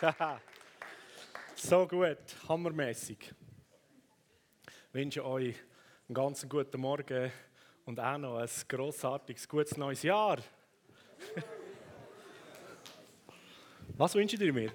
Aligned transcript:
so 1.54 1.86
gut, 1.86 2.16
hammermäßig. 2.48 3.18
Ich 4.66 4.94
wünsche 4.94 5.24
euch 5.24 5.56
einen 6.08 6.14
ganz 6.14 6.48
guten 6.48 6.80
Morgen 6.80 7.30
und 7.84 8.00
auch 8.00 8.16
noch 8.18 8.38
ein 8.38 8.48
grossartiges, 8.68 9.48
gutes 9.48 9.76
neues 9.76 10.02
Jahr. 10.02 10.38
Was 13.98 14.14
wünscht 14.14 14.40
ihr 14.40 14.52
mir? 14.52 14.72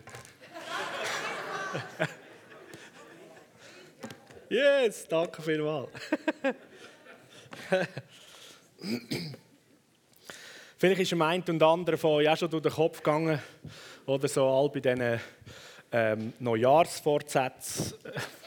yes, 4.50 5.08
danke 5.08 5.42
vielmals. 5.42 5.90
Vielleicht 10.86 11.02
ist 11.02 11.12
dem 11.14 11.22
einen 11.24 11.44
und 11.50 11.64
anderen 11.64 11.98
von 11.98 12.12
euch 12.12 12.30
auch 12.30 12.38
schon 12.38 12.48
durch 12.48 12.62
den 12.62 12.72
Kopf 12.72 13.02
gegangen, 13.02 13.42
oder 14.06 14.28
so 14.28 14.46
all 14.46 14.70
bei 14.70 14.82
diesen 14.82 15.20
ähm, 15.92 16.34
Neujahrsvorsätzen, 16.38 17.96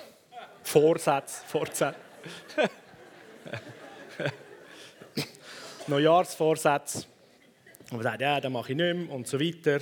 Vorsätze, 0.63 1.43
Vorsätze. 1.49 1.95
Neujahrsvorsätze. 5.89 7.07
Und 7.91 7.95
man 7.95 8.03
sagt, 8.05 8.21
ja, 8.21 8.41
das 8.41 8.53
mache 8.53 8.71
ich 8.71 8.79
nicht 8.79 8.95
mehr 8.95 9.11
und 9.13 9.27
so 9.27 9.41
weiter. 9.41 9.81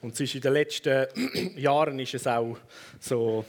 Und 0.00 0.18
ist 0.18 0.34
in 0.34 0.40
den 0.40 0.54
letzten 0.54 1.06
Jahren 1.58 1.98
ist 1.98 2.14
es 2.14 2.26
auch 2.26 2.56
so 2.98 3.44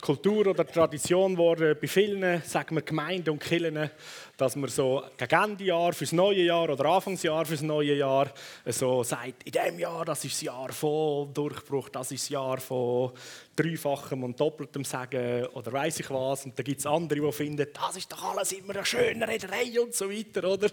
Kultur 0.00 0.48
oder 0.48 0.66
Tradition 0.66 1.32
geworden 1.32 1.76
bei 1.80 1.86
vielen, 1.86 2.42
sagen 2.42 2.76
wir 2.76 2.82
Gemeinden 2.82 3.30
und 3.30 3.38
Kirchen, 3.38 3.90
dass 4.36 4.54
man 4.56 4.68
so 4.68 5.02
gegen 5.16 5.42
Ende 5.42 5.64
Jahr 5.64 5.92
fürs 5.92 6.12
neue 6.12 6.42
Jahr 6.42 6.68
oder 6.68 6.84
Anfangsjahr 6.84 7.44
fürs 7.46 7.62
neue 7.62 7.94
Jahr 7.94 8.32
so 8.66 9.02
sagt, 9.02 9.42
in 9.44 9.52
diesem 9.52 9.78
Jahr, 9.78 10.04
das 10.04 10.24
ist 10.24 10.34
das 10.34 10.42
Jahr 10.42 10.72
von 10.72 11.32
Durchbruch, 11.32 11.88
das 11.88 12.12
ist 12.12 12.24
das 12.24 12.28
Jahr 12.28 12.58
von 12.58 13.12
dreifachem 13.54 14.22
und 14.22 14.38
doppeltem 14.38 14.84
Sagen 14.84 15.46
oder 15.46 15.72
weiß 15.72 16.00
ich 16.00 16.10
was. 16.10 16.44
Und 16.44 16.58
dann 16.58 16.64
gibt 16.64 16.80
es 16.80 16.86
andere, 16.86 17.20
die 17.20 17.32
finden, 17.32 17.66
das 17.72 17.96
ist 17.96 18.12
doch 18.12 18.22
alles 18.32 18.52
immer 18.52 18.76
eine 18.76 18.84
schöne 18.84 19.26
Rederei 19.26 19.80
und 19.80 19.94
so 19.94 20.10
weiter, 20.10 20.44
oder? 20.48 20.68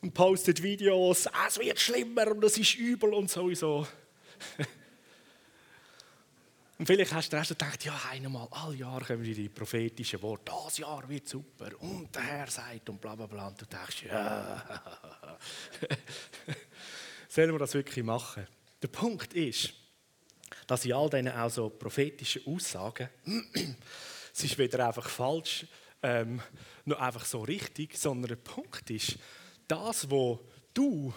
Und 0.00 0.14
postet 0.14 0.62
Videos, 0.62 1.28
es 1.46 1.58
wird 1.58 1.78
schlimmer 1.78 2.30
und 2.30 2.42
es 2.44 2.56
ist 2.56 2.76
übel 2.76 3.12
und 3.14 3.30
sowieso. 3.30 3.86
Und 6.78 6.86
vielleicht 6.86 7.12
hast 7.12 7.30
du 7.30 7.36
dann 7.36 7.44
gedacht, 7.46 7.84
ja, 7.84 8.00
einmal, 8.08 8.46
all 8.52 8.72
Jahr 8.74 9.04
kommen 9.04 9.24
die 9.24 9.48
prophetischen 9.48 10.22
Worte, 10.22 10.52
das 10.64 10.78
Jahr 10.78 11.08
wird 11.08 11.28
super 11.28 11.70
und 11.80 12.14
der 12.14 12.22
Herr 12.22 12.46
sagt 12.46 12.88
und 12.88 13.00
bla 13.00 13.16
bla 13.16 13.26
bla. 13.26 13.48
Und 13.48 13.60
du 13.60 13.66
denkst, 13.66 14.04
ja. 14.04 14.80
Sollen 17.28 17.50
wir 17.50 17.58
das 17.58 17.74
wirklich 17.74 18.04
machen? 18.04 18.46
Der 18.80 18.88
Punkt 18.88 19.34
ist, 19.34 19.74
dass 20.68 20.84
in 20.84 20.92
all 20.92 21.10
diesen 21.10 21.28
auch 21.28 21.50
so 21.50 21.68
prophetischen 21.68 22.46
Aussagen, 22.46 23.08
es 24.32 24.44
ist 24.44 24.56
weder 24.56 24.86
einfach 24.86 25.08
falsch, 25.08 25.66
ähm, 26.00 26.40
noch 26.84 27.00
einfach 27.00 27.24
so 27.24 27.40
richtig, 27.40 27.98
sondern 27.98 28.28
der 28.28 28.36
Punkt 28.36 28.88
ist, 28.90 29.18
das, 29.66 30.08
was 30.08 30.38
du 30.72 31.12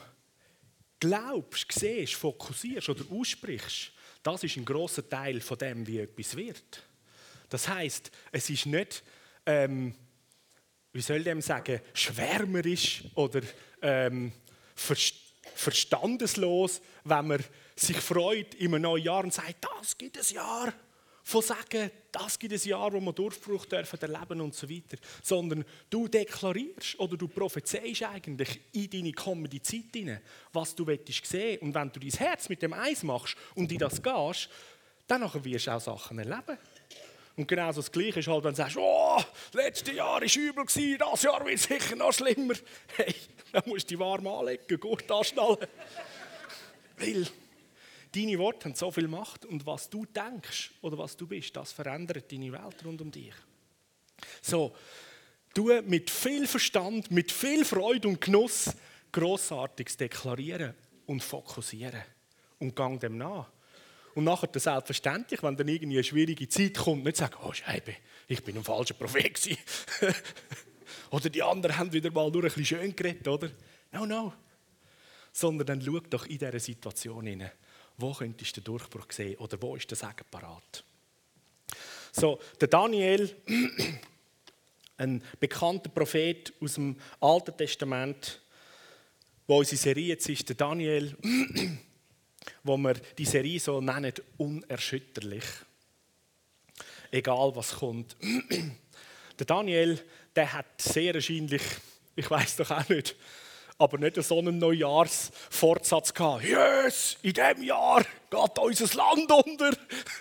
glaubst, 1.00 1.72
siehst, 1.72 2.16
fokussierst 2.16 2.90
oder 2.90 3.04
aussprichst, 3.12 3.92
das 4.24 4.44
ist 4.44 4.58
ein 4.58 4.66
großer 4.66 5.08
Teil 5.08 5.42
von 5.42 5.58
dem, 5.58 5.88
wie 5.88 6.00
etwas 6.00 6.36
wird. 6.36 6.84
Das 7.50 7.68
heißt, 7.68 8.12
es 8.32 8.50
ist 8.50 8.66
nicht, 8.66 9.04
ähm, 9.46 9.96
wie 10.94 11.02
soll 11.02 11.26
ich 11.26 11.46
sagen, 11.46 11.82
schwärmerisch 11.94 13.04
oder 13.16 13.42
ähm, 13.82 14.32
verstandeslos, 15.56 16.82
wenn 17.04 17.28
man 17.28 17.44
sich 17.76 17.98
freut 17.98 18.56
in 18.56 18.74
einem 18.74 18.84
neuen 18.84 19.04
Jahr 19.04 19.24
und 19.24 19.34
sagt, 19.34 19.66
das 19.80 19.98
gibt 19.98 20.18
es 20.18 20.32
Jahr 20.32 20.74
von 21.24 21.42
sagen, 21.42 21.92
das 22.12 22.38
gibt 22.38 22.54
es 22.54 22.66
Jahr, 22.66 22.92
wo 22.92 23.00
wir 23.00 23.14
Durchbruch 23.14 23.66
dürfen 23.66 24.00
erleben 24.02 24.42
und 24.42 24.56
so 24.56 24.70
weiter, 24.70 24.98
sondern 25.22 25.64
du 25.90 26.08
deklarierst 26.08 27.00
oder 27.00 27.16
du 27.16 27.28
prophezeist 27.28 28.04
eigentlich 28.04 28.60
in 28.74 28.90
deine 28.90 29.12
kommende 29.14 29.62
Zeit 29.62 29.94
hinein, 29.94 30.22
was 30.52 30.76
du 30.76 30.86
sehen 30.86 31.00
willst. 31.06 31.62
Und 31.62 31.74
wenn 31.74 31.92
du 31.92 32.00
dein 32.00 32.10
Herz 32.10 32.50
mit 32.50 32.62
dem 32.62 32.74
Eis 32.74 33.04
machst 33.04 33.36
und 33.56 33.72
in 33.72 33.78
das 33.78 34.02
gehst, 34.02 34.50
dann 35.08 35.32
wirst 35.44 35.68
du 35.68 35.72
auch 35.72 35.82
Sachen 35.82 36.20
erleben. 36.20 36.58
Und 37.38 37.48
genau 37.48 37.72
das 37.72 37.92
Gleiche 37.92 38.20
ist 38.20 38.28
halt, 38.28 38.44
wenn 38.44 38.52
du 38.52 38.58
sagst, 38.58 38.78
oh, 38.78 39.20
letztes 39.54 39.96
Jahr 39.96 40.22
war 40.22 40.38
übel, 40.38 40.66
das 40.98 41.24
Jahr 41.24 41.46
wird 41.46 41.60
sicher 41.60 41.96
noch 41.96 42.14
schlimmer. 42.14 42.54
Hey, 42.98 43.16
dann 43.52 43.64
musst 43.66 43.90
du 43.90 43.96
dich 43.96 44.00
warm 44.00 44.28
anlegen, 44.28 44.80
Gurt 44.80 45.10
anschnallen. 45.10 45.68
Weil 46.98 47.28
Deine 48.14 48.38
Worte 48.40 48.66
haben 48.66 48.76
so 48.76 48.92
viel 48.92 49.08
Macht 49.08 49.46
und 49.46 49.66
was 49.66 49.90
du 49.90 50.06
denkst 50.06 50.72
oder 50.82 50.98
was 50.98 51.16
du 51.16 51.28
bist, 51.28 51.56
das 51.56 51.72
verändert 51.72 52.32
deine 52.32 52.52
Welt 52.52 52.84
rund 52.84 53.02
um 53.02 53.10
dich. 53.10 53.34
So, 54.42 54.76
du 55.54 55.82
mit 55.84 56.10
viel 56.10 56.46
Verstand, 56.46 57.10
mit 57.10 57.32
viel 57.32 57.64
Freude 57.64 58.10
und 58.10 58.20
Genuss 58.20 58.72
Grossartiges 59.12 59.98
deklarieren 59.98 60.74
und 61.06 61.24
fokussieren 61.24 62.02
und 62.60 62.76
gang 62.76 63.00
dem 63.00 63.18
nach. 63.18 63.50
Und 64.14 64.26
nachher 64.26 64.50
selbstverständlich, 64.54 65.42
wenn 65.42 65.56
dann 65.56 65.68
irgendwie 65.68 65.98
eine 65.98 66.04
schwierige 66.04 66.48
Zeit 66.50 66.78
kommt, 66.78 67.06
nicht 67.06 67.18
sagen, 67.18 67.36
oh 67.44 67.54
Scheibe, 67.54 67.96
ich 68.28 68.44
bin 68.44 68.58
ein 68.58 68.64
falscher 68.64 68.94
Prophet 68.94 69.58
oder 71.12 71.30
die 71.30 71.42
anderen 71.42 71.78
haben 71.78 71.94
wieder 71.94 72.12
mal 72.12 72.30
nur 72.30 72.44
ein 72.44 72.48
bisschen 72.48 72.66
schön 72.66 72.96
geredet, 72.96 73.28
oder? 73.28 73.50
No, 73.92 74.06
no. 74.06 74.34
Sondern 75.32 75.68
dann 75.68 75.82
schau 75.82 76.00
doch 76.02 76.26
in 76.26 76.38
dieser 76.38 76.60
Situation 76.60 77.26
hinein 77.26 77.52
wo 78.02 78.14
könntest 78.14 78.58
du 78.58 78.62
den 78.62 78.66
Durchbruch 78.66 79.12
sehen 79.12 79.38
oder 79.38 79.62
wo 79.62 79.76
ist 79.76 79.90
der 79.90 79.98
Segen 79.98 80.26
parat? 80.30 80.84
So, 82.12 82.40
der 82.60 82.68
Daniel, 82.68 83.34
ein 84.98 85.24
bekannter 85.40 85.90
Prophet 85.90 86.54
aus 86.62 86.74
dem 86.74 86.98
Alten 87.20 87.56
Testament, 87.56 88.42
wo 89.48 89.60
unsere 89.60 89.78
Serie 89.78 90.08
jetzt 90.08 90.28
ist, 90.30 90.50
der 90.50 90.56
Daniel, 90.56 91.16
wo 92.64 92.78
wir 92.78 92.94
die 93.18 93.26
Serie 93.26 93.60
so 93.60 93.80
nennen, 93.80 94.14
unerschütterlich. 94.38 95.46
Egal 97.12 97.56
was 97.56 97.76
kommt. 97.76 98.16
Der 99.40 99.46
Daniel, 99.48 100.00
der 100.36 100.54
hat 100.54 100.80
sehr 100.80 101.16
wahrscheinlich, 101.16 101.64
ich 102.16 102.30
weiß 102.30 102.58
doch 102.58 102.70
auch 102.70 102.88
nicht, 102.90 103.16
aber 103.82 103.98
nicht 103.98 104.22
so 104.24 104.38
einen 104.38 104.60
Neujahrsfortsatz 104.60 106.14
gehabt. 106.14 106.44
Yes, 106.44 107.18
in 107.24 107.34
diesem 107.34 107.64
Jahr 107.64 108.06
geht 108.30 108.60
unser 108.60 108.96
Land 108.96 109.32
unter 109.32 109.72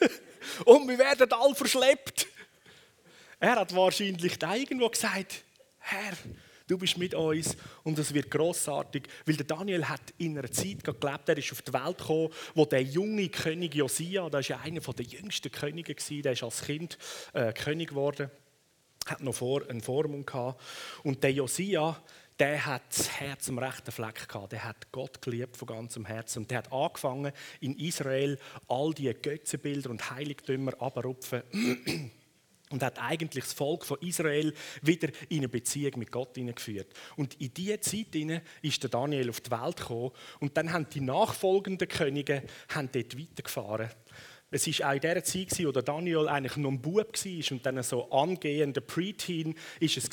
und 0.64 0.88
wir 0.88 0.98
werden 0.98 1.30
alle 1.32 1.54
verschleppt. 1.54 2.26
Er 3.38 3.56
hat 3.56 3.74
wahrscheinlich 3.74 4.38
irgendwo 4.42 4.88
gesagt, 4.88 5.44
Herr, 5.78 6.12
du 6.66 6.78
bist 6.78 6.96
mit 6.96 7.14
uns 7.14 7.56
und 7.82 7.98
es 7.98 8.14
wird 8.14 8.30
großartig, 8.30 9.02
weil 9.26 9.36
der 9.36 9.46
Daniel 9.46 9.86
hat 9.86 10.00
in 10.16 10.38
einer 10.38 10.50
Zeit 10.50 10.82
gelebt, 10.82 11.28
er 11.28 11.36
ist 11.36 11.52
auf 11.52 11.62
die 11.62 11.72
Welt 11.72 11.98
gekommen, 11.98 12.30
wo 12.54 12.64
der 12.64 12.82
junge 12.82 13.28
König 13.28 13.74
Josia, 13.74 14.30
der 14.30 14.40
ist 14.40 14.48
ja 14.48 14.60
einer 14.60 14.80
der 14.80 15.04
jüngsten 15.04 15.52
Könige 15.52 15.94
gewesen, 15.94 16.22
der 16.22 16.32
ist 16.32 16.42
als 16.42 16.62
Kind 16.62 16.96
äh, 17.34 17.52
König 17.52 17.90
geworden, 17.90 18.30
hat 19.06 19.20
noch 19.22 19.34
vor, 19.34 19.68
eine 19.68 19.82
Formung 19.82 20.24
gehabt 20.24 20.60
und 21.02 21.22
der 21.22 21.32
Josia, 21.32 22.00
der 22.40 22.64
hat 22.64 22.82
das 22.88 23.20
Herz 23.20 23.50
am 23.50 23.58
rechten 23.58 23.92
Fleck 23.92 24.26
gehabt. 24.26 24.52
Der 24.52 24.64
hat 24.64 24.90
Gott 24.92 25.20
geliebt 25.20 25.58
von 25.58 25.68
ganzem 25.68 26.06
Herzen. 26.06 26.40
Und 26.40 26.50
der 26.50 26.58
hat 26.58 26.72
angefangen, 26.72 27.32
in 27.60 27.78
Israel 27.78 28.38
all 28.66 28.94
die 28.94 29.12
Götzenbilder 29.12 29.90
und 29.90 30.10
Heiligtümer 30.10 30.72
abzurupfen. 30.80 31.42
Und 32.70 32.84
hat 32.84 33.00
eigentlich 33.00 33.42
das 33.42 33.52
Volk 33.52 33.84
von 33.84 33.98
Israel 34.00 34.54
wieder 34.80 35.08
in 35.28 35.38
eine 35.38 35.48
Beziehung 35.48 35.98
mit 35.98 36.12
Gott 36.12 36.36
hineingeführt. 36.36 36.86
Und 37.16 37.34
in 37.40 37.52
diese 37.52 37.80
Zeit 37.80 38.14
ist 38.62 38.80
der 38.84 38.90
Daniel 38.90 39.28
auf 39.28 39.40
die 39.40 39.50
Welt 39.50 39.78
gekommen. 39.78 40.12
Und 40.38 40.56
dann 40.56 40.72
haben 40.72 40.88
die 40.88 41.00
nachfolgenden 41.00 41.88
Könige 41.88 42.44
haben 42.68 42.88
dort 42.92 43.18
weitergefahren. 43.18 43.90
Es 44.50 44.66
war 44.66 44.90
auch 44.90 44.94
in 44.94 45.00
der 45.00 45.22
Zeit, 45.22 45.64
wo 45.64 45.70
Daniel 45.70 46.28
eigentlich 46.28 46.56
noch 46.56 46.70
ein 46.70 46.80
Bub 46.80 46.96
war 46.96 47.52
und 47.52 47.66
dann 47.66 47.82
so 47.82 48.10
angehender 48.10 48.80
Preteen 48.80 49.54
ist 49.78 49.96
es 49.96 50.08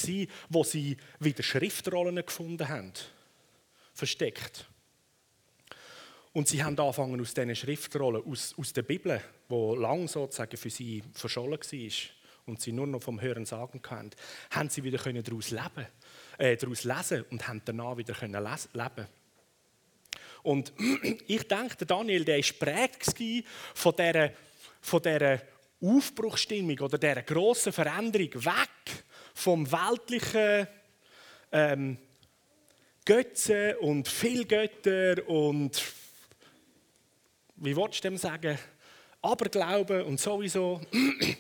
wo 0.50 0.64
sie 0.64 0.98
wieder 1.20 1.42
Schriftrollen 1.42 2.24
gefunden 2.24 2.68
haben. 2.68 2.94
Versteckt. 3.94 4.68
Und 6.34 6.48
sie 6.48 6.64
haben 6.64 6.78
angefangen 6.78 7.20
aus 7.20 7.34
diesen 7.34 7.56
Schriftrollen, 7.56 8.24
aus, 8.24 8.54
aus 8.60 8.72
der 8.72 8.84
Bibel, 8.84 9.20
wo 9.50 9.74
lang 9.74 10.08
sozusagen 10.08 10.56
für 10.56 10.70
sie 10.70 11.02
verschollen 11.14 11.60
war 11.60 11.92
und 12.46 12.62
sie 12.62 12.72
nur 12.72 12.86
noch 12.86 13.02
vom 13.02 13.20
Hören 13.20 13.46
sagen 13.46 13.82
können, 13.82 14.12
haben 14.52 14.70
sie 14.70 14.84
wieder 14.84 15.00
daraus 15.00 15.50
leben, 15.50 15.88
äh, 16.38 16.56
daraus 16.56 16.84
lesen 16.84 17.26
und 17.32 17.48
haben 17.48 17.64
danach 17.66 17.98
wieder 17.98 18.14
können 18.14 18.44
leben. 18.44 19.08
Und 20.48 20.72
ich 21.28 21.46
denke, 21.46 21.76
der 21.76 21.88
Daniel, 21.88 22.24
der 22.24 22.38
war 22.38 22.54
prägt 22.58 23.04
von 23.74 23.94
dieser, 23.98 24.32
von 24.80 25.02
dieser 25.02 25.42
Aufbruchstimmung 25.82 26.80
oder 26.80 26.98
dieser 26.98 27.22
grossen 27.22 27.74
Veränderung 27.74 28.34
weg 28.34 29.04
vom 29.34 29.70
weltlichen 29.70 30.68
ähm, 31.52 31.98
Götzen 33.04 33.76
und 33.82 34.08
viel 34.08 34.46
Götter 34.46 35.28
und 35.28 35.84
wie 37.58 37.76
willst 37.76 38.04
du 38.04 38.10
dem 38.10 38.18
sagen? 38.18 38.58
Aberglauben 39.22 40.04
und 40.04 40.18
sowieso. 40.18 40.80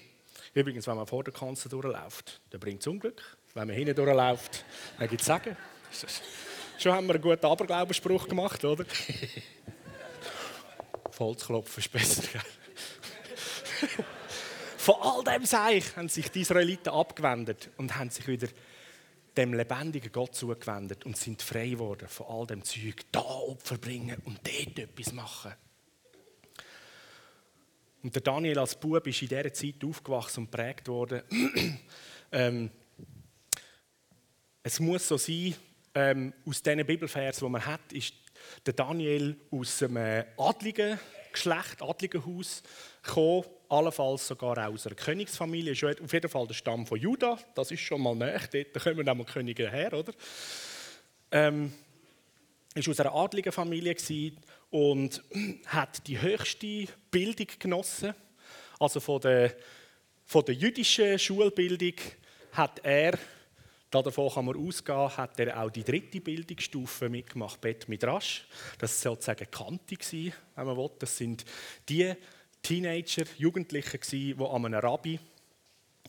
Übrigens, 0.54 0.86
wenn 0.86 0.98
man 0.98 1.08
vor 1.08 1.24
der 1.24 1.34
Kanzel 1.34 1.70
durchläuft, 1.70 2.42
dann 2.50 2.60
bringt 2.60 2.82
es 2.82 2.88
Unglück. 2.88 3.38
Wenn 3.54 3.68
man 3.68 3.76
hinten 3.76 3.96
durchläuft, 3.96 4.66
dann 5.00 5.08
gibt 5.08 5.22
es 5.22 5.28
Sagen. 5.28 5.56
Schon 6.80 6.92
haben 6.92 7.08
wir 7.08 7.16
einen 7.16 7.24
guten 7.24 7.44
Aberglaubensspruch 7.44 8.28
gemacht, 8.28 8.64
oder? 8.64 8.86
Volksklopfen 11.10 11.82
ist 11.82 11.92
besser. 11.92 12.22
Von 14.78 14.96
all 15.02 15.24
dem 15.24 15.44
Seich 15.44 15.96
haben 15.96 16.08
sich 16.08 16.30
die 16.30 16.42
Israeliten 16.42 16.90
abgewendet 16.90 17.72
und 17.78 17.96
haben 17.96 18.12
sich 18.12 18.28
wieder 18.28 18.48
dem 19.38 19.56
lebendigen 19.56 20.12
Gott 20.12 20.36
zugewendet 20.36 21.04
und 21.04 21.18
sind 21.18 21.42
frei 21.42 21.70
geworden 21.70 22.08
von 22.08 22.28
all 22.28 22.46
dem 22.46 22.64
Zeug. 22.64 23.02
Da 23.12 23.22
Opfer 23.22 23.80
bringen 23.80 24.22
und 24.26 24.40
dort 24.44 24.78
etwas 24.78 25.14
machen. 25.14 25.54
Und 28.04 28.14
der 28.14 28.22
Daniel 28.22 28.60
als 28.60 28.80
Bub 28.80 29.06
ist 29.08 29.22
in 29.24 29.30
dieser 29.30 29.52
Zeit 29.52 29.84
aufgewachsen 29.84 30.44
und 30.44 30.52
prägt 30.52 30.88
worden. 30.88 31.24
ähm, 32.32 32.70
es 34.62 34.80
muss 34.80 35.08
so 35.08 35.18
sein, 35.18 35.56
ähm, 35.98 36.32
aus 36.46 36.62
diesen 36.62 36.86
Bibelversen, 36.86 37.48
die 37.48 37.52
man 37.52 37.66
hat, 37.66 37.92
ist 37.92 38.14
der 38.68 38.74
Daniel 38.74 39.36
aus 39.50 39.82
einem 39.82 40.26
adligen 40.38 41.00
Geschlecht, 41.32 41.82
adligen 41.82 42.24
Haus 42.24 42.62
gekommen, 43.02 43.46
allenfalls 43.68 44.28
sogar 44.28 44.70
aus 44.70 44.86
einer 44.86 44.96
Königsfamilie. 44.96 45.72
Ist 45.72 45.84
auf 45.84 46.14
jeden 46.14 46.30
Fall 46.30 46.46
der 46.46 46.54
Stamm 46.54 46.86
von 46.86 47.00
Juda, 47.00 47.40
das 47.56 47.72
ist 47.72 47.80
schon 47.80 48.02
mal 48.02 48.16
näher, 48.16 48.42
da 48.48 48.80
kommen 48.80 49.08
dann 49.08 49.18
mal 49.18 49.26
Könige 49.26 49.72
her, 49.72 49.92
oder? 49.94 50.14
Ähm, 51.32 51.74
ist 52.76 52.88
aus 52.88 53.00
einer 53.00 53.16
adligen 53.16 53.52
Familie 53.52 53.96
und 54.70 55.24
hat 55.66 56.06
die 56.06 56.22
höchste 56.22 56.86
Bildung 57.10 57.48
genossen. 57.58 58.14
Also 58.80 59.00
von 59.00 59.20
der, 59.22 59.56
von 60.26 60.46
der 60.46 60.54
jüdischen 60.54 61.18
Schulbildung 61.18 61.96
hat 62.52 62.82
er 62.84 63.18
Davon 63.90 64.30
kann 64.30 64.46
man 64.46 64.58
ausgehen, 64.58 65.18
hat 65.18 65.40
er 65.40 65.62
auch 65.62 65.70
die 65.70 65.84
dritte 65.84 66.20
Bildungsstufe 66.20 67.08
mitgemacht, 67.10 67.62
Bet 67.62 67.88
Midrash. 67.88 68.46
Das 68.80 69.06
war 69.06 69.14
sozusagen 69.14 69.50
Kante, 69.50 69.96
wenn 70.56 70.66
man 70.66 70.78
will. 70.78 70.92
Das 71.00 71.18
sind 71.18 71.46
die 71.88 72.14
Teenager, 72.62 73.24
Jugendliche, 73.38 73.98
die 73.98 74.36
an 74.38 74.66
einem 74.66 74.80
Rabbi 74.80 75.20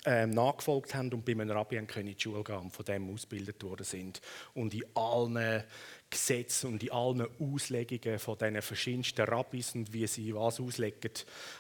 ähm, 0.04 0.30
nachgefolgt 0.30 0.94
haben 0.94 1.12
und 1.12 1.25
bei 1.25 1.32
einem 1.32 1.50
Rabbi 1.50 1.76
in 1.76 1.86
die 1.86 2.16
Schule 2.19 2.42
gehen 2.42 2.56
und 2.56 2.72
von 2.72 2.84
dem 2.84 3.12
ausgebildet 3.12 3.62
worden 3.62 3.84
sind. 3.84 4.20
Und 4.54 4.74
in 4.74 4.84
allen 4.94 5.62
Gesetzen 6.10 6.72
und 6.72 6.82
in 6.82 6.90
allen 6.90 7.26
Auslegungen 7.38 8.19
von 8.19 8.38
diesen 8.38 8.62
verschiedensten 8.62 9.22
Rabbis 9.22 9.74
und 9.74 9.92
wie 9.92 10.06
sie 10.06 10.34
was 10.34 10.60
auslegen, 10.60 11.12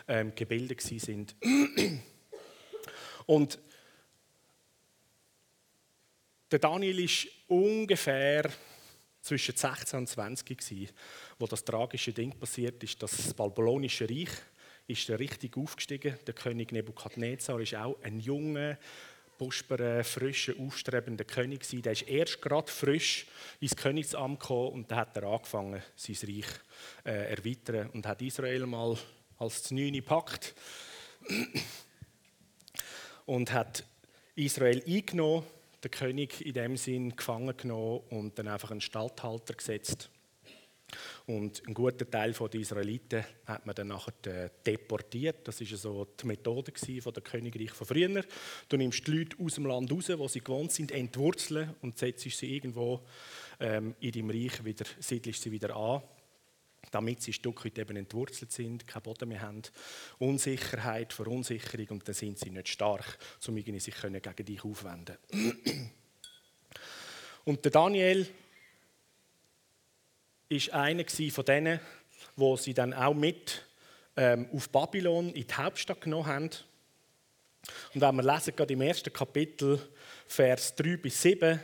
ähm, 0.08 0.32
gebildet 0.34 0.80
sind. 0.80 1.36
Und 3.26 3.58
der 6.50 6.58
Daniel 6.58 7.00
ist 7.00 7.28
ungefähr 7.46 8.50
zwischen 9.20 9.56
16 9.56 9.98
und 9.98 10.06
20 10.08 10.58
gewesen, 10.58 10.88
wo 11.38 11.46
das 11.46 11.64
tragische 11.64 12.12
Ding 12.12 12.38
passiert 12.38 12.82
ist, 12.82 13.02
das 13.02 13.34
babylonische 13.34 14.08
Reich 14.08 14.30
ist 14.86 15.10
richtig 15.10 15.56
aufgestiegen. 15.56 16.18
Der 16.26 16.34
König 16.34 16.72
Nebukadnezar 16.72 17.60
ist 17.60 17.74
auch 17.74 17.98
ein 18.02 18.18
junger, 18.20 18.78
busperer, 19.36 20.02
frischer, 20.02 20.54
aufstrebender 20.58 21.24
König 21.24 21.60
gewesen. 21.60 21.82
Der 21.82 21.92
ist 21.92 22.08
erst 22.08 22.40
gerade 22.40 22.72
frisch 22.72 23.26
ins 23.60 23.76
Königsamt 23.76 24.40
gekommen 24.40 24.72
und 24.72 24.90
dann 24.90 25.00
hat 25.00 25.16
er 25.16 25.24
angefangen, 25.24 25.82
sein 25.94 26.16
Reich 26.22 26.46
äh, 27.04 27.34
erweitern 27.34 27.90
und 27.90 28.06
hat 28.06 28.22
Israel 28.22 28.66
mal 28.66 28.96
als 29.36 29.70
Neune 29.70 29.92
gepackt 29.92 30.54
und 33.26 33.52
hat 33.52 33.84
Israel 34.34 34.82
eingenommen 34.86 35.44
den 35.82 35.90
König 35.90 36.44
in 36.44 36.54
dem 36.54 36.76
Sinn 36.76 37.16
gefangen 37.16 37.56
genommen 37.56 38.00
und 38.10 38.38
dann 38.38 38.48
einfach 38.48 38.70
einen 38.70 38.80
Stallhalter 38.80 39.54
gesetzt. 39.54 40.10
Und 41.26 41.62
ein 41.66 41.74
guter 41.74 42.10
Teil 42.10 42.32
der 42.32 42.60
Israeliten 42.60 43.24
hat 43.44 43.66
man 43.66 43.74
dann 43.74 43.88
nachher 43.88 44.14
äh, 44.26 44.48
deportiert. 44.66 45.46
Das 45.46 45.60
war 45.60 45.76
so 45.76 46.06
die 46.06 46.26
Methode 46.26 46.72
der 46.72 47.22
Königreich 47.22 47.72
von 47.72 47.86
früher. 47.86 48.24
Du 48.68 48.76
nimmst 48.78 49.06
die 49.06 49.10
Leute 49.10 49.36
aus 49.38 49.56
dem 49.56 49.66
Land 49.66 49.92
raus, 49.92 50.08
wo 50.16 50.26
sie 50.28 50.40
gewohnt 50.40 50.72
sind, 50.72 50.90
entwurzeln 50.90 51.74
und 51.82 51.98
setzt 51.98 52.30
sie 52.30 52.56
irgendwo 52.56 53.04
ähm, 53.60 53.94
in 54.00 54.12
deinem 54.12 54.30
Reich 54.30 54.64
wieder, 54.64 54.86
siedelst 54.98 55.42
sie 55.42 55.52
wieder 55.52 55.76
an 55.76 56.02
damit 56.90 57.22
sie 57.22 57.32
Stück 57.32 57.64
weit 57.64 57.78
eben 57.78 57.96
entwurzelt 57.96 58.52
sind, 58.52 58.86
keinen 58.86 59.02
Boden 59.02 59.28
mehr 59.28 59.42
haben, 59.42 59.62
Unsicherheit, 60.18 61.12
Verunsicherung 61.12 61.88
und 61.88 62.08
dann 62.08 62.14
sind 62.14 62.38
sie 62.38 62.50
nicht 62.50 62.68
stark, 62.68 63.18
um 63.46 63.56
irgendwie 63.56 63.80
sich 63.80 63.94
gegen 64.00 64.46
dich 64.46 64.64
aufwenden 64.64 65.16
Und 67.44 67.64
der 67.64 67.72
Daniel 67.72 68.26
ist 70.48 70.70
einer 70.70 71.04
von 71.06 71.44
denen, 71.44 71.80
wo 72.36 72.56
sie 72.56 72.74
dann 72.74 72.94
auch 72.94 73.14
mit 73.14 73.64
ähm, 74.16 74.48
auf 74.52 74.68
Babylon 74.70 75.30
in 75.30 75.46
die 75.46 75.54
Hauptstadt 75.54 76.00
genommen 76.00 76.26
haben. 76.26 76.50
Und 77.94 78.00
wenn 78.00 78.16
wir 78.16 78.22
lesen, 78.22 78.56
gerade 78.56 78.72
im 78.72 78.80
ersten 78.80 79.12
Kapitel, 79.12 79.80
Vers 80.26 80.74
3 80.74 80.96
bis 80.96 81.20
7, 81.22 81.60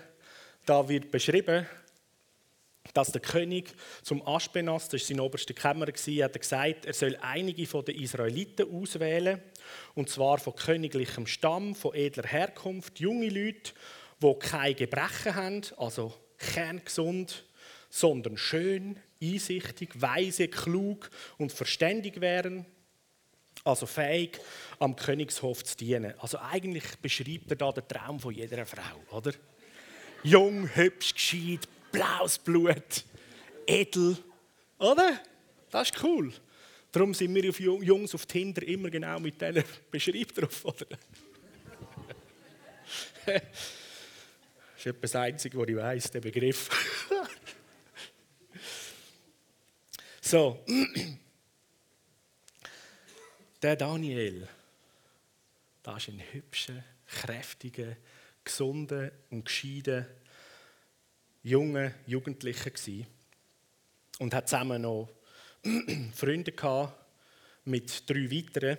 da 0.66 0.88
wird 0.88 1.10
beschrieben, 1.10 1.66
dass 2.94 3.12
der 3.12 3.20
König 3.20 3.74
zum 4.02 4.26
Aspenas, 4.26 4.88
das 4.88 5.02
war 5.02 5.06
seine 5.08 5.22
oberste 5.22 5.52
Kämmer, 5.52 5.86
hat 5.86 6.40
gesagt, 6.40 6.86
er 6.86 6.92
soll 6.94 7.18
einige 7.20 7.66
von 7.66 7.84
den 7.84 7.96
Israeliten 8.00 8.72
auswählen, 8.72 9.42
und 9.94 10.08
zwar 10.08 10.38
von 10.38 10.54
königlichem 10.54 11.26
Stamm, 11.26 11.74
von 11.74 11.94
edler 11.94 12.26
Herkunft, 12.26 13.00
junge 13.00 13.28
Leute, 13.28 13.72
die 14.22 14.38
keine 14.38 14.74
Gebrechen 14.74 15.34
haben, 15.34 15.62
also 15.76 16.14
kerngesund, 16.38 17.44
sondern 17.90 18.36
schön, 18.36 18.96
einsichtig, 19.22 20.00
weise, 20.00 20.48
klug 20.48 21.10
und 21.38 21.52
verständig 21.52 22.20
wären, 22.20 22.66
also 23.64 23.86
fähig, 23.86 24.38
am 24.78 24.94
Königshof 24.94 25.64
zu 25.64 25.76
dienen. 25.76 26.14
Also 26.18 26.38
eigentlich 26.38 26.84
beschreibt 27.00 27.50
er 27.50 27.56
da 27.56 27.72
den 27.72 27.88
Traum 27.88 28.20
von 28.20 28.34
jeder 28.34 28.66
Frau, 28.66 29.16
oder? 29.16 29.32
Jung, 30.22 30.68
hübsch, 30.74 31.14
gescheit, 31.14 31.68
blaues 31.94 32.38
Blut, 32.38 33.04
edel. 33.66 34.16
Oder? 34.78 35.20
Das 35.70 35.90
ist 35.90 36.02
cool. 36.02 36.32
Darum 36.90 37.14
sind 37.14 37.34
wir 37.34 37.48
auf 37.48 37.60
Jungs 37.60 38.14
auf 38.14 38.26
Tinder 38.26 38.62
immer 38.64 38.90
genau 38.90 39.18
mit 39.20 39.40
denen 39.40 39.64
beschrieben 39.90 40.34
drauf, 40.34 40.64
oder? 40.64 40.86
das 43.26 43.34
ist 44.76 44.86
etwas 44.86 45.12
das 45.12 45.16
Einzige, 45.16 45.58
was 45.58 45.68
ich 45.68 45.76
weiß, 45.76 46.10
der 46.10 46.20
Begriff. 46.20 46.68
so. 50.20 50.64
Der 53.62 53.76
Daniel, 53.76 54.46
das 55.82 56.02
ist 56.02 56.08
ein 56.10 56.22
hübscher, 56.32 56.84
kräftiger, 57.06 57.96
gesunder 58.44 59.10
und 59.30 59.46
gescheiter 59.46 60.06
junge 61.44 61.94
Jugendlicher 62.06 62.72
und 64.18 64.34
hat 64.34 64.48
zusammen 64.48 64.82
noch 64.82 65.10
Freunde 66.14 66.52
gehabt 66.52 66.94
mit 67.64 68.08
drei 68.08 68.30
weiteren. 68.30 68.78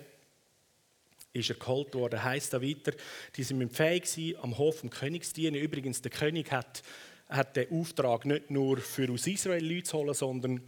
Ist 1.32 1.50
er 1.50 1.56
geholt 1.56 1.94
worden, 1.94 2.22
heißt 2.22 2.52
da 2.52 2.62
weiter. 2.62 2.92
Die 3.36 3.42
sind 3.42 3.58
mit 3.58 3.74
fähig 3.74 4.36
am 4.42 4.58
Hof 4.58 4.80
des 4.80 4.90
Königs 4.90 5.32
dienen. 5.32 5.56
Übrigens, 5.56 6.02
der 6.02 6.10
König 6.10 6.50
hat, 6.50 6.82
hat 7.28 7.56
den 7.56 7.70
Auftrag 7.70 8.24
nicht 8.24 8.50
nur 8.50 8.78
für 8.78 9.10
aus 9.12 9.26
Israel 9.26 9.64
Leute 9.64 9.84
zu 9.84 9.98
holen, 9.98 10.14
sondern 10.14 10.60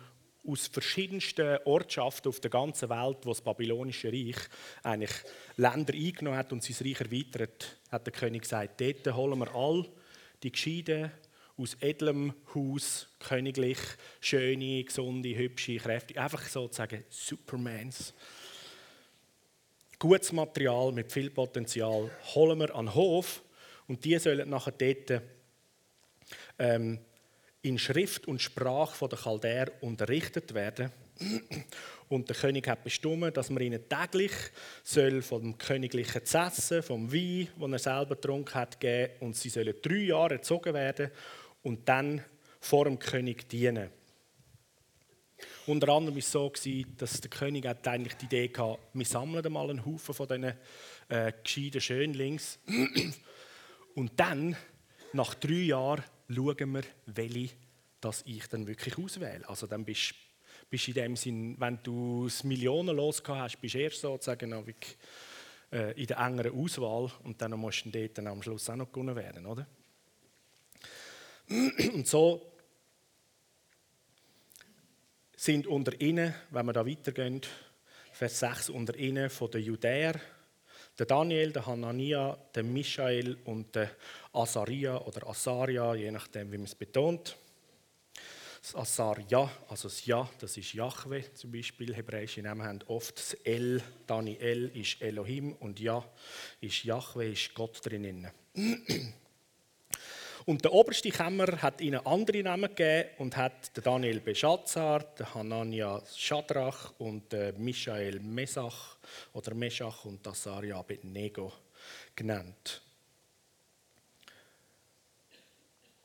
aus 0.47 0.67
verschiedensten 0.67 1.59
Ortschaften 1.65 2.29
auf 2.29 2.41
der 2.41 2.51
ganzen 2.51 2.91
Welt, 2.91 3.19
wo 3.25 3.31
das 3.31 3.41
babylonische 3.41 4.13
Reich 4.13 4.37
eigentlich 4.83 5.13
Länder 5.57 5.95
eingenommen 5.95 6.39
hat 6.39 6.53
und 6.53 6.63
sein 6.63 6.87
Reich 6.87 7.01
erweitert, 7.01 7.77
hat 7.91 8.07
der 8.07 8.13
König 8.13 8.43
gesagt, 8.43 8.81
dort 8.81 9.17
holen 9.17 9.39
wir 9.39 9.55
all 9.55 9.87
die 10.43 10.53
Gescheiden, 10.53 11.11
aus 11.59 11.77
edlem 11.81 12.33
Haus, 12.55 13.09
königlich, 13.19 13.79
schöne, 14.21 14.85
gesunde, 14.85 15.37
hübsche, 15.37 15.77
kräftige, 15.77 16.23
einfach 16.23 16.47
sozusagen 16.47 17.05
Supermans. 17.11 18.15
Gutes 19.99 20.33
Material 20.33 20.93
mit 20.93 21.11
viel 21.11 21.31
Potenzial 21.31 22.11
holen 22.35 22.61
wir 22.61 22.75
an 22.75 22.87
den 22.87 22.95
Hof 22.95 23.43
und 23.89 24.05
die 24.05 24.17
sollen 24.19 24.49
nachher 24.49 24.73
dort 24.73 25.23
ähm, 26.61 27.01
in 27.63 27.79
Schrift 27.79 28.29
und 28.29 28.41
Sprache 28.41 29.09
der 29.09 29.19
Chaldäer 29.19 29.73
unterrichtet 29.81 30.55
werden. 30.55 30.93
Und 32.09 32.29
der 32.29 32.37
König 32.37 32.69
hat 32.69 32.85
bestimmt, 32.85 33.37
dass 33.37 33.51
man 33.51 33.63
ihnen 33.63 33.83
täglich 33.89 34.33
soll 34.85 35.21
vom 35.21 35.59
königlichen 35.59 36.25
Zessen, 36.25 36.83
vom 36.85 37.13
Wein, 37.13 37.49
den 37.61 37.73
er 37.73 37.79
selber 37.81 38.15
getrunken 38.15 38.55
hat, 38.55 38.79
geben 38.79 39.15
und 39.21 39.37
sie 39.37 39.49
sollen 39.49 39.75
drei 39.83 39.97
Jahre 39.97 40.35
erzogen 40.35 40.75
werden 40.75 41.11
und 41.63 41.89
dann 41.89 42.25
vor 42.61 42.85
dem 42.85 42.99
König 42.99 43.49
dienen. 43.49 43.91
Unter 45.67 45.89
anderem 45.91 46.15
war 46.15 46.19
es 46.19 46.33
so, 46.33 46.53
dass 46.97 47.21
der 47.21 47.31
König 47.31 47.67
eigentlich 47.67 48.15
die 48.15 48.25
Idee 48.25 48.51
hatte, 48.57 48.81
wir 48.93 49.07
sammeln 49.07 49.53
mal 49.53 49.71
einen 49.71 49.85
Haufen 49.85 50.15
von 50.15 50.27
diesen 50.27 50.55
äh, 51.09 51.33
gescheiten 51.45 51.81
Schönlings. 51.81 52.59
Und 53.95 54.19
dann, 54.19 54.57
nach 55.13 55.35
drei 55.35 55.65
Jahren, 55.65 56.03
schauen 56.29 56.73
wir, 56.73 56.83
welche 57.07 57.51
dass 58.01 58.23
ich 58.27 58.47
dann 58.49 58.67
wirklich 58.67 58.97
auswähle. 58.97 59.49
Also 59.49 59.67
dann 59.67 59.85
bist 59.85 60.15
bist 60.71 60.89
in 60.89 60.95
dem 60.95 61.17
Sinn, 61.17 61.57
wenn 61.59 61.79
du 61.83 62.27
es 62.27 62.45
Millionen 62.45 62.95
los 62.95 63.23
hast, 63.27 63.61
bist 63.61 63.75
du 63.75 63.79
erst 63.79 64.01
sozusagen 64.01 64.53
äh, 65.73 66.01
in 66.01 66.07
der 66.07 66.19
engeren 66.19 66.53
Auswahl 66.53 67.11
und 67.25 67.41
dann 67.41 67.53
musst 67.53 67.87
du 67.87 67.91
dort 67.91 68.19
dann 68.19 68.27
am 68.27 68.43
Schluss 68.43 68.69
auch 68.69 68.77
noch 68.77 68.93
gewonnen 68.93 69.17
werden, 69.17 69.47
oder? 69.47 69.67
Und 71.95 72.07
so 72.07 72.53
sind 75.35 75.67
unter 75.67 75.99
ihnen, 76.01 76.35
wenn 76.51 76.67
wir 76.67 76.73
da 76.73 76.87
weitergehen, 76.87 77.41
Vers 78.13 78.41
6 78.41 78.71
unter 78.71 78.97
ihnen 78.97 79.31
von 79.31 79.51
den 79.51 79.63
Judäer, 79.63 80.21
der 80.99 81.07
Daniel, 81.07 81.53
der 81.53 81.65
Hanania, 81.65 82.37
der 82.55 82.65
Michael 82.65 83.39
und 83.45 83.75
der 83.75 83.93
Asaria 84.33 84.99
oder 84.99 85.27
Asaria, 85.29 85.95
je 85.95 86.11
nachdem, 86.11 86.51
wie 86.51 86.59
man 86.59 86.67
es 86.67 86.75
betont. 86.75 87.37
Das 88.61 88.75
Asaria, 88.75 89.49
also 89.69 89.89
das 89.89 90.05
Ja, 90.05 90.29
das 90.41 90.57
ist 90.57 90.75
Yahweh 90.75 91.33
zum 91.33 91.53
Beispiel. 91.53 91.95
Hebräische 91.95 92.43
Namen 92.43 92.67
haben 92.67 92.81
oft 92.89 93.17
das 93.17 93.35
El, 93.45 93.81
Daniel 94.07 94.71
ist 94.75 95.01
Elohim 95.01 95.53
und 95.53 95.79
Ja 95.79 96.05
ist 96.61 96.85
Yahweh, 96.85 97.33
ist 97.33 97.55
Gott 97.55 97.81
drinnen. 97.87 98.29
Und 100.49 100.65
der 100.65 100.73
oberste 100.73 101.11
Kämmer 101.11 101.61
hat 101.61 101.83
ihnen 101.83 102.07
andere 102.07 102.43
Namen 102.43 102.75
gegeben 102.75 103.11
und 103.19 103.37
hat 103.37 103.71
Daniel 103.85 104.19
Beschatzar, 104.21 105.05
Hanania 105.35 106.01
Shadrach 106.17 106.95
und 106.97 107.35
Michael 107.59 108.19
Mesach 108.21 108.97
oder 109.35 109.53
Meshach 109.53 110.07
und 110.07 110.27
Asaria 110.27 110.79
Abednego 110.79 111.53
genannt. 112.17 112.81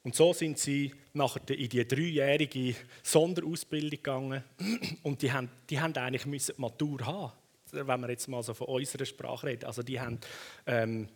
Und 0.04 0.14
so 0.14 0.34
sind 0.34 0.60
sie 0.60 0.94
nachher 1.14 1.50
in 1.58 1.70
die 1.70 1.88
dreijährige 1.88 2.76
Sonderausbildung 3.02 3.92
gegangen 3.92 4.44
und 5.04 5.22
die 5.22 5.32
haben, 5.32 5.50
die 5.70 5.80
haben 5.80 5.96
eigentlich 5.96 6.26
müssen 6.26 6.56
Matur 6.58 7.00
haben, 7.06 7.32
wenn 7.72 8.02
wir 8.02 8.10
jetzt 8.10 8.28
mal 8.28 8.44
so 8.44 8.54
von 8.54 8.68
unserer 8.68 9.06
Sprache 9.06 9.48
reden. 9.48 9.64
Also 9.64 9.84
die 9.84 10.02
haben 10.02 10.20
ähm, 10.68 11.08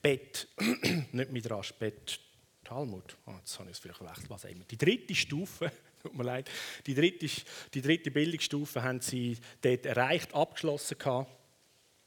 Bett, 0.00 0.48
nicht 1.12 1.32
Midrash, 1.32 1.72
Bett, 1.74 2.20
Talmud, 2.64 3.16
oh, 3.26 3.32
jetzt 3.38 3.58
habe 3.58 3.70
ich 3.70 3.76
es 3.76 3.80
vielleicht 3.80 3.98
verwechselt, 3.98 4.30
was 4.30 4.44
immer. 4.44 4.64
Die 4.64 4.78
dritte 4.78 5.14
Stufe, 5.14 5.72
tut 6.02 6.14
mir 6.14 6.24
leid, 6.24 6.50
die 6.86 6.94
dritte, 6.94 7.26
die 7.74 7.82
dritte 7.82 8.10
Bildungsstufe 8.10 8.82
haben 8.82 9.00
sie 9.00 9.36
dort 9.60 9.86
erreicht, 9.86 10.34
abgeschlossen 10.34 10.98
gehabt, 10.98 11.30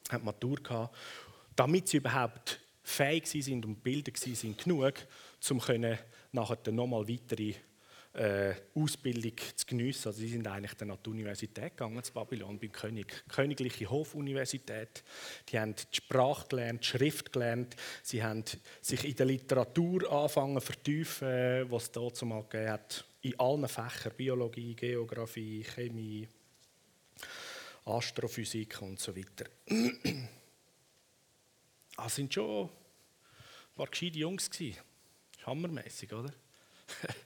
haben 0.10 0.26
Matur 0.26 0.58
gehabt, 0.58 0.96
damit 1.56 1.88
sie 1.88 1.98
überhaupt 1.98 2.60
fähig 2.84 3.28
sind 3.28 3.66
und 3.66 3.84
bildet 3.84 4.18
sind 4.18 4.64
genug, 4.64 4.94
um 5.50 5.58
nachher 6.32 6.72
nochmal 6.72 7.08
weitere 7.08 7.56
äh, 8.16 8.56
Ausbildung 8.74 9.34
zu 9.56 9.66
geniessen. 9.66 10.08
Also 10.08 10.20
sie 10.20 10.30
sind 10.30 10.48
eigentlich 10.48 10.74
dann 10.76 10.92
an 10.92 10.98
die 11.06 11.10
Universität 11.10 11.78
gegangen, 11.78 12.02
zu 12.04 12.14
Babylon, 12.14 12.58
beim 12.58 12.72
König, 12.72 13.24
Königliche 13.28 13.90
Hofuniversität. 13.90 15.04
Die 15.50 15.60
haben 15.60 15.76
die 15.76 15.96
Sprache 15.96 16.48
gelernt, 16.48 16.82
die 16.84 16.88
Schrift 16.88 17.34
gelernt. 17.34 17.76
Sie 18.04 18.24
haben 18.24 18.44
sich 18.82 19.04
in 19.04 19.16
der 19.16 19.26
Literatur 19.26 20.12
angefangen 20.12 20.60
zu 20.60 20.66
vertiefen, 20.66 21.70
was 21.70 21.84
es 21.84 21.92
dazu 21.92 22.26
mal 22.26 22.44
gegeben 22.44 22.72
hat. 22.72 23.06
In 23.22 23.40
allen 23.40 23.68
Fächern, 23.68 24.14
Biologie, 24.16 24.76
Geografie, 24.76 25.64
Chemie, 25.64 26.28
Astrophysik 27.86 28.82
und 28.82 29.00
so 29.00 29.16
weiter. 29.16 29.46
Das 31.98 32.14
sind 32.14 32.34
schon 32.34 32.66
ein 32.66 32.70
paar 33.74 33.88
gescheite 33.88 34.20
Jungs. 34.20 34.50
Hammermäßig, 35.46 36.12
oder? 36.12 36.34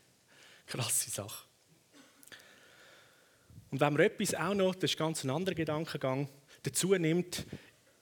Krasse 0.69 1.09
Sache. 1.09 1.47
Und 3.71 3.81
wenn 3.81 3.93
man 3.93 4.03
etwas 4.03 4.35
auch 4.35 4.53
noch, 4.53 4.75
das 4.75 4.91
ist 4.91 4.97
ganz 4.97 5.23
ein 5.23 5.31
anderer 5.31 5.55
Gedankengang, 5.55 6.29
dazu 6.61 6.93
nimmt, 6.93 7.47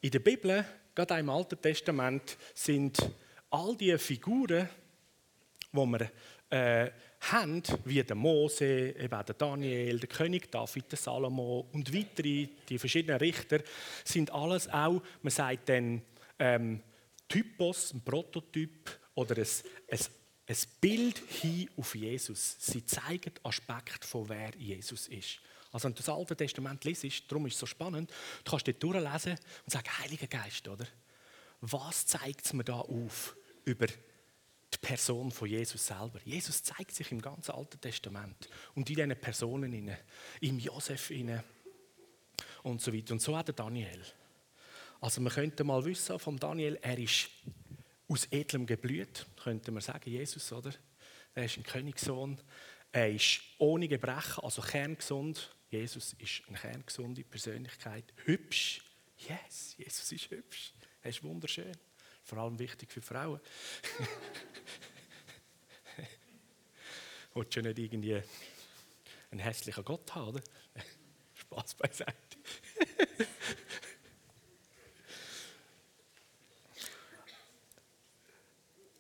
in 0.02 0.12
der 0.12 0.20
Bibel, 0.20 0.66
gerade 0.94 1.14
auch 1.14 1.20
im 1.20 1.30
Alten 1.30 1.62
Testament, 1.62 2.38
sind 2.54 3.10
all 3.52 3.78
die 3.78 3.98
Figuren, 3.98 4.68
die 5.72 5.78
wir 5.78 6.12
äh, 6.50 6.92
haben, 7.22 7.64
wie 7.86 8.04
der 8.04 8.18
Mose, 8.18 8.66
eben 8.66 9.26
der 9.26 9.36
Daniel, 9.36 10.00
der 10.00 10.10
König 10.10 10.52
David, 10.52 10.92
der 10.92 10.98
Salomo 10.98 11.70
und 11.72 11.94
weitere, 11.94 12.50
die 12.68 12.78
verschiedenen 12.78 13.20
Richter, 13.20 13.62
sind 14.04 14.30
alles 14.32 14.68
auch, 14.68 15.02
man 15.22 15.32
sagt 15.32 15.70
dann, 15.70 16.02
ähm, 16.38 16.84
Typos, 17.30 17.94
ein 17.94 18.02
Prototyp 18.02 18.90
oder 19.16 19.38
ein, 19.38 19.48
ein 19.90 20.00
ein 20.48 20.58
Bild 20.80 21.18
hin 21.28 21.70
auf 21.78 21.94
Jesus. 21.96 22.56
Sie 22.60 22.86
zeigen 22.86 23.34
Aspekte 23.44 24.08
von 24.08 24.30
wer 24.30 24.56
Jesus 24.58 25.08
ist. 25.08 25.40
Also 25.72 25.86
wenn 25.86 25.94
du 25.94 25.98
das 25.98 26.10
Alte 26.10 26.36
Testament 26.36 26.84
liest, 26.86 27.30
darum 27.30 27.46
ist 27.48 27.56
es 27.56 27.60
so 27.60 27.66
spannend, 27.66 28.10
du 28.44 28.52
kannst 28.52 28.68
dort 28.68 28.82
durchlesen 28.82 29.34
und 29.66 29.72
sagen, 29.72 29.90
Heiliger 30.00 30.28
Geist, 30.28 30.68
oder? 30.68 30.88
Was 31.60 32.06
zeigt 32.06 32.46
es 32.46 32.54
mir 32.54 32.64
da 32.64 32.80
auf 32.80 33.36
über 33.66 33.88
die 33.88 34.78
Person 34.80 35.32
von 35.32 35.50
Jesus 35.50 35.86
selber? 35.86 36.20
Jesus 36.24 36.64
zeigt 36.64 36.96
sich 36.96 37.12
im 37.12 37.22
ganzen 37.22 37.52
Alten 37.52 37.82
Testament 37.82 38.48
und 38.76 38.90
in 38.90 38.96
diesen 38.96 39.20
Personen, 39.20 39.74
inne, 39.74 39.98
im 40.40 40.60
Josef 40.60 41.12
inne 41.12 41.44
und 42.64 42.82
so 42.82 42.94
weiter. 42.94 43.14
Und 43.14 43.22
so 43.22 43.36
auch 43.36 43.44
der 43.44 43.56
Daniel. 43.56 44.06
Also 45.02 45.20
man 45.20 45.34
könnte 45.34 45.64
mal 45.64 45.84
wissen 45.84 46.18
vom 46.20 46.40
Daniel, 46.40 46.80
er 46.82 46.98
ist 46.98 47.30
aus 48.08 48.26
edlem 48.32 48.66
Geblüt, 48.66 49.26
könnte 49.42 49.72
man 49.72 49.82
sagen, 49.82 50.10
Jesus, 50.10 50.52
oder? 50.52 50.74
Er 51.34 51.46
ist 51.46 51.58
ein 51.58 51.64
Königssohn. 51.64 52.42
Er 52.92 53.12
ist 53.12 53.42
ohne 53.58 53.88
Gebrechen, 53.88 54.44
also 54.44 54.62
kerngesund. 54.62 55.56
Jesus 55.70 56.14
ist 56.14 56.44
eine 56.48 56.58
kerngesunde 56.58 57.24
Persönlichkeit. 57.24 58.14
Hübsch. 58.26 58.82
Yes, 59.18 59.76
Jesus 59.78 60.12
ist 60.12 60.32
hübsch. 60.32 60.74
Er 61.02 61.10
ist 61.10 61.24
wunderschön. 61.24 61.76
Vor 62.24 62.38
allem 62.40 62.58
wichtig 62.60 62.92
für 62.92 63.02
Frauen. 63.02 63.40
Willst 67.34 67.56
du 67.56 67.62
nicht 67.62 67.80
irgendwie 67.80 68.22
einen 69.32 69.40
hässlichen 69.40 69.84
Gott 69.84 70.16
haben, 70.16 70.30
oder? 70.30 70.42
Spaß 71.36 71.76
beiseite. 71.76 72.16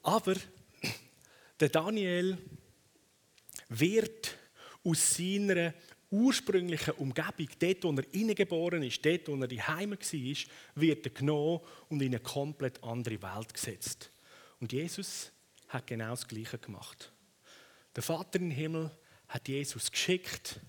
Aber 0.08 0.36
der 1.60 1.68
Daniel 1.68 2.38
wird 3.68 4.38
aus 4.86 5.16
seiner 5.16 5.74
ursprünglichen 6.10 6.94
Umgebung, 6.94 7.50
dort, 7.60 7.84
wo 7.84 7.92
er 7.92 8.06
hineingeboren 8.14 8.84
ist, 8.84 9.06
dort, 9.06 9.28
wo 9.28 9.36
er 9.36 9.50
die 9.50 9.62
Heime 9.62 9.98
war, 9.98 10.38
wird 10.76 11.06
er 11.08 11.12
genommen 11.12 11.60
und 11.90 12.02
in 12.02 12.08
eine 12.08 12.22
komplett 12.22 12.82
andere 12.86 13.22
Welt 13.22 13.54
gesetzt. 13.54 14.10
Und 14.62 14.72
Jesus 14.72 15.30
hat 15.68 15.88
genau 15.88 16.12
das 16.12 16.26
Gleiche 16.26 16.58
gemacht. 16.58 17.12
Der 17.94 18.02
Vater 18.02 18.40
im 18.40 18.50
Himmel 18.52 18.90
hat 19.28 19.50
Jesus 19.50 19.92
geschickt 19.92 20.62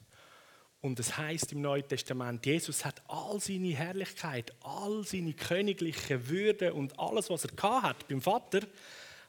und 0.80 0.99
es 0.99 1.16
heißt 1.16 1.52
im 1.52 1.61
Neuen 1.61 1.87
Testament, 1.87 2.45
Jesus 2.45 2.85
hat 2.85 3.00
all 3.07 3.38
seine 3.38 3.68
Herrlichkeit, 3.68 4.52
all 4.62 5.04
seine 5.04 5.33
königliche 5.35 6.28
Würde 6.28 6.75
und 6.75 6.99
alles, 6.99 7.30
was 7.30 7.45
er 7.45 7.83
hat 7.83 8.09
beim 8.09 8.21
Vater, 8.21 8.66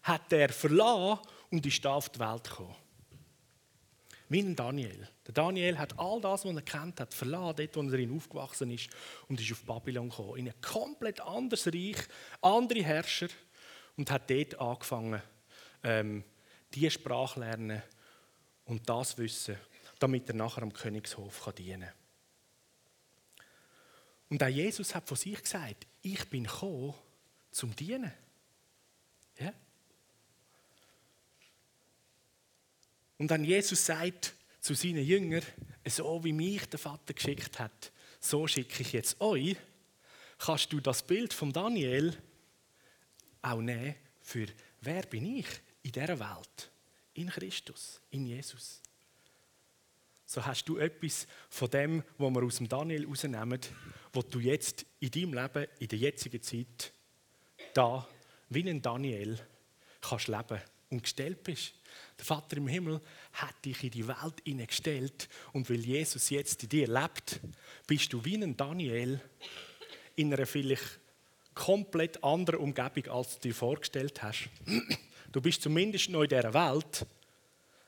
hat 0.03 0.31
er 0.33 0.49
verlassen 0.49 1.19
und 1.51 1.65
ist 1.65 1.85
auf 1.85 2.09
die 2.09 2.19
Welt 2.19 2.43
gekommen. 2.43 2.75
Wie 4.29 4.41
ein 4.41 4.55
Daniel. 4.55 5.07
Der 5.25 5.33
Daniel 5.33 5.77
hat 5.77 5.97
all 5.97 6.21
das, 6.21 6.45
was 6.45 6.55
er 6.55 6.61
kennt 6.61 6.99
hat, 6.99 7.13
verlassen, 7.13 7.55
dort, 7.57 7.75
wo 7.75 7.97
er 7.97 8.15
aufgewachsen 8.15 8.69
ist, 8.71 8.89
und 9.27 9.41
ist 9.41 9.51
auf 9.51 9.63
Babylon 9.63 10.09
gekommen. 10.09 10.37
In 10.37 10.47
ein 10.49 10.61
komplett 10.61 11.19
anderes 11.19 11.65
Reich, 11.67 11.97
andere 12.41 12.83
Herrscher, 12.83 13.29
und 13.97 14.11
hat 14.11 14.29
dort 14.29 14.59
angefangen, 14.59 15.21
ähm, 15.83 16.23
diese 16.73 16.91
Sprache 16.91 17.39
lernen 17.39 17.81
und 18.65 18.87
das 18.87 19.17
Wissen, 19.17 19.57
damit 19.97 20.29
er 20.29 20.35
nachher 20.35 20.61
am 20.61 20.73
Königshof 20.73 21.43
kann 21.43 21.55
dienen 21.55 21.81
kann. 21.81 21.93
Und 24.29 24.43
auch 24.43 24.47
Jesus 24.47 24.93
hat 24.93 25.07
von 25.07 25.17
sich 25.17 25.41
gesagt, 25.41 25.87
ich 26.03 26.29
bin 26.29 26.43
gekommen, 26.43 26.93
zum 27.51 27.75
Dienen. 27.75 28.13
Und 33.19 33.29
dann 33.29 33.43
Jesus 33.43 33.85
sagt 33.85 34.33
zu 34.61 34.73
seinen 34.73 35.05
Jüngern, 35.05 35.43
so 35.85 36.23
wie 36.23 36.33
mich 36.33 36.65
der 36.69 36.79
Vater 36.79 37.13
geschickt 37.13 37.59
hat, 37.59 37.91
so 38.19 38.47
schicke 38.47 38.81
ich 38.81 38.93
jetzt 38.93 39.19
euch, 39.21 39.55
kannst 40.39 40.71
du 40.73 40.79
das 40.79 41.03
Bild 41.03 41.33
von 41.33 41.51
Daniel 41.51 42.17
auch 43.41 43.61
nehmen 43.61 43.95
für 44.21 44.47
wer 44.81 45.03
bin 45.03 45.37
ich 45.37 45.47
in 45.83 45.91
dieser 45.91 46.19
Welt? 46.19 46.71
In 47.13 47.29
Christus, 47.29 47.99
in 48.11 48.25
Jesus. 48.25 48.81
so 50.25 50.45
hast 50.45 50.65
du 50.65 50.77
etwas 50.77 51.27
von 51.49 51.69
dem, 51.69 52.03
was 52.17 52.33
wir 52.33 52.43
aus 52.43 52.57
dem 52.57 52.69
Daniel 52.69 53.05
rausnehmen, 53.05 53.59
was 54.13 54.27
du 54.27 54.39
jetzt 54.39 54.85
in 54.99 55.11
deinem 55.11 55.33
Leben, 55.33 55.67
in 55.79 55.87
der 55.87 55.99
jetzigen 55.99 56.41
Zeit, 56.41 56.93
da, 57.73 58.07
wie 58.49 58.69
ein 58.69 58.81
Daniel, 58.81 59.39
kannst 60.01 60.27
leben 60.27 60.61
und 60.89 61.03
gestellt 61.03 61.43
bist. 61.43 61.73
Der 62.17 62.25
Vater 62.25 62.57
im 62.57 62.67
Himmel 62.67 63.01
hat 63.33 63.53
dich 63.63 63.83
in 63.83 63.91
die 63.91 64.07
Welt 64.07 64.41
hineingestellt 64.43 65.29
und 65.53 65.69
weil 65.69 65.79
Jesus 65.79 66.29
jetzt 66.29 66.63
in 66.63 66.69
dir 66.69 66.87
lebt, 66.87 67.39
bist 67.87 68.11
du 68.11 68.23
wie 68.23 68.35
ein 68.35 68.55
Daniel 68.57 69.21
in 70.15 70.33
einer 70.33 70.45
vielleicht 70.45 70.99
komplett 71.53 72.23
anderen 72.23 72.59
Umgebung, 72.59 73.07
als 73.07 73.35
du 73.35 73.49
dir 73.49 73.55
vorgestellt 73.55 74.21
hast. 74.21 74.49
Du 75.31 75.41
bist 75.41 75.61
zumindest 75.61 76.09
noch 76.09 76.23
in 76.23 76.29
dieser 76.29 76.53
Welt, 76.53 77.05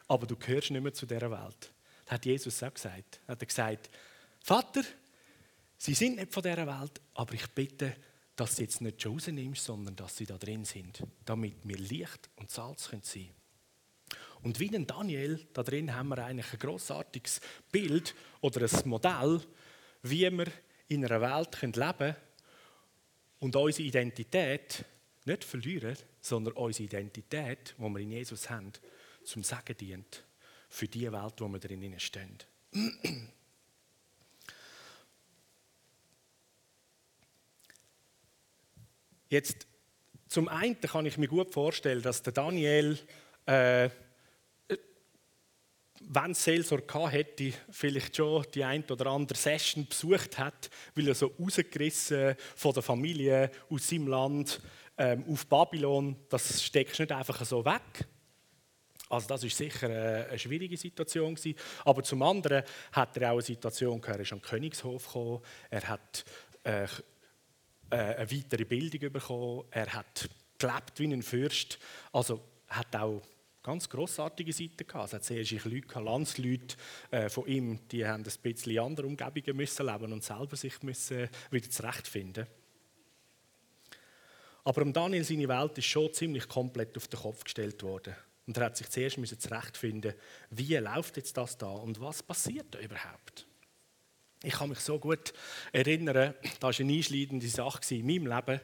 aber 0.07 0.27
du 0.27 0.35
gehörst 0.35 0.71
nicht 0.71 0.81
mehr 0.81 0.93
zu 0.93 1.05
dieser 1.05 1.31
Welt. 1.31 1.71
Das 2.05 2.13
hat 2.13 2.25
Jesus 2.25 2.61
auch 2.63 2.73
gesagt. 2.73 3.19
Er 3.27 3.31
hat 3.31 3.47
gesagt, 3.47 3.89
Vater, 4.41 4.83
sie 5.77 5.93
sind 5.93 6.17
nicht 6.17 6.33
von 6.33 6.43
dieser 6.43 6.67
Welt, 6.67 7.01
aber 7.13 7.33
ich 7.33 7.47
bitte, 7.47 7.95
dass 8.35 8.51
du 8.51 8.55
sie 8.57 8.63
jetzt 8.63 8.81
nicht 8.81 9.01
schon 9.01 9.13
rausnimmst, 9.13 9.63
sondern 9.63 9.95
dass 9.95 10.17
sie 10.17 10.25
da 10.25 10.37
drin 10.37 10.65
sind, 10.65 11.03
damit 11.25 11.55
wir 11.63 11.77
Licht 11.77 12.29
und 12.37 12.49
Salz 12.49 12.85
sein 12.85 13.01
können. 13.01 13.29
Und 14.43 14.59
wie 14.59 14.67
in 14.67 14.87
Daniel, 14.87 15.45
da 15.53 15.63
drin 15.63 15.93
haben 15.93 16.09
wir 16.09 16.25
eigentlich 16.25 16.51
ein 16.53 16.59
grossartiges 16.59 17.41
Bild 17.71 18.15
oder 18.41 18.61
ein 18.61 18.89
Modell, 18.89 19.41
wie 20.01 20.31
wir 20.31 20.47
in 20.87 21.05
einer 21.05 21.21
Welt 21.21 21.61
leben 21.61 21.75
können 21.97 22.15
und 23.39 23.55
unsere 23.55 23.87
Identität 23.87 24.85
nicht 25.25 25.43
verlieren, 25.43 25.95
sondern 26.21 26.53
unsere 26.53 26.85
Identität, 26.85 27.75
die 27.77 27.83
wir 27.83 27.99
in 27.99 28.11
Jesus 28.11 28.49
haben, 28.49 28.71
zum 29.23 29.43
Sagen 29.43 29.77
dient 29.77 30.23
für 30.69 30.87
die 30.87 31.11
Welt, 31.11 31.33
wo 31.37 31.47
wir 31.47 31.59
drin 31.59 31.99
stehen. 31.99 32.37
Jetzt, 39.31 39.65
zum 40.27 40.49
einen 40.49 40.79
kann 40.81 41.05
ich 41.05 41.17
mir 41.17 41.29
gut 41.29 41.53
vorstellen, 41.53 42.01
dass 42.01 42.21
der 42.21 42.33
Daniel 42.33 42.99
äh, 43.45 43.89
wenn 46.13 46.31
es 46.31 46.43
Seelsorge 46.43 47.09
hätte, 47.09 47.53
vielleicht 47.69 48.17
schon 48.17 48.45
die 48.53 48.65
ein 48.65 48.83
oder 48.89 49.05
andere 49.05 49.37
Session 49.37 49.87
besucht 49.87 50.37
hat, 50.37 50.69
weil 50.95 51.07
er 51.07 51.15
so 51.15 51.27
rausgerissen 51.39 52.35
von 52.57 52.73
der 52.73 52.83
Familie 52.83 53.49
aus 53.69 53.87
seinem 53.87 54.07
Land 54.07 54.59
ähm, 54.97 55.23
auf 55.31 55.47
Babylon, 55.47 56.17
das 56.27 56.61
steckst 56.61 56.99
nicht 56.99 57.13
einfach 57.13 57.45
so 57.45 57.63
weg. 57.63 58.05
Also 59.09 59.29
das 59.29 59.45
ist 59.45 59.55
sicher 59.55 59.87
eine, 59.87 60.27
eine 60.27 60.39
schwierige 60.39 60.75
Situation 60.75 61.35
gewesen. 61.35 61.57
Aber 61.85 62.03
zum 62.03 62.21
anderen 62.23 62.63
hat 62.91 63.15
er 63.15 63.29
auch 63.29 63.35
eine 63.35 63.43
Situation 63.43 64.01
gehabt, 64.01 64.17
er 64.17 64.23
ist 64.23 64.33
am 64.33 64.41
Königshof 64.41 65.05
gekommen, 65.05 65.41
er 65.69 65.87
hat 65.87 66.25
äh, 66.63 66.83
äh, 66.83 66.87
eine 67.91 68.31
weitere 68.31 68.65
Bildung 68.65 69.11
bekommen, 69.11 69.65
er 69.71 69.93
hat 69.93 70.29
gelebt 70.57 70.99
wie 70.99 71.11
ein 71.11 71.23
Fürst, 71.23 71.79
also 72.11 72.41
hat 72.67 72.95
auch 72.95 73.21
ganz 73.63 73.89
grossartige 73.89 74.53
Seiten 74.53 74.87
gehabt. 74.87 75.07
Es 75.07 75.13
hat 75.13 75.23
sehr 75.23 75.43
Leute, 75.65 75.99
Landsleute 75.99 76.75
äh, 77.11 77.29
von 77.29 77.47
ihm, 77.47 77.79
die 77.89 78.05
haben 78.05 78.23
ein 78.23 78.41
bisschen 78.41 78.79
andere 78.79 79.07
Umgebungen 79.07 79.57
müssen 79.57 79.85
leben 79.85 80.13
und 80.13 80.23
selber 80.23 80.55
sich 80.55 80.81
müssen 80.81 81.29
wieder 81.51 81.69
zurechtfinden. 81.69 82.47
Aber 84.63 84.81
um 84.83 84.93
Daniel 84.93 85.23
seine 85.23 85.47
Welt 85.47 85.77
ist 85.77 85.85
schon 85.85 86.13
ziemlich 86.13 86.47
komplett 86.47 86.95
auf 86.97 87.07
den 87.07 87.19
Kopf 87.19 87.43
gestellt 87.43 87.81
worden. 87.83 88.15
Und 88.45 88.57
er 88.57 88.65
hat 88.65 88.77
sich 88.77 88.89
zuerst 88.89 89.17
müssen 89.17 89.39
zurechtfinden, 89.39 90.13
wie 90.49 90.75
läuft 90.75 91.17
jetzt 91.17 91.37
das 91.37 91.57
da 91.57 91.69
und 91.69 91.99
was 91.99 92.21
passiert 92.21 92.67
da 92.71 92.79
überhaupt. 92.79 93.47
Ich 94.43 94.53
kann 94.53 94.69
mich 94.69 94.79
so 94.79 94.97
gut 94.97 95.33
erinnern, 95.71 96.33
das 96.41 96.61
war 96.61 96.73
eine 96.79 96.93
einschneidende 96.93 97.47
Sache 97.47 97.93
in 97.93 98.07
meinem 98.07 98.25
Leben, 98.25 98.59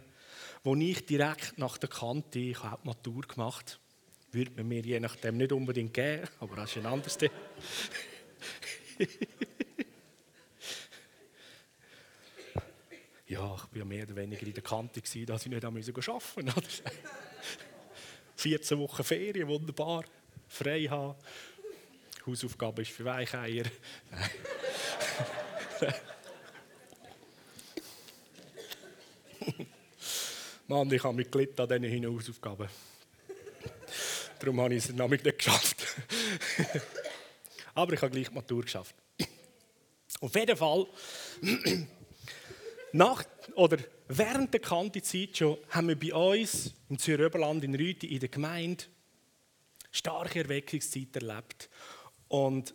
wo 0.64 0.76
ich 0.76 1.06
direkt 1.06 1.60
nach 1.60 1.78
der 1.78 1.90
Kante, 1.90 2.40
ich 2.40 2.64
habe 2.64 2.82
Matur 2.84 3.22
gemacht, 3.22 3.80
würde 4.32 4.52
man 4.56 4.68
mir 4.68 4.82
je 4.82 5.00
nachdem 5.00 5.38
nicht 5.38 5.52
unbedingt 5.52 5.94
geben, 5.94 6.28
aber 6.40 6.56
das 6.56 6.72
ist 6.72 6.78
ein 6.78 6.88
anderes 6.88 7.16
Thema. 7.16 7.34
ja, 13.28 13.56
ich 13.72 13.80
war 13.80 13.86
mehr 13.86 14.04
oder 14.04 14.16
weniger 14.16 14.48
in 14.48 14.54
der 14.54 14.64
Kante, 14.64 15.00
dass 15.00 15.46
ich 15.46 15.52
nicht 15.52 15.64
arbeiten 15.64 15.94
musste. 15.94 16.84
14 18.36 18.80
Wochen 18.80 19.04
Ferien, 19.04 19.48
wunderbar, 19.48 20.06
frei 20.48 20.86
haben. 20.86 21.16
Hausaufgabe 22.26 22.82
ist 22.82 22.92
für 22.92 23.06
Weicheier. 23.06 23.66
Mann, 30.68 30.92
ich 30.92 31.04
habe 31.04 31.16
mich 31.16 31.32
gelitten 31.32 31.62
an 31.62 31.82
diesen 31.82 32.06
Hausaufgaben. 32.06 32.68
Darum 34.40 34.62
habe 34.62 34.76
ich 34.76 34.86
es 34.86 34.94
nämlich 34.94 35.24
nicht 35.24 35.38
geschafft. 35.38 35.86
Aber 37.74 37.94
ich 37.94 38.02
habe 38.02 38.12
gleich 38.12 38.32
Matur 38.32 38.64
geschafft. 38.64 38.96
Auf 40.20 40.36
jeden 40.36 40.58
Fall, 40.58 40.88
nach, 42.92 43.24
oder 43.56 43.78
während 44.08 44.54
der 44.54 44.62
Kantizeit 44.62 45.38
schon, 45.38 45.58
haben 45.70 45.90
wir 45.90 46.00
bei 46.00 46.14
uns 46.14 46.74
im 46.90 46.98
Züröberland 46.98 47.64
in 47.64 47.76
Rüti 47.76 48.08
in 48.08 48.20
der 48.20 48.30
Gemeinde 48.30 48.86
starke 49.92 50.40
Erweckungszeit 50.40 51.16
erlebt. 51.16 51.70
Und 52.28 52.74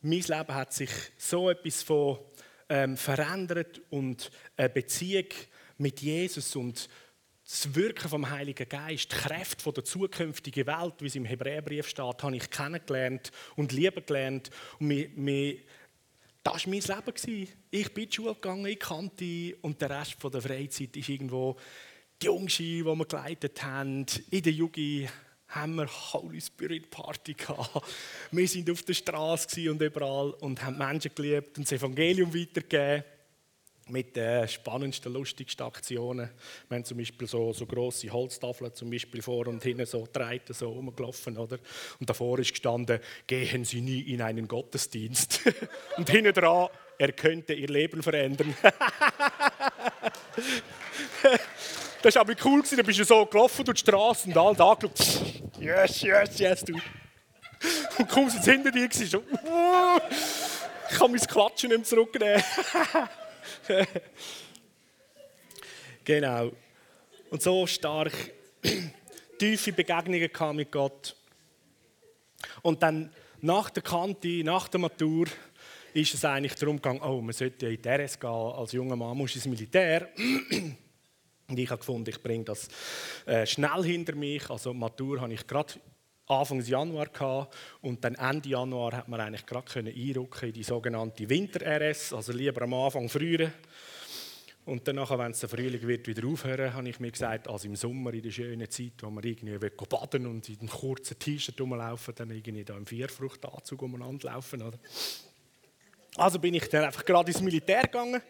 mein 0.00 0.20
Leben 0.20 0.54
hat 0.54 0.72
sich 0.72 0.90
so 1.16 1.50
etwas 1.50 1.82
von 1.82 2.18
ähm, 2.68 2.96
verändert 2.96 3.80
und 3.90 4.30
eine 4.56 4.68
Beziehung 4.68 5.26
mit 5.78 6.00
Jesus 6.00 6.56
und 6.56 6.88
das 7.44 7.74
Wirken 7.76 8.08
vom 8.08 8.28
Heiligen 8.28 8.68
Geist, 8.68 9.12
die 9.12 9.16
Kräfte 9.16 9.62
von 9.62 9.74
der 9.74 9.84
zukünftigen 9.84 10.66
Welt, 10.66 10.94
wie 10.98 11.06
es 11.06 11.14
im 11.14 11.24
Hebräerbrief 11.24 11.88
steht, 11.88 12.22
habe 12.22 12.36
ich 12.36 12.50
kennengelernt 12.50 13.30
und 13.54 13.70
lieben 13.72 14.04
gelernt. 14.04 14.50
Und 14.80 14.88
mir, 14.88 15.08
mir, 15.14 15.58
das 16.42 16.66
war 16.66 16.72
mein 16.72 16.80
Leben. 16.80 17.48
Ich 17.70 17.94
bin 17.94 18.04
in 18.04 18.10
die 18.10 18.16
Schule 18.16 18.34
gegangen, 18.34 18.66
ich 18.66 18.80
kannte 18.80 19.56
und 19.62 19.80
der 19.80 19.90
Rest 19.90 20.16
der 20.22 20.42
Freizeit 20.42 20.96
ist 20.96 21.08
irgendwo 21.08 21.56
die 22.20 22.26
Jungski, 22.26 22.78
die 22.78 22.84
wir 22.84 23.06
geleitet 23.06 23.62
haben. 23.62 24.06
In 24.30 24.42
der 24.42 24.52
Jugend 24.52 25.08
haben 25.48 25.76
wir 25.76 25.86
Holy 25.86 26.40
Spirit 26.40 26.90
Party 26.90 27.34
gehabt. 27.34 27.86
Wir 28.30 28.48
waren 28.48 28.72
auf 28.72 28.82
der 28.82 28.94
Straße 28.94 29.70
und 29.70 29.80
überall 29.80 30.30
und 30.40 30.62
haben 30.62 30.78
Menschen 30.78 31.12
geliebt 31.14 31.56
und 31.58 31.64
das 31.64 31.72
Evangelium 31.72 32.34
weitergegeben 32.34 33.04
mit 33.88 34.16
den 34.16 34.48
spannendsten, 34.48 35.12
lustigsten 35.12 35.64
Aktionen. 35.64 36.30
Wir 36.68 36.76
haben 36.76 36.84
zum 36.84 36.98
Beispiel 36.98 37.28
so, 37.28 37.52
so 37.52 37.66
grosse 37.66 38.10
Holztafeln 38.10 38.74
zum 38.74 38.90
Beispiel 38.90 39.22
vor 39.22 39.46
und 39.46 39.62
hinten 39.62 39.86
so 39.86 40.06
Treiten 40.06 40.52
so 40.54 40.70
rumgelaufen, 40.70 41.38
oder? 41.38 41.58
Und 42.00 42.10
davor 42.10 42.40
ist 42.40 42.50
gestanden, 42.50 42.98
gehen 43.26 43.64
Sie 43.64 43.80
nie 43.80 44.00
in 44.00 44.22
einen 44.22 44.48
Gottesdienst. 44.48 45.40
und 45.96 46.10
hinten 46.10 46.32
dran, 46.32 46.68
er 46.98 47.12
könnte 47.12 47.54
Ihr 47.54 47.68
Leben 47.68 48.02
verändern. 48.02 48.56
das 52.02 52.14
war 52.14 52.22
aber 52.22 52.34
cool, 52.44 52.62
da 52.76 52.82
bist 52.82 52.98
du 52.98 53.04
so 53.04 53.26
gelaufen 53.26 53.64
durch 53.64 53.82
die 53.82 53.90
Straße 53.90 54.28
und 54.28 54.36
alle 54.36 54.56
da 54.56 54.74
geschaut. 54.74 55.32
Yes, 55.58 56.02
yes, 56.02 56.38
yes, 56.38 56.64
du. 56.64 56.74
Und 57.98 58.08
kaum 58.08 58.28
sind 58.28 58.44
sie 58.44 58.52
hinter 58.52 58.70
dir, 58.70 58.88
so, 58.92 59.22
ich 60.90 60.98
kann 60.98 61.10
mein 61.10 61.20
Quatschen 61.20 61.70
nicht 61.70 61.78
mehr 61.78 61.84
zurücknehmen. 61.84 62.42
genau. 66.04 66.52
Und 67.30 67.42
so 67.42 67.66
stark 67.66 68.12
tiefe 69.38 69.72
Begegnungen 69.72 70.32
kam 70.32 70.56
mit 70.56 70.70
Gott. 70.70 71.16
Und 72.62 72.82
dann 72.82 73.12
nach 73.40 73.70
der 73.70 73.82
Kante, 73.82 74.44
nach 74.44 74.68
der 74.68 74.80
Matur, 74.80 75.26
ist 75.94 76.14
es 76.14 76.24
eigentlich 76.24 76.54
darum 76.54 76.76
gegangen, 76.76 77.00
oh, 77.00 77.20
man 77.22 77.32
sollte 77.32 77.68
in 77.68 77.80
die 77.80 77.88
RS 77.88 78.20
gehen, 78.20 78.30
als 78.30 78.72
junger 78.72 78.96
Mann 78.96 79.16
muss 79.16 79.34
ins 79.34 79.46
Militär. 79.46 80.10
Und 81.48 81.58
ich 81.58 81.70
habe 81.70 81.78
gefunden, 81.78 82.10
ich 82.10 82.22
bringe 82.22 82.44
das 82.44 82.68
äh, 83.26 83.46
schnell 83.46 83.84
hinter 83.84 84.14
mich. 84.16 84.50
Also 84.50 84.74
Matur 84.74 85.20
habe 85.20 85.32
ich 85.32 85.46
gerade 85.46 85.74
Anfang 86.28 86.60
Januar 86.60 87.06
gehabt 87.06 87.54
und 87.82 88.04
dann 88.04 88.16
Ende 88.16 88.48
Januar 88.48 88.92
hat 88.92 89.08
man 89.08 89.20
eigentlich 89.20 89.46
gerade 89.46 89.78
einrücken 89.78 90.48
in 90.48 90.52
die 90.52 90.64
sogenannte 90.64 91.28
Winter-RS, 91.28 92.12
also 92.12 92.32
lieber 92.32 92.62
am 92.62 92.74
Anfang 92.74 93.08
früher. 93.08 93.52
Und 94.64 94.88
dann, 94.88 94.96
wenn 94.96 95.30
es 95.30 95.38
der 95.38 95.48
Frühling 95.48 95.86
wird, 95.86 96.08
wieder 96.08 96.26
aufhören, 96.26 96.74
habe 96.74 96.88
ich 96.88 96.98
mir 96.98 97.12
gesagt, 97.12 97.46
also 97.46 97.68
im 97.68 97.76
Sommer, 97.76 98.12
in 98.12 98.22
der 98.22 98.32
schönen 98.32 98.68
Zeit, 98.68 98.94
wo 99.00 99.10
man 99.10 99.22
irgendwie 99.22 99.56
baden 99.88 100.26
und 100.26 100.48
in 100.48 100.58
einem 100.58 100.68
kurzen 100.68 101.16
T-Shirt 101.16 101.60
rumlaufen, 101.60 102.14
dann 102.16 102.32
irgendwie 102.32 102.64
da 102.64 102.76
im 102.76 102.84
Vierfruchtanzug 102.84 103.82
umeinander 103.82 104.32
laufen. 104.32 104.62
Oder? 104.62 104.76
Also 106.16 106.38
bin 106.38 106.54
ich 106.54 106.68
dann 106.68 106.84
einfach 106.84 107.04
gerade 107.04 107.30
ins 107.30 107.42
Militär 107.42 107.82
gegangen 107.82 108.22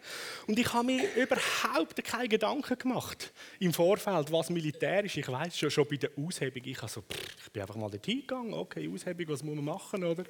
und 0.45 0.59
ich 0.59 0.73
habe 0.73 0.85
mir 0.85 1.03
überhaupt 1.15 2.03
keine 2.03 2.27
Gedanken 2.27 2.77
gemacht 2.77 3.31
im 3.59 3.71
Vorfeld, 3.71 4.29
was 4.31 4.49
Militär 4.49 5.05
ist. 5.05 5.15
Ich 5.15 5.27
weiß 5.27 5.57
schon, 5.57 5.71
schon 5.71 5.87
bei 5.87 5.95
der 5.95 6.09
Aushebung, 6.17 6.63
ich, 6.65 6.81
also, 6.81 7.03
ich 7.43 7.51
bin 7.51 7.61
einfach 7.61 7.75
mal 7.75 7.89
dorthin 7.89 8.21
gegangen, 8.21 8.53
okay, 8.53 8.89
Aushebung, 8.93 9.29
was 9.29 9.41
muss 9.41 9.55
man 9.55 9.65
machen, 9.65 10.03
oder? 10.03 10.25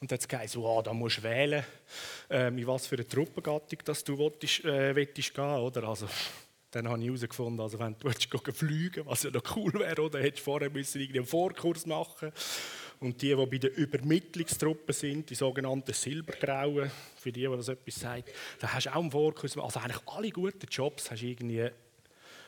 Und 0.00 0.12
dann 0.12 0.18
hat 0.20 0.44
es 0.44 0.56
wow, 0.56 0.82
da 0.82 0.92
musst 0.92 1.18
du 1.18 1.22
wählen, 1.24 1.64
ähm, 2.30 2.58
in 2.58 2.66
was 2.66 2.86
für 2.86 2.96
eine 2.96 3.08
Truppengattung 3.08 3.78
dass 3.84 4.04
du 4.04 4.16
willst, 4.16 4.64
äh, 4.64 4.94
willst 4.94 5.34
gehen 5.34 5.44
oder? 5.44 5.84
Also, 5.84 6.06
dann 6.70 6.88
habe 6.88 7.00
ich 7.00 7.06
herausgefunden, 7.06 7.60
also 7.60 7.78
wenn 7.78 7.96
du 7.98 8.06
willst, 8.06 8.28
fliegen 8.56 9.06
was 9.06 9.22
ja 9.22 9.30
noch 9.30 9.56
cool 9.56 9.72
wäre, 9.74 10.02
oder 10.02 10.20
hättest 10.20 10.40
du 10.40 10.44
vorher 10.44 10.70
müssen 10.70 11.00
einen 11.00 11.24
Vorkurs 11.24 11.86
machen 11.86 12.32
Und 13.00 13.20
die, 13.20 13.34
die 13.34 13.46
bei 13.46 13.58
den 13.58 13.70
Übermittlungstruppen 13.70 14.94
sind, 14.94 15.28
die 15.28 15.34
sogenannten 15.34 15.92
Silbergrauen, 15.92 16.90
für 17.16 17.32
die, 17.32 17.40
die 17.40 17.56
das 17.56 17.68
etwas 17.68 17.94
sagt, 17.96 18.30
da 18.60 18.72
hast 18.72 18.86
du 18.86 18.90
auch 18.90 19.00
einen 19.00 19.10
Vorkurs. 19.10 19.58
Also 19.58 19.80
eigentlich 19.80 20.00
alle 20.06 20.30
guten 20.30 20.66
Jobs 20.70 21.10
hast 21.10 21.22
du 21.22 21.26
irgendwie 21.26 21.70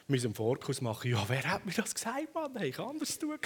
müssen 0.09 0.27
einen 0.27 0.35
Vorkurs 0.35 0.81
machen. 0.81 1.11
Ja, 1.11 1.25
wer 1.29 1.45
hat 1.45 1.67
mir 1.67 1.73
das 1.73 1.95
gesagt, 1.95 2.33
Mann? 2.35 2.57
Hey, 2.57 2.71
ich 2.71 2.79
anders 2.79 3.19
tun 3.19 3.39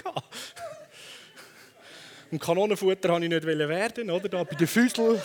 Und 2.31 2.39
Kanonenfutter 2.41 3.09
wollte 3.09 3.25
ich 3.25 3.31
nicht 3.31 3.45
werden, 3.45 4.11
oder? 4.11 4.29
Da 4.29 4.45
bei 4.45 4.55
den 4.55 4.67
Füßeln. 4.67 5.21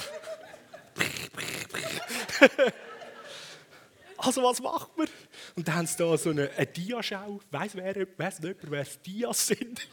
also 4.18 4.44
was 4.44 4.62
macht 4.62 4.98
man? 4.98 5.08
Und 5.56 5.68
dann 5.68 5.76
haben 5.76 5.88
sie 5.88 5.98
da 5.98 6.18
so 6.18 6.30
eine, 6.32 6.50
eine 6.52 6.66
Diaschau. 6.66 7.42
Weiss 7.52 7.76
wer, 7.76 8.08
weiss 8.18 8.40
nicht, 8.40 8.60
wer 8.62 8.86
Dias 9.06 9.48
sind? 9.48 9.88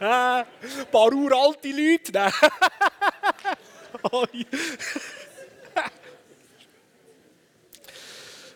Ein 0.00 0.46
paar 0.90 1.12
uralte 1.12 1.68
Leute. 1.68 2.12
Nein. 4.12 4.46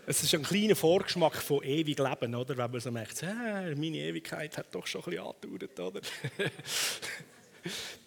es 0.07 0.23
ist 0.23 0.35
ein 0.35 0.43
kleiner 0.43 0.77
Vorgeschmack 0.77 1.37
von 1.37 1.63
ewig 1.63 1.99
Leben, 1.99 2.35
oder? 2.35 2.57
Wenn 2.57 2.71
man 2.71 2.81
so 2.81 2.91
merkt, 2.91 3.23
äh, 3.23 3.75
meine 3.75 3.99
Ewigkeit 3.99 4.57
hat 4.57 4.75
doch 4.75 4.87
schon 4.87 5.03
ein 5.03 5.11
bisschen 5.11 5.27
angedauert, 5.27 5.81
oder? 5.81 6.01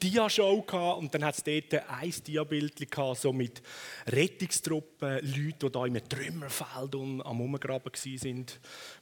Dia-Show 0.01 0.65
und 0.97 1.13
dann 1.13 1.23
hat 1.23 1.35
es 1.35 1.43
dort 1.43 1.89
ein 1.89 2.13
Dia-Bild 2.25 2.87
so 3.15 3.33
mit 3.33 3.61
Rettungstruppen, 4.07 5.19
Leuten, 5.21 5.59
die 5.59 5.71
da 5.71 5.85
im 5.85 6.09
Trümmerfeld 6.09 6.95
am 6.95 7.41
Umgraben 7.41 7.91
waren, 7.93 8.45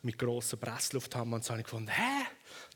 mit 0.02 0.18
grossen 0.18 0.60
Presslufthammer. 0.60 1.36
Und 1.36 1.44
so 1.44 1.52
habe 1.52 1.62
ich 1.62 1.66
gefunden, 1.66 1.90
hä, 1.90 2.26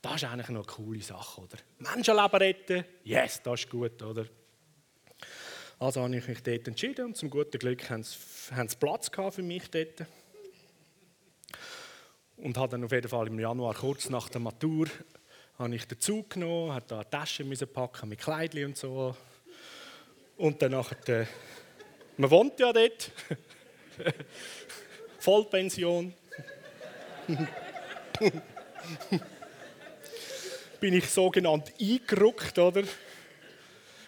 das 0.02 0.16
ist 0.16 0.24
eigentlich 0.26 0.50
noch 0.50 0.68
eine 0.68 0.86
coole 0.86 1.02
Sache, 1.02 1.42
oder? 1.42 1.58
Menschenleben 1.80 2.40
retten, 2.40 2.86
yes, 3.04 3.42
das 3.44 3.62
ist 3.62 3.70
gut, 3.70 4.02
oder? 4.02 4.26
Also 5.80 6.02
habe 6.02 6.16
ich 6.16 6.28
mich 6.28 6.44
dort 6.44 6.68
entschieden 6.68 7.06
und 7.06 7.18
zum 7.18 7.30
guten 7.32 7.58
Glück 7.58 7.90
haben 7.90 8.04
sie, 8.04 8.18
Platz 8.80 9.10
für 9.32 9.42
mich 9.42 9.70
dort. 9.72 10.06
Und 12.38 12.58
habe 12.58 12.72
dann 12.72 12.84
auf 12.84 12.92
jeden 12.92 13.08
Fall 13.08 13.28
im 13.28 13.40
Januar, 13.40 13.74
kurz 13.74 14.10
nach 14.10 14.30
der 14.30 14.42
Matur, 14.42 14.88
habe 15.62 15.76
ich 15.76 15.86
den 15.86 16.00
Zug 16.00 16.32
genommen, 16.32 16.74
habe 16.74 16.86
da 16.88 16.96
eine 16.96 17.10
Tasche 17.10 17.46
packen 17.68 18.10
mit 18.10 18.20
Kleidchen 18.20 18.66
und 18.66 18.78
so. 18.78 19.16
Und 20.38 20.62
dann 20.62 20.72
nachher, 20.72 21.28
man 22.18 22.32
wohnt 22.32 22.60
ja 22.60 22.74
dort, 22.74 23.12
Vollpension. 25.20 26.14
Bin 30.80 30.94
ich 30.96 31.08
sogenannt 31.08 31.72
eingerückt, 31.80 32.58
oder? 32.58 32.84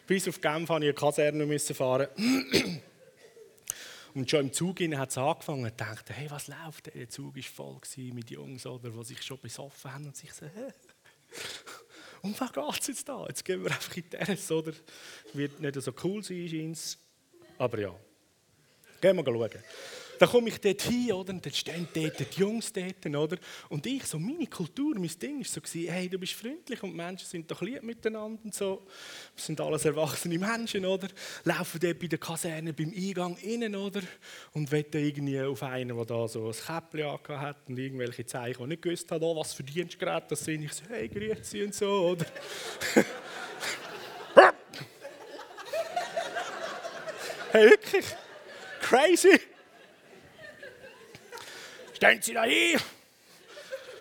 Bis 0.07 0.27
auf 0.27 0.41
Genf 0.41 0.69
musste 0.69 0.85
ich 0.85 0.89
eine 0.89 0.93
Kaserne 0.93 1.59
fahren. 1.59 2.07
Und 4.15 4.29
schon 4.29 4.41
im 4.41 4.53
Zug 4.53 4.79
hat 4.79 5.09
es 5.09 5.17
angefangen 5.17 5.65
und 5.65 5.79
dachte, 5.79 6.13
hey, 6.13 6.29
was 6.31 6.47
läuft? 6.47 6.93
Der 6.93 7.09
Zug 7.09 7.35
war 7.35 7.43
voll 7.43 7.79
mit 8.11 8.31
Jungs, 8.31 8.65
oder, 8.65 8.89
die 8.89 9.03
sich 9.05 9.21
schon 9.21 9.39
besoffen 9.39 9.93
haben 9.93 10.07
und 10.07 10.17
sich 10.17 10.33
so, 10.33 10.47
hä? 10.47 10.73
Um 12.23 12.33
was 12.39 12.53
geht 12.53 12.79
es 12.79 12.87
jetzt 12.87 13.09
da? 13.09 13.25
Jetzt 13.27 13.43
gehen 13.43 13.61
wir 13.65 13.71
einfach 13.71 13.97
in 13.97 14.03
die 14.03 14.09
Terrasse, 14.09 14.55
oder? 14.55 14.71
Wird 15.33 15.59
nicht 15.59 15.81
so 15.81 15.93
cool 16.05 16.23
sein, 16.23 16.47
scheint 16.47 16.97
Aber 17.57 17.79
ja, 17.79 17.93
gehen 19.01 19.17
wir 19.17 19.25
schauen. 19.25 19.49
Dann 20.23 20.31
komme 20.31 20.47
ich 20.47 20.61
dort 20.61 20.81
hin, 20.83 21.11
oder? 21.11 21.33
Und 21.33 21.45
dann 21.45 21.51
stehen 21.51 21.85
dort 21.93 22.17
die 22.17 22.39
Jungs 22.39 22.71
dort, 22.71 23.05
oder? 23.05 23.35
Und 23.67 23.85
ich, 23.85 24.05
so 24.05 24.17
meine 24.17 24.47
Kultur, 24.47 24.95
mein 24.97 25.11
Ding 25.21 25.39
war 25.39 25.45
so, 25.45 25.59
hey, 25.73 26.07
du 26.07 26.17
bist 26.17 26.31
freundlich 26.31 26.81
und 26.81 26.91
die 26.91 26.95
Menschen 26.95 27.27
sind 27.27 27.51
doch 27.51 27.61
lieb 27.61 27.83
miteinander 27.83 28.39
und 28.41 28.55
so. 28.55 28.87
Wir 29.35 29.43
sind 29.43 29.59
alles 29.59 29.83
erwachsene 29.83 30.39
Menschen, 30.39 30.85
oder? 30.85 31.09
Laufen 31.43 31.77
dort 31.77 31.99
bei 31.99 32.07
der 32.07 32.19
Kaserne 32.19 32.71
beim 32.71 32.93
Eingang 32.95 33.35
innen, 33.41 33.75
oder? 33.75 33.99
Und 34.53 34.71
wetten 34.71 35.03
irgendwie 35.03 35.41
auf 35.41 35.61
einen, 35.61 35.93
der 35.93 36.05
da 36.05 36.25
so 36.25 36.47
ein 36.47 36.53
Käppchen 36.53 37.41
hat 37.41 37.67
und 37.67 37.77
irgendwelche 37.77 38.25
Zeichen, 38.25 38.63
die 38.63 38.69
nicht 38.69 38.81
gewusst 38.81 39.11
hat, 39.11 39.21
oh, 39.21 39.35
was 39.35 39.53
für 39.53 39.63
Dienstgeräte 39.63 40.27
das 40.29 40.45
sind. 40.45 40.63
Ich 40.63 40.71
so, 40.71 40.85
hey, 40.87 41.09
grüezi 41.09 41.63
und 41.63 41.75
so, 41.75 42.11
oder? 42.11 42.25
hey, 47.51 47.69
wirklich? 47.71 48.05
Crazy? 48.79 49.52
Stehen 52.03 52.21
Sie 52.21 52.33
da 52.33 52.43
hin. 52.43 52.77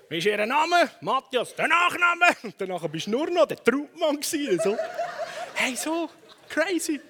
Wie 0.09 0.19
ist 0.19 0.27
Ihr 0.27 0.45
Name? 0.45 0.91
Matthias, 1.03 1.55
der 1.55 1.69
Nachname. 1.69 2.27
Und 2.43 2.55
danach 2.59 2.89
bist 2.89 3.07
du 3.07 3.13
nur 3.13 3.31
noch 3.31 3.47
der 3.47 3.63
Trautmann. 3.63 4.21
So. 4.21 4.77
Hey, 5.55 5.77
so 5.77 6.11
crazy. 6.49 7.01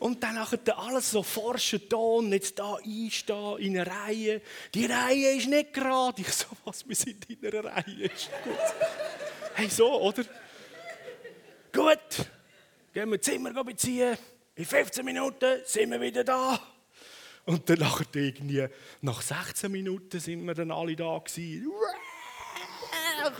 Und 0.00 0.20
dann 0.20 0.34
nachher 0.34 0.58
alles 0.76 1.12
so 1.12 1.22
forschen 1.22 1.88
Ton, 1.88 2.32
jetzt 2.32 2.58
da 2.58 2.78
einstehen 2.84 3.58
in 3.58 3.78
einer 3.78 3.88
Reihe. 3.88 4.42
Die 4.74 4.86
Reihe 4.86 5.36
ist 5.36 5.46
nicht 5.46 5.72
gerade. 5.72 6.20
Ich 6.20 6.32
so, 6.32 6.46
was, 6.64 6.88
wir 6.88 6.96
sind 6.96 7.24
in 7.30 7.46
einer 7.46 7.64
Reihe. 7.64 8.06
Ist 8.06 8.28
gut. 8.42 8.58
Hey, 9.54 9.68
so, 9.68 10.00
oder? 10.02 10.24
Gut, 11.72 12.26
gehen 12.92 13.08
wir 13.08 13.20
Zimmer 13.20 13.62
beziehen. 13.62 14.18
In 14.56 14.64
15 14.64 15.04
Minuten 15.04 15.60
sind 15.64 15.92
wir 15.92 16.00
wieder 16.00 16.24
da. 16.24 16.60
Und 17.48 17.70
dann 17.70 17.78
irgendwie, 18.12 18.66
nach 19.00 19.22
16 19.22 19.72
Minuten 19.72 20.20
sind 20.20 20.44
wir 20.44 20.52
dann 20.52 20.70
alle 20.70 20.94
da 20.94 21.16
gewesen. 21.16 21.72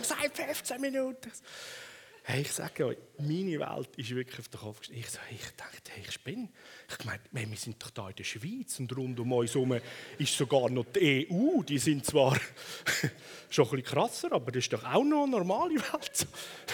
Seit 0.00 0.34
15 0.34 0.80
Minuten. 0.80 1.30
Hey, 2.22 2.40
ich 2.40 2.50
sage 2.50 2.86
euch, 2.86 2.96
meine 3.18 3.60
Welt 3.60 3.90
ist 3.98 4.14
wirklich 4.14 4.38
auf 4.38 4.48
den 4.48 4.60
Kopf 4.60 4.78
gestellt. 4.78 5.00
Ich, 5.00 5.10
so, 5.10 5.18
ich 5.30 5.56
dachte, 5.58 5.90
hey, 5.90 6.04
ich 6.06 6.12
spinne. 6.12 6.48
Ich 6.88 7.04
meine, 7.04 7.50
wir 7.50 7.56
sind 7.58 7.82
doch 7.82 7.90
hier 7.94 8.08
in 8.08 8.16
der 8.16 8.24
Schweiz 8.24 8.80
und 8.80 8.96
rund 8.96 9.20
um 9.20 9.30
uns 9.30 9.54
herum 9.54 9.78
ist 10.16 10.38
sogar 10.38 10.70
noch 10.70 10.86
die 10.86 11.28
EU. 11.30 11.62
Die 11.62 11.78
sind 11.78 12.06
zwar 12.06 12.34
schon 13.50 13.66
ein 13.66 13.70
bisschen 13.72 13.84
krasser, 13.84 14.32
aber 14.32 14.52
das 14.52 14.64
ist 14.64 14.72
doch 14.72 14.84
auch 14.84 15.04
noch 15.04 15.24
eine 15.24 15.32
normale 15.32 15.74
Welt. 15.74 16.26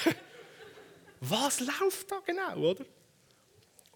Was 1.20 1.58
läuft 1.58 2.12
da 2.12 2.20
genau, 2.24 2.70
oder? 2.70 2.84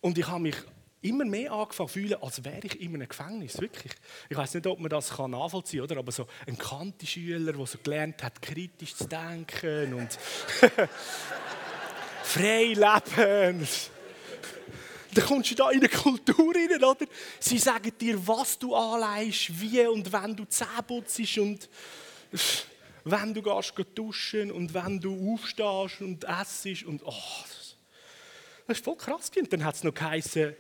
Und 0.00 0.18
ich 0.18 0.26
habe 0.26 0.40
mich 0.40 0.56
immer 1.02 1.24
mehr 1.24 1.52
angefangen 1.52 1.88
zu 1.88 1.94
fühlen, 1.94 2.22
als 2.22 2.44
wäre 2.44 2.60
ich 2.62 2.80
in 2.80 2.94
einem 2.94 3.08
Gefängnis. 3.08 3.60
Wirklich. 3.60 3.92
Ich 4.28 4.36
weiß 4.36 4.54
nicht, 4.54 4.66
ob 4.66 4.80
man 4.80 4.90
das 4.90 5.16
nachvollziehen 5.16 5.86
kann, 5.86 5.98
aber 5.98 6.12
so 6.12 6.26
ein 6.46 6.58
Kante-Schüler, 6.58 7.52
der 7.52 7.66
so 7.66 7.78
gelernt 7.82 8.22
hat, 8.22 8.42
kritisch 8.42 8.94
zu 8.94 9.06
denken 9.06 9.94
und 9.94 10.08
frei 12.22 12.74
leben. 12.74 13.68
Dann 15.14 15.24
kommst 15.24 15.50
du 15.50 15.54
da 15.54 15.70
in 15.70 15.78
eine 15.78 15.88
Kultur 15.88 16.54
rein, 16.54 16.82
oder? 16.82 17.06
Sie 17.40 17.58
sagen 17.58 17.92
dir, 17.98 18.26
was 18.26 18.58
du 18.58 18.74
anleihst, 18.74 19.60
wie 19.60 19.86
und 19.86 20.12
wenn 20.12 20.36
du 20.36 20.44
Zähne 20.44 20.82
putzt 20.86 21.38
und 21.38 21.68
wenn 23.04 23.34
du 23.34 23.42
gehst 23.42 23.74
duschen 23.94 24.52
und 24.52 24.74
wenn 24.74 25.00
du 25.00 25.34
aufstehst 25.34 26.00
und 26.02 26.24
essst 26.24 26.84
und 26.84 27.02
oh, 27.04 27.14
das 28.66 28.78
ist 28.78 28.84
voll 28.84 28.96
krass. 28.96 29.30
Und 29.34 29.52
dann 29.52 29.64
hat 29.64 29.76
es 29.76 29.84
noch 29.84 29.94
geheißen, 29.94 30.54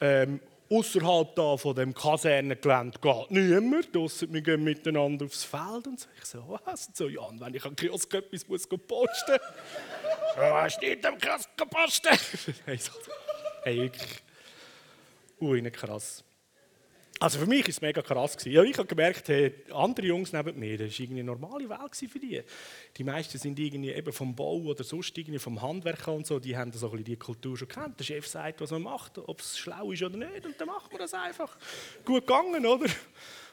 ähm, 0.00 0.40
außerhalb 0.70 1.34
da 1.34 1.56
von 1.56 1.74
dem 1.74 1.94
Kasernengelände 1.94 2.98
geht 3.00 3.30
niemand. 3.30 3.94
Draussen, 3.94 4.32
wir 4.32 4.42
gehen 4.42 4.64
miteinander 4.64 5.26
aufs 5.26 5.44
Feld 5.44 5.86
und 5.86 6.00
so. 6.00 6.08
Ich 6.18 6.24
so, 6.24 6.58
was? 6.64 6.88
Und 6.88 6.96
so, 6.96 7.08
ja, 7.08 7.22
und 7.22 7.40
wenn 7.40 7.54
ich 7.54 7.64
am 7.64 7.74
Kiosk 7.74 8.12
etwas 8.14 8.46
muss 8.48 8.66
posten 8.66 8.80
muss, 8.88 9.36
ja, 10.36 10.70
steht 10.70 11.06
am 11.06 11.18
Kiosk 11.18 11.48
posten. 11.70 12.18
hey, 12.66 12.76
so, 12.76 12.92
hey, 13.62 13.76
wirklich, 13.78 14.22
ui, 15.40 15.62
nicht 15.62 15.76
krass. 15.76 16.24
Also 17.20 17.40
für 17.40 17.46
mich 17.46 17.62
war 17.62 17.68
es 17.68 17.80
mega 17.80 18.00
krass. 18.00 18.36
Ja, 18.44 18.62
ich 18.62 18.78
habe 18.78 18.86
gemerkt, 18.86 19.28
hey, 19.28 19.52
andere 19.72 20.06
Jungs 20.06 20.32
neben 20.32 20.56
mir, 20.58 20.78
das 20.78 21.00
war 21.00 21.06
eine 21.08 21.24
normale 21.24 21.68
Welt 21.68 21.96
für 21.96 22.18
die. 22.18 22.42
Die 22.96 23.04
meisten 23.04 23.38
sind 23.38 23.58
irgendwie 23.58 23.90
eben 23.90 24.12
vom 24.12 24.36
Bau 24.36 24.58
oder 24.58 24.84
sonst 24.84 25.18
irgendwie 25.18 25.40
vom 25.40 25.60
Handwerk 25.60 26.06
und 26.06 26.26
so, 26.26 26.38
die 26.38 26.56
haben 26.56 26.70
so 26.72 26.86
ein 26.86 26.90
bisschen 26.92 27.04
die 27.04 27.16
Kultur 27.16 27.56
schon 27.56 27.66
kennt. 27.66 27.98
Der 27.98 28.04
Chef 28.04 28.26
sagt, 28.26 28.60
was 28.60 28.70
man 28.70 28.82
macht, 28.82 29.18
ob 29.18 29.40
es 29.40 29.58
schlau 29.58 29.90
ist 29.90 30.02
oder 30.02 30.16
nicht, 30.16 30.46
und 30.46 30.60
dann 30.60 30.68
macht 30.68 30.92
man 30.92 31.00
das 31.00 31.12
einfach. 31.14 31.56
Gut 32.04 32.26
gegangen, 32.26 32.64
oder? 32.64 32.86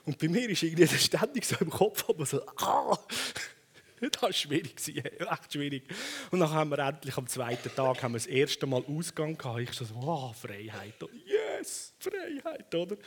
Und 0.06 0.20
bei 0.20 0.28
mir 0.28 0.48
ist 0.48 0.62
irgendwie 0.62 0.88
ständig 0.88 1.46
so 1.46 1.56
im 1.60 1.72
Kopf, 1.72 2.08
aber 2.08 2.26
so, 2.26 2.46
ah, 2.58 2.98
das 4.12 4.22
war 4.22 4.34
schwierig, 4.34 4.76
echt 4.96 5.54
schwierig. 5.54 5.84
Und 6.32 6.40
dann 6.40 6.52
haben 6.52 6.72
wir 6.72 6.80
endlich 6.80 7.18
am 7.18 7.28
zweiten 7.28 7.74
Tag 7.74 8.04
haben 8.04 8.14
wir 8.14 8.20
das 8.20 8.28
erste 8.28 8.66
Mal 8.66 8.84
Ausgang 8.88 9.38
gehabt. 9.38 9.62
Ich 9.62 9.74
so, 9.74 9.86
wow, 9.96 10.36
Freiheit, 10.36 10.94
yes, 11.26 11.94
Freiheit, 12.00 12.74
oder? 12.74 12.98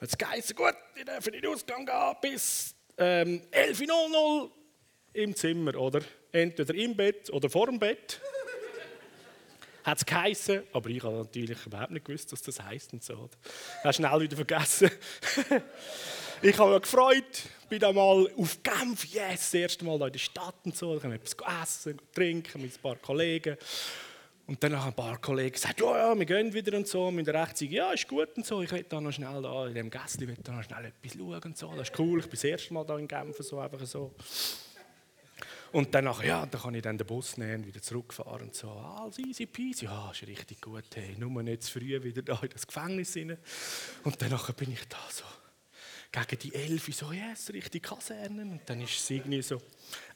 Jetzt 0.00 0.18
geheißen, 0.18 0.56
gut, 0.56 0.74
ich 0.96 1.04
darf 1.04 1.26
in 1.26 1.32
den 1.34 1.46
Ausgang 1.46 1.84
gehen 1.84 2.16
bis 2.22 2.74
ähm, 2.96 3.42
11.00 3.52 3.90
Uhr 3.90 4.50
im 5.12 5.34
Zimmer, 5.34 5.74
oder? 5.74 6.00
Entweder 6.32 6.74
im 6.74 6.96
Bett 6.96 7.30
oder 7.30 7.50
vor 7.50 7.66
dem 7.66 7.78
Bett. 7.78 8.20
hat 9.84 9.98
es 9.98 10.06
geheißen, 10.06 10.62
aber 10.72 10.90
ich 10.90 11.02
habe 11.02 11.16
natürlich 11.16 11.66
überhaupt 11.66 11.90
nicht 11.90 12.04
gewusst, 12.04 12.32
was 12.32 12.42
das 12.42 12.62
heisst 12.62 12.92
und 12.92 13.02
so. 13.02 13.30
Habe 13.82 13.92
schnell 13.92 14.20
wieder 14.20 14.36
vergessen. 14.36 14.90
Ich 16.42 16.58
habe 16.58 16.72
mich 16.72 16.82
gefreut, 16.82 17.42
bin 17.68 17.80
dann 17.80 17.94
mal 17.94 18.26
auf 18.36 18.62
Genf, 18.62 19.04
yes, 19.04 19.50
das 19.50 19.54
erste 19.54 19.84
Mal 19.84 20.00
in 20.00 20.12
der 20.12 20.18
Stadt 20.18 20.56
und 20.64 20.76
so. 20.76 20.94
Haben 20.94 21.10
wir 21.10 21.16
etwas 21.16 21.36
essen, 21.62 22.00
trinken 22.14 22.62
mit 22.62 22.74
ein 22.74 22.80
paar 22.80 22.96
Kollegen. 22.96 23.56
Und 24.46 24.62
dann 24.64 24.76
haben 24.76 24.88
ein 24.88 24.94
paar 24.94 25.18
Kollegen 25.18 25.52
gesagt, 25.52 25.80
ja, 25.80 25.96
ja, 25.96 26.18
wir 26.18 26.26
gehen 26.26 26.52
wieder 26.52 26.76
und 26.76 26.88
so. 26.88 27.06
Und 27.06 27.24
der 27.24 27.34
Recht 27.34 27.58
sagt, 27.58 27.70
ja, 27.70 27.92
ist 27.92 28.08
gut 28.08 28.36
und 28.36 28.44
so. 28.44 28.62
Ich 28.62 28.72
will 28.72 28.84
da 28.88 29.00
noch 29.00 29.12
schnell 29.12 29.42
da 29.42 29.66
in 29.66 29.74
dem 29.74 29.90
Gästchen 29.90 30.36
da 30.42 30.52
noch 30.52 30.64
schnell 30.64 30.86
etwas 30.86 31.12
schauen 31.12 31.40
und 31.44 31.58
so. 31.58 31.72
Das 31.76 31.88
ist 31.88 31.98
cool. 31.98 32.18
Ich 32.18 32.26
bin 32.26 32.32
das 32.32 32.44
erste 32.44 32.74
Mal 32.74 32.84
da 32.84 32.98
in 32.98 33.06
Genf, 33.06 33.36
so 33.38 33.58
einfach 33.60 33.84
so. 33.86 34.14
Und 35.72 35.94
dann 35.94 36.06
ja, 36.24 36.46
dann 36.46 36.60
kann 36.60 36.74
ich 36.74 36.82
dann 36.82 36.98
den 36.98 37.06
Bus 37.06 37.36
nehmen, 37.36 37.64
wieder 37.64 37.80
zurückfahren 37.80 38.48
und 38.48 38.54
so. 38.56 38.70
Alles 38.70 39.18
easy 39.20 39.46
peasy. 39.46 39.84
Ja, 39.84 40.10
ist 40.10 40.26
richtig 40.26 40.60
gut. 40.60 40.84
Hey. 40.94 41.14
Nur 41.16 41.42
nicht 41.44 41.62
zu 41.62 41.78
früh 41.78 42.02
wieder 42.02 42.22
da 42.22 42.40
in 42.42 42.48
das 42.48 42.66
Gefängnis 42.66 43.16
rein. 43.16 43.38
Und 44.02 44.20
dann 44.20 44.36
bin 44.56 44.72
ich 44.72 44.88
da 44.88 44.98
so 45.10 45.24
gegen 46.12 46.38
die 46.40 46.54
Elf 46.54 46.88
so, 46.94 47.12
yes, 47.12 47.50
richtig 47.52 47.84
Kasernen. 47.84 48.52
Und 48.52 48.60
dann 48.66 48.80
ist 48.80 49.10
es 49.10 49.48
so 49.48 49.62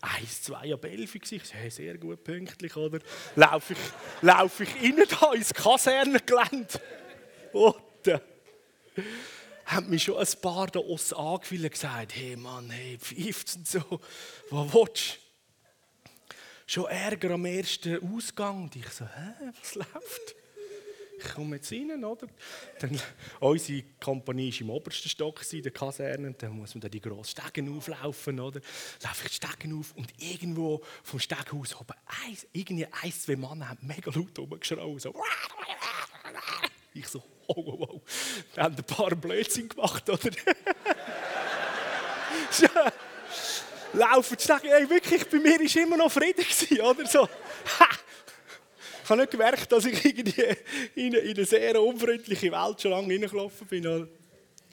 eins, 0.01 0.43
zwei 0.43 0.73
ab 0.73 0.85
elf 0.85 1.13
gewesen. 1.13 1.37
Ich 1.37 1.45
so, 1.45 1.55
hey, 1.55 1.71
sehr 1.71 1.97
gut, 1.99 2.25
pünktlich, 2.25 2.77
oder? 2.77 2.99
Laufe 3.37 3.75
ich, 3.75 3.79
lauf 4.23 4.61
ich 4.61 4.75
rein 4.75 5.05
da 5.09 5.33
ins 5.33 5.55
Kasernengelände. 5.55 6.81
Dann 8.03 8.21
haben 9.67 9.89
mich 9.89 10.03
schon 10.03 10.19
ein 10.19 10.41
paar 10.43 10.67
da 10.67 10.81
aussen 10.81 11.17
angefühlt 11.17 11.65
und 11.65 11.71
gesagt, 11.71 12.15
hey 12.15 12.37
Mann, 12.37 12.71
hey, 12.71 12.99
pfeift 12.99 13.57
und 13.57 13.69
so, 13.69 14.01
was 14.51 14.75
willst 14.75 15.19
du? 15.19 16.35
Schon 16.67 16.87
Ärger 16.87 17.31
am 17.31 17.45
ersten 17.45 18.15
Ausgang. 18.15 18.65
Und 18.65 18.77
ich 18.77 18.89
so, 18.89 19.05
hä, 19.05 19.51
was 19.61 19.75
läuft? 19.75 20.35
Ich 21.25 21.35
komme 21.35 21.57
jetzt 21.57 21.73
rein, 21.73 22.05
oder? 22.05 22.27
Dann, 22.79 23.01
unsere 23.41 23.83
Kompanie 24.01 24.53
war 24.53 24.61
im 24.61 24.71
obersten 24.71 25.09
Stock, 25.09 25.41
in 25.53 25.63
der 25.63 25.73
Kaserne, 25.73 26.29
und 26.29 26.41
dann 26.43 26.53
muss 26.53 26.75
man 26.75 26.83
da 26.83 26.89
die 26.89 27.01
grossen 27.01 27.41
Stegen 27.41 27.77
auflaufen, 27.77 28.39
oder? 28.41 28.61
Laufe 29.03 29.27
ich 29.27 29.39
die 29.39 29.47
Stegen 29.47 29.79
auf 29.79 29.93
und 29.97 30.13
irgendwo 30.19 30.83
vom 31.03 31.21
Steghaus 31.21 31.75
oben, 31.77 31.95
ein, 32.07 32.39
irgendwie 32.53 32.87
ein, 32.87 33.13
zwei 33.13 33.37
Männer 33.37 33.69
haben 33.71 33.87
mega 33.87 34.11
laut 34.11 34.39
rumgeschrien, 34.39 34.99
so. 34.99 35.15
Ich 36.97 37.09
so, 37.09 37.21
oh, 37.49 37.55
oh, 37.57 37.89
oh. 37.89 38.01
Wir 38.55 38.63
haben 38.63 38.77
ein 38.77 38.85
paar 38.85 39.11
Blödsinn 39.17 39.69
gemacht, 39.69 40.09
oder? 40.09 40.31
Laufen 43.93 44.37
die 44.37 44.43
Stegen, 44.43 44.67
ey, 44.67 44.89
wirklich, 44.91 45.29
bei 45.29 45.39
mir 45.39 45.59
war 45.59 45.83
immer 45.83 45.97
noch 45.97 46.13
Frieden, 46.13 46.45
oder? 46.81 47.05
So, 47.07 47.29
ich 49.05 49.11
habe 49.11 49.21
nicht 49.21 49.33
gemerkt, 49.33 49.71
dass 49.71 49.85
ich 49.85 50.03
irgendwie 50.03 50.43
in 50.95 51.15
eine, 51.15 51.19
in 51.19 51.37
eine 51.37 51.45
sehr 51.45 51.83
unfreundliche 51.83 52.51
Welt 52.51 52.81
schon 52.81 52.93
lange 52.93 53.13
reingelaufen 53.13 53.67
bin. 53.67 53.83
Dann 53.83 54.09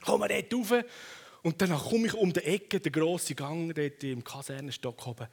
komme 0.02 0.26
dort 0.26 0.54
rauf 0.54 0.84
und 1.42 1.60
dann 1.60 1.76
komme 1.76 2.06
ich 2.06 2.14
um 2.14 2.32
die 2.32 2.40
Ecke, 2.40 2.80
der 2.80 2.92
grosse 2.92 3.34
Gang 3.34 3.74
dort 3.74 4.02
im 4.04 4.24
Kasernenstock 4.24 5.06
oben. 5.06 5.28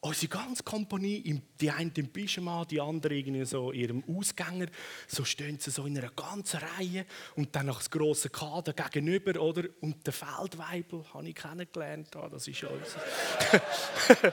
Unsere 0.00 0.26
ganze 0.26 0.64
Kompanie, 0.64 1.40
die 1.60 1.70
eine 1.70 1.92
im 1.94 2.08
Pyjama, 2.08 2.64
die 2.64 2.80
andere 2.80 3.14
irgendwie 3.14 3.44
so 3.44 3.70
in 3.70 3.80
ihrem 3.80 4.04
Ausgänger, 4.08 4.66
so 5.06 5.24
stehen 5.24 5.60
sie 5.60 5.70
so 5.70 5.86
in 5.86 5.96
einer 5.96 6.10
ganzen 6.10 6.58
Reihe 6.58 7.06
und 7.36 7.54
dann 7.54 7.66
noch 7.66 7.78
das 7.78 7.88
grosse 7.88 8.28
Kader 8.28 8.72
gegenüber, 8.72 9.40
oder? 9.40 9.68
Und 9.80 10.04
der 10.04 10.12
Feldweibel 10.12 11.04
habe 11.14 11.28
ich 11.28 11.36
kennengelernt, 11.36 12.08
das 12.12 12.48
ist 12.48 12.64
unser. 12.64 14.32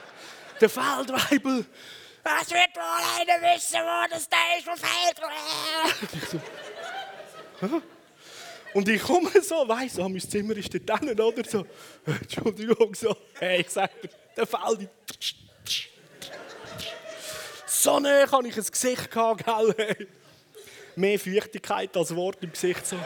der 0.60 0.68
Feldweibel 0.68 1.64
es 2.24 2.50
wird 2.50 2.76
wohl 2.76 2.82
einer 3.20 3.54
wissen, 3.54 3.80
wo 3.80 4.08
das 4.10 4.28
Teil 4.28 4.58
ist, 4.58 4.64
verfehlt. 4.64 5.20
Und 8.72 8.88
ich 8.88 9.02
komme 9.02 9.30
so, 9.42 9.68
weiss, 9.68 9.98
oh, 9.98 10.08
mein 10.08 10.20
Zimmer 10.20 10.56
ist 10.56 10.72
dort 10.72 10.88
drinnen, 11.00 11.20
oder 11.20 11.48
so. 11.48 11.66
Entschuldigung, 12.06 12.94
so. 12.94 13.16
Hey, 13.38 13.62
ich 13.62 13.70
sag 13.70 13.90
dir, 14.00 14.10
der 14.36 14.46
fällt 14.46 14.88
So 17.66 17.98
nah 17.98 18.30
habe 18.30 18.46
ich 18.48 18.56
ein 18.56 18.64
Gesicht 18.64 19.10
gehabt, 19.10 19.44
gell? 19.44 20.08
Mehr 20.96 21.18
Feuchtigkeit 21.18 21.96
als 21.96 22.14
Wort 22.14 22.38
im 22.42 22.52
Gesicht, 22.52 22.86
so. 22.86 22.96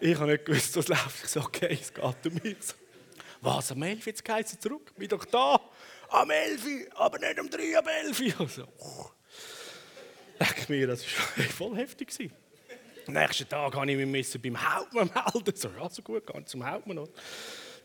Ich 0.00 0.18
habe 0.18 0.32
nicht 0.32 0.44
gewusst, 0.44 0.76
was 0.76 0.88
läuft. 0.88 1.24
Ich 1.24 1.30
so, 1.30 1.40
okay, 1.40 1.78
es 1.80 1.92
geht 1.92 2.26
um 2.26 2.34
mich. 2.42 2.56
Was, 3.42 3.72
am 3.72 3.82
11 3.82 4.06
jetzt 4.06 4.24
geht 4.24 4.46
sie 4.46 4.58
zurück? 4.58 4.94
Bin 4.96 5.08
doch 5.08 5.24
da. 5.24 5.60
Am 6.10 6.30
11, 6.30 6.90
aber 6.94 7.18
nicht 7.18 7.40
um 7.40 7.50
3 7.50 7.76
am 7.76 7.88
11. 7.88 8.40
Also, 8.40 8.68
oh. 8.78 9.10
Mir, 10.68 10.86
das 10.86 11.04
war 11.04 11.44
voll 11.50 11.76
heftig. 11.76 12.30
Am 13.08 13.14
nächsten 13.14 13.48
Tag 13.48 13.74
habe 13.74 13.90
ich 13.90 14.06
mich 14.06 14.42
beim 14.42 14.74
Hauptmann 14.74 15.10
melden. 15.34 15.56
So, 15.56 15.70
ja, 15.76 15.88
so 15.90 16.02
gut, 16.02 16.24
gehe 16.24 16.44
zum 16.44 16.64
Hauptmann. 16.64 16.98
Oder? 16.98 17.10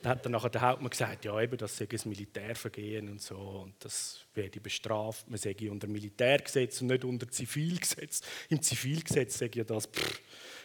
Dann 0.03 0.11
hat 0.11 0.25
dann 0.25 0.33
nachher 0.33 0.51
der 0.51 0.61
Hauptmann 0.61 0.91
gesagt, 0.91 1.25
ja, 1.25 1.41
eben, 1.41 1.57
das 1.57 1.75
sei 1.75 1.87
ein 1.91 2.09
Militärvergehen 2.09 3.09
und 3.09 3.19
so. 3.19 3.35
Und 3.35 3.73
das 3.79 4.19
werde 4.35 4.59
bestraft. 4.59 5.27
Man 5.27 5.39
sage 5.39 5.71
unter 5.71 5.87
Militärgesetz 5.87 6.81
und 6.81 6.87
nicht 6.87 7.03
unter 7.03 7.27
Zivilgesetz. 7.31 8.21
Im 8.49 8.61
Zivilgesetz 8.61 9.39
sage 9.39 9.61
ich 9.61 9.65
das, 9.65 9.87
pff, 9.87 10.21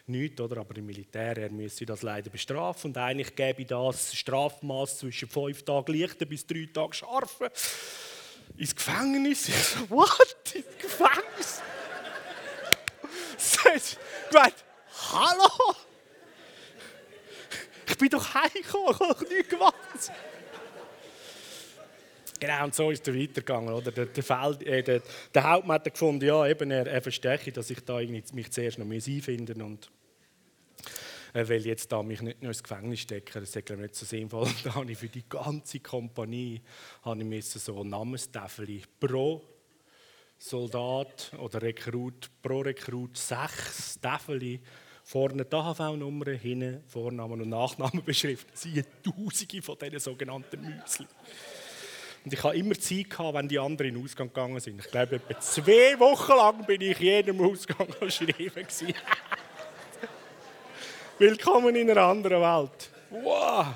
nichts, 0.09 0.41
oder? 0.41 0.59
aber 0.59 0.77
im 0.77 0.87
Militär 0.87 1.37
er 1.37 1.51
müsse 1.51 1.87
das 1.87 2.03
leider 2.03 2.31
bestrafen. 2.31 2.91
Und 2.91 2.99
eigentlich 2.99 3.35
gäbe 3.35 3.65
das 3.65 4.15
Strafmaß 4.15 4.99
zwischen 4.99 5.29
fünf 5.29 5.63
Tagen 5.65 5.99
leichter 5.99 6.25
bis 6.25 6.47
drei 6.47 6.69
Tage 6.73 6.95
scharfer. 6.95 7.51
Ins 8.57 8.75
Gefängnis. 8.75 9.49
Ich 9.49 9.55
so, 9.55 9.91
what? 9.91 10.55
Ins 10.55 10.65
Gefängnis? 10.79 11.63
Gemeint, 14.31 14.65
hallo? 15.11 15.75
Ich 17.87 17.99
bin 17.99 18.09
doch 18.09 18.35
heimgekommen, 18.35 18.91
ich 18.91 19.01
habe 19.01 19.15
doch 19.15 19.29
nichts 19.29 19.49
gemacht. 19.49 20.13
Genau, 22.43 22.65
und 22.65 22.75
so 22.75 22.91
ist 22.91 23.07
es 23.07 23.15
weitergegangen. 23.15 23.73
Oder? 23.73 23.93
Der, 23.93 24.07
der, 24.07 24.23
Feld, 24.25 24.65
äh, 24.65 24.83
der, 24.83 25.01
der 25.33 25.49
Hauptmann 25.49 25.77
hat 25.77 25.93
gefunden, 25.93 26.25
ja, 26.25 26.45
eben, 26.45 26.73
er, 26.73 26.89
er 26.89 27.01
verstehe, 27.01 27.53
dass 27.53 27.71
ich 27.71 27.85
da 27.85 27.99
mich 27.99 28.51
zuerst 28.51 28.81
noch 28.81 28.91
einfinden 28.91 29.59
muss. 29.59 29.69
Und 29.69 29.91
äh, 31.35 31.49
weil 31.49 31.65
jetzt 31.65 31.93
da 31.93 32.03
mich 32.03 32.21
nicht 32.21 32.43
nur 32.43 32.51
ins 32.51 32.61
Gefängnis 32.61 32.99
stecken, 32.99 33.41
das 33.41 33.55
ist 33.55 33.71
nicht 33.71 33.95
so 33.95 34.05
sinnvoll. 34.05 34.43
Und 34.49 34.67
da 34.67 34.75
habe 34.75 34.91
ich 34.91 34.99
für 34.99 35.07
die 35.07 35.23
ganze 35.29 35.79
Kompanie 35.79 36.61
habe 37.03 37.23
ich 37.23 37.45
so 37.47 37.85
Namenstafel 37.85 38.83
pro 38.99 39.41
Soldat 40.37 41.31
oder 41.39 41.63
Rekrut, 41.63 42.29
pro 42.43 42.63
Rekrut 42.63 43.17
sechs 43.17 44.01
Tafel 44.01 44.59
vorne 45.05 45.45
die 45.45 45.55
AHV-Nummer, 45.55 46.31
hinten 46.31 46.83
Vornamen 46.89 47.41
und 47.41 47.51
Nachnamen 47.51 48.03
beschriftet. 48.05 48.53
Es 48.53 48.63
sind 48.63 48.85
Tausende 49.05 49.63
von 49.63 49.79
diesen 49.79 50.01
sogenannten 50.01 50.61
Müsli. 50.61 51.07
Und 52.25 52.33
ich 52.33 52.43
habe 52.43 52.57
immer 52.57 52.79
Zeit 52.79 53.11
gehabt, 53.11 53.35
wenn 53.35 53.49
die 53.49 53.59
anderen 53.59 53.89
in 53.89 53.95
den 53.97 54.05
Ausgang 54.05 54.29
gegangen 54.29 54.61
sind. 54.61 54.81
Ich 54.81 54.91
glaube, 54.91 55.17
etwa 55.17 55.41
zwei 55.41 55.99
Wochen 55.99 56.33
lang 56.33 56.65
bin 56.65 56.81
ich 56.81 56.99
jedem 56.99 57.41
Ausgang 57.41 57.89
am 58.01 58.11
Schreiben. 58.11 58.67
Willkommen 61.19 61.75
in 61.75 61.91
einer 61.91 62.03
anderen 62.03 62.41
Welt. 62.41 62.91
Wow! 63.11 63.75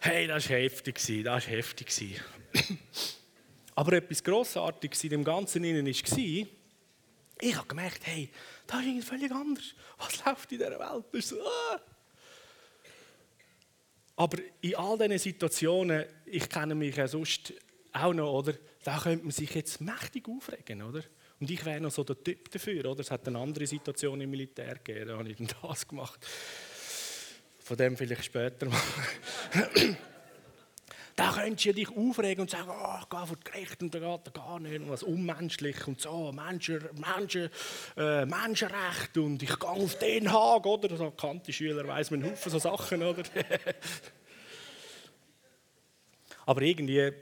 Hey, 0.00 0.26
das 0.26 0.50
war 0.50 0.56
heftig. 0.56 0.96
Das 0.96 1.24
war 1.24 1.40
heftig. 1.40 2.20
Aber 3.76 3.92
etwas 3.92 4.24
Grossartiges 4.24 5.04
in 5.04 5.10
dem 5.10 5.24
Ganzen 5.24 5.62
innen 5.62 5.86
war, 5.86 6.46
ich 7.38 7.54
habe 7.54 7.68
gemerkt, 7.68 8.00
hey, 8.04 8.30
das 8.66 8.82
ist 8.84 9.08
völlig 9.08 9.30
anders. 9.30 9.74
Was 9.98 10.24
läuft 10.24 10.50
in 10.50 10.58
dieser 10.58 10.70
Welt? 10.70 11.04
Das 11.12 11.18
ist 11.20 11.28
so, 11.28 11.36
ah. 11.40 11.80
Aber 14.16 14.38
in 14.62 14.74
all 14.74 14.96
diesen 14.96 15.18
Situationen, 15.18 16.06
ich 16.26 16.48
kenne 16.48 16.74
mich 16.74 16.96
ja 16.96 17.08
sonst 17.08 17.52
auch 17.92 18.12
noch, 18.12 18.32
oder? 18.32 18.54
Da 18.84 18.98
könnte 18.98 19.24
man 19.24 19.32
sich 19.32 19.54
jetzt 19.54 19.80
mächtig 19.80 20.28
aufregen, 20.28 20.82
oder? 20.82 21.02
Und 21.40 21.50
ich 21.50 21.64
wäre 21.64 21.80
noch 21.80 21.90
so 21.90 22.04
der 22.04 22.22
Typ 22.22 22.50
dafür, 22.50 22.86
oder? 22.86 23.00
Es 23.00 23.10
hat 23.10 23.26
eine 23.26 23.38
andere 23.38 23.66
Situation 23.66 24.20
im 24.20 24.30
Militär 24.30 24.76
gegeben, 24.76 25.08
da 25.08 25.18
habe 25.18 25.28
ich 25.28 25.36
das 25.62 25.86
gemacht. 25.86 26.26
Von 27.58 27.76
dem 27.76 27.96
vielleicht 27.96 28.24
später 28.24 28.66
mal. 28.66 28.80
da 31.16 31.32
könntest 31.32 31.66
du 31.66 31.74
dich 31.74 31.88
aufregen 31.88 32.42
und 32.42 32.50
sagen, 32.50 32.70
oh, 32.70 32.98
ich 33.02 33.08
gehe 33.08 33.26
vor 33.26 33.36
Gericht 33.42 33.82
und 33.82 33.94
da 33.94 33.98
geht 33.98 34.34
gar 34.34 34.60
nicht 34.60 34.80
und 34.80 34.90
was 34.90 35.02
unmenschlich 35.02 35.86
und 35.86 36.00
so, 36.00 36.32
Menschen, 36.32 36.84
Menschen, 36.94 37.50
äh, 37.96 38.24
Menschenrecht 38.24 39.16
und 39.16 39.42
ich 39.42 39.58
gehe 39.58 39.68
auf 39.68 39.98
Den 39.98 40.32
Haag, 40.32 40.64
oder? 40.64 40.96
So 40.96 41.10
bekannte 41.10 41.52
Schüler 41.52 41.86
weiss 41.88 42.10
man 42.10 42.22
Haufen 42.24 42.52
so 42.52 42.58
Sachen, 42.58 43.02
oder? 43.02 43.22
Aber 46.46 46.62
irgendwie 46.62 47.12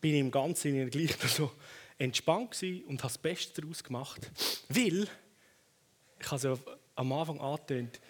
bin 0.00 0.14
ich 0.14 0.20
im 0.20 0.30
Ganzen 0.32 0.90
gleich 0.90 1.12
so 1.28 1.52
entspannt 1.98 2.60
und 2.62 2.98
habe 3.02 3.12
das 3.12 3.18
Beste 3.18 3.60
daraus 3.60 3.84
gemacht. 3.84 4.30
Weil, 4.68 5.06
ich 6.18 6.30
habe 6.30 6.52
es 6.52 6.60
am 6.96 7.12
Anfang 7.12 7.40
angetönt, 7.40 8.00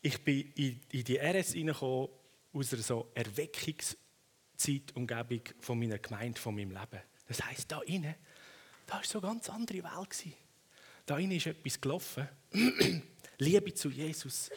ich 0.00 0.18
bin 0.22 0.52
in, 0.54 0.80
die 1.04 1.18
RS 1.18 1.54
reingekommen 1.54 2.08
aus 2.52 2.72
einer 2.72 2.82
so 2.82 3.10
Erweckungs- 3.14 3.96
Zeitumgebung 4.56 5.42
von 5.60 5.78
meiner 5.78 5.98
Gemeinde, 5.98 6.40
von 6.40 6.54
meinem 6.54 6.70
Leben. 6.70 7.02
Das 7.26 7.44
heisst, 7.44 7.70
da 7.70 7.80
innen, 7.82 8.14
da 8.86 8.94
war 8.94 9.04
so 9.04 9.18
eine 9.20 9.28
ganz 9.28 9.48
andere 9.48 9.82
Welt. 9.82 10.36
Da 11.06 11.18
innen 11.18 11.36
ist 11.36 11.46
etwas 11.46 11.80
gelaufen. 11.80 12.28
Liebe 13.38 13.74
zu 13.74 13.90
Jesus. 13.90 14.50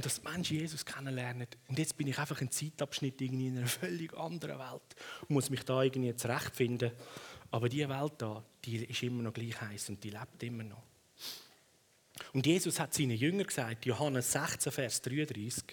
Und 0.00 0.06
dass 0.06 0.22
Menschen 0.22 0.56
Jesus 0.56 0.86
kennenlernen. 0.86 1.46
Und 1.68 1.78
jetzt 1.78 1.94
bin 1.98 2.06
ich 2.06 2.18
einfach 2.18 2.40
ein 2.40 2.50
Zeitabschnitt 2.50 3.20
irgendwie 3.20 3.48
in 3.48 3.58
einer 3.58 3.66
völlig 3.66 4.16
anderen 4.16 4.58
Welt 4.58 4.96
und 5.20 5.30
muss 5.34 5.50
mich 5.50 5.62
da 5.62 5.82
irgendwie 5.82 6.16
zurechtfinden. 6.16 6.92
Aber 7.50 7.68
diese 7.68 7.90
Welt 7.90 8.14
da, 8.16 8.42
die 8.64 8.82
ist 8.86 9.02
immer 9.02 9.22
noch 9.22 9.34
gleich 9.34 9.60
heiß 9.60 9.90
und 9.90 10.02
die 10.02 10.08
lebt 10.08 10.42
immer 10.42 10.62
noch. 10.62 10.82
Und 12.32 12.46
Jesus 12.46 12.80
hat 12.80 12.94
seinen 12.94 13.10
Jüngern 13.10 13.46
gesagt, 13.46 13.84
Johannes 13.84 14.32
16, 14.32 14.72
Vers 14.72 15.02
33, 15.02 15.64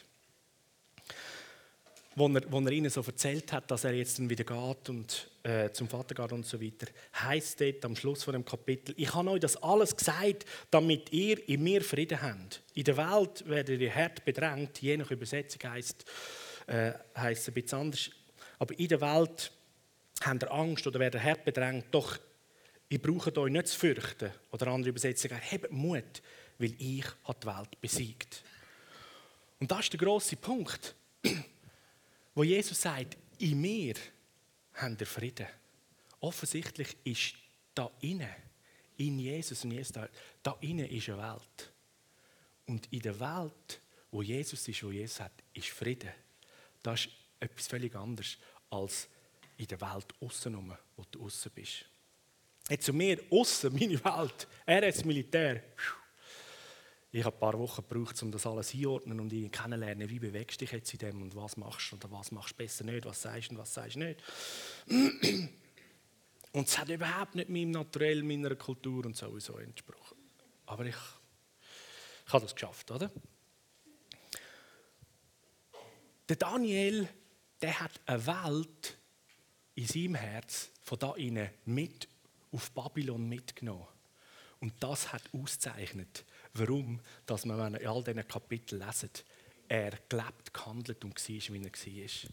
wo 2.17 2.27
er, 2.29 2.51
wo 2.51 2.59
er 2.59 2.71
ihnen 2.71 2.89
so 2.89 3.01
erzählt 3.01 3.53
hat, 3.53 3.69
dass 3.69 3.83
er 3.83 3.93
jetzt 3.93 4.17
dann 4.17 4.27
wieder 4.27 4.43
geht 4.43 4.89
und 4.89 5.29
äh, 5.43 5.71
zum 5.71 5.87
Vater 5.87 6.15
geht 6.15 6.31
und 6.31 6.47
so 6.47 6.59
weiter, 6.59 6.87
heißt 7.13 7.61
dort 7.61 7.85
am 7.85 7.95
Schluss 7.95 8.23
von 8.23 8.33
dem 8.33 8.43
Kapitel: 8.43 8.95
Ich 8.97 9.13
habe 9.13 9.29
euch 9.29 9.39
das 9.39 9.55
alles 9.61 9.95
gesagt, 9.95 10.45
damit 10.71 11.13
ihr 11.13 11.47
in 11.47 11.63
mir 11.63 11.83
Frieden 11.83 12.19
habt. 12.19 12.63
In 12.73 12.85
der 12.85 12.97
Welt 12.97 13.47
werdet 13.47 13.79
ihr 13.79 13.93
hart 13.93 14.25
bedrängt, 14.25 14.81
je 14.81 14.97
nach 14.97 15.11
Übersetzung 15.11 15.71
heißt 15.71 16.05
äh, 16.65 16.93
heißt 17.15 17.49
ein 17.49 17.53
bisschen 17.53 17.79
anders, 17.79 18.09
aber 18.57 18.79
in 18.79 18.87
der 18.87 19.01
Welt 19.01 19.51
habt 20.21 20.43
ihr 20.43 20.51
Angst 20.51 20.87
oder 20.87 20.99
werdet 20.99 21.21
hart 21.21 21.45
bedrängt. 21.45 21.85
Doch 21.91 22.17
ihr 22.89 22.99
braucht 22.99 23.37
euch 23.37 23.51
nicht 23.51 23.67
zu 23.67 23.77
fürchten. 23.77 24.31
Oder 24.51 24.67
andere 24.67 24.89
Übersetzungen: 24.89 25.39
Habt 25.51 25.71
Mut, 25.71 26.23
weil 26.57 26.73
ich 26.79 27.05
die 27.43 27.47
Welt 27.47 27.79
besiegt. 27.79 28.41
Und 29.59 29.69
das 29.69 29.81
ist 29.81 29.93
der 29.93 29.99
große 29.99 30.35
Punkt 30.37 30.95
wo 32.37 32.43
Jesus 32.43 32.79
sagt, 32.79 33.17
in 33.39 33.59
mir 33.59 33.95
habt 34.75 35.01
ihr 35.01 35.07
Frieden. 35.07 35.47
Offensichtlich 36.19 36.95
ist 37.03 37.33
da 37.73 37.89
innen, 38.01 38.29
in 38.95 39.17
Jesus 39.17 39.63
und 39.63 39.71
Jesus, 39.71 39.93
da, 39.93 40.07
da 40.43 40.55
innen 40.61 40.87
ist 40.87 41.09
eine 41.09 41.17
Welt. 41.17 41.71
Und 42.67 42.93
in 42.93 42.99
der 42.99 43.19
Welt, 43.19 43.81
wo 44.11 44.21
Jesus 44.21 44.67
ist, 44.67 44.83
wo 44.83 44.91
Jesus 44.91 45.19
hat, 45.19 45.31
ist 45.51 45.69
Frieden. 45.69 46.11
Das 46.83 47.05
ist 47.05 47.09
etwas 47.39 47.65
völlig 47.65 47.95
anderes 47.95 48.37
als 48.69 49.07
in 49.57 49.65
der 49.65 49.81
Welt 49.81 50.13
außen 50.21 50.77
wo 50.95 51.03
du 51.09 51.25
außen 51.25 51.51
bist. 51.55 51.85
Jetzt 52.69 52.85
zu 52.85 52.93
mir, 52.93 53.19
außen, 53.31 53.73
meine 53.73 53.99
Welt, 54.05 54.47
RS 54.67 55.03
Militär. 55.05 55.63
Ich 57.17 57.25
habe 57.25 57.35
ein 57.35 57.39
paar 57.39 57.57
Wochen 57.57 57.83
gebraucht, 57.87 58.21
um 58.21 58.31
das 58.31 58.45
alles 58.45 58.75
einordnen 58.75 59.19
und 59.19 59.33
ihn 59.33 59.49
kennenzulernen. 59.49 60.07
Wie 60.07 60.19
bewegst 60.19 60.61
du 60.61 60.65
dich 60.65 60.71
jetzt 60.71 60.93
in 60.93 60.99
dem 60.99 61.23
und 61.23 61.35
was 61.35 61.57
machst 61.57 61.91
du 61.91 61.95
oder 61.95 62.11
was 62.11 62.31
machst 62.31 62.51
du 62.51 62.57
besser 62.57 62.83
nicht, 62.83 63.05
was 63.05 63.23
sagst 63.23 63.49
du 63.49 63.55
und 63.55 63.57
was 63.57 63.73
sagst 63.73 63.95
du 63.95 63.99
nicht. 64.01 64.21
Und 66.51 66.67
es 66.67 66.77
hat 66.77 66.89
überhaupt 66.89 67.33
nicht 67.33 67.49
meinem 67.49 67.71
Naturell, 67.71 68.21
meiner 68.21 68.55
Kultur 68.55 69.03
und 69.03 69.17
sowieso 69.17 69.57
entsprochen. 69.57 70.15
Aber 70.67 70.85
ich, 70.85 70.95
ich 72.27 72.33
habe 72.33 72.43
das 72.45 72.53
geschafft, 72.53 72.91
oder? 72.91 73.09
Der 76.29 76.35
Daniel, 76.35 77.09
der 77.63 77.79
hat 77.79 77.99
eine 78.05 78.27
Welt 78.27 78.95
in 79.73 79.87
seinem 79.87 80.13
Herz 80.13 80.69
von 80.83 80.99
da 80.99 81.15
innen 81.15 81.49
mit 81.65 82.07
auf 82.51 82.69
Babylon 82.73 83.27
mitgenommen. 83.27 83.87
Und 84.59 84.73
das 84.81 85.13
hat 85.13 85.23
auszeichnet, 85.33 86.25
warum 86.59 86.99
dass 87.25 87.45
man, 87.45 87.75
in 87.75 87.87
all 87.87 88.03
diesen 88.03 88.27
Kapiteln 88.27 88.85
lesen, 88.85 89.09
er 89.67 89.91
gelebt, 90.07 90.53
gehandelt 90.53 91.03
und 91.03 91.15
war, 91.15 91.53
wie 91.53 91.65
er 91.65 92.31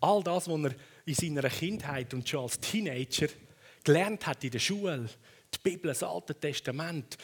war. 0.00 0.10
All 0.10 0.22
das, 0.22 0.48
was 0.48 0.60
er 0.62 0.74
in 1.04 1.14
seiner 1.14 1.48
Kindheit 1.48 2.12
und 2.14 2.28
schon 2.28 2.42
als 2.42 2.58
Teenager 2.58 3.28
gelernt 3.84 4.26
hat 4.26 4.44
in 4.44 4.50
der 4.50 4.58
Schule, 4.58 5.08
die 5.54 5.58
Bibel, 5.62 5.88
das 5.88 6.02
Alte 6.02 6.34
Testament, 6.34 7.16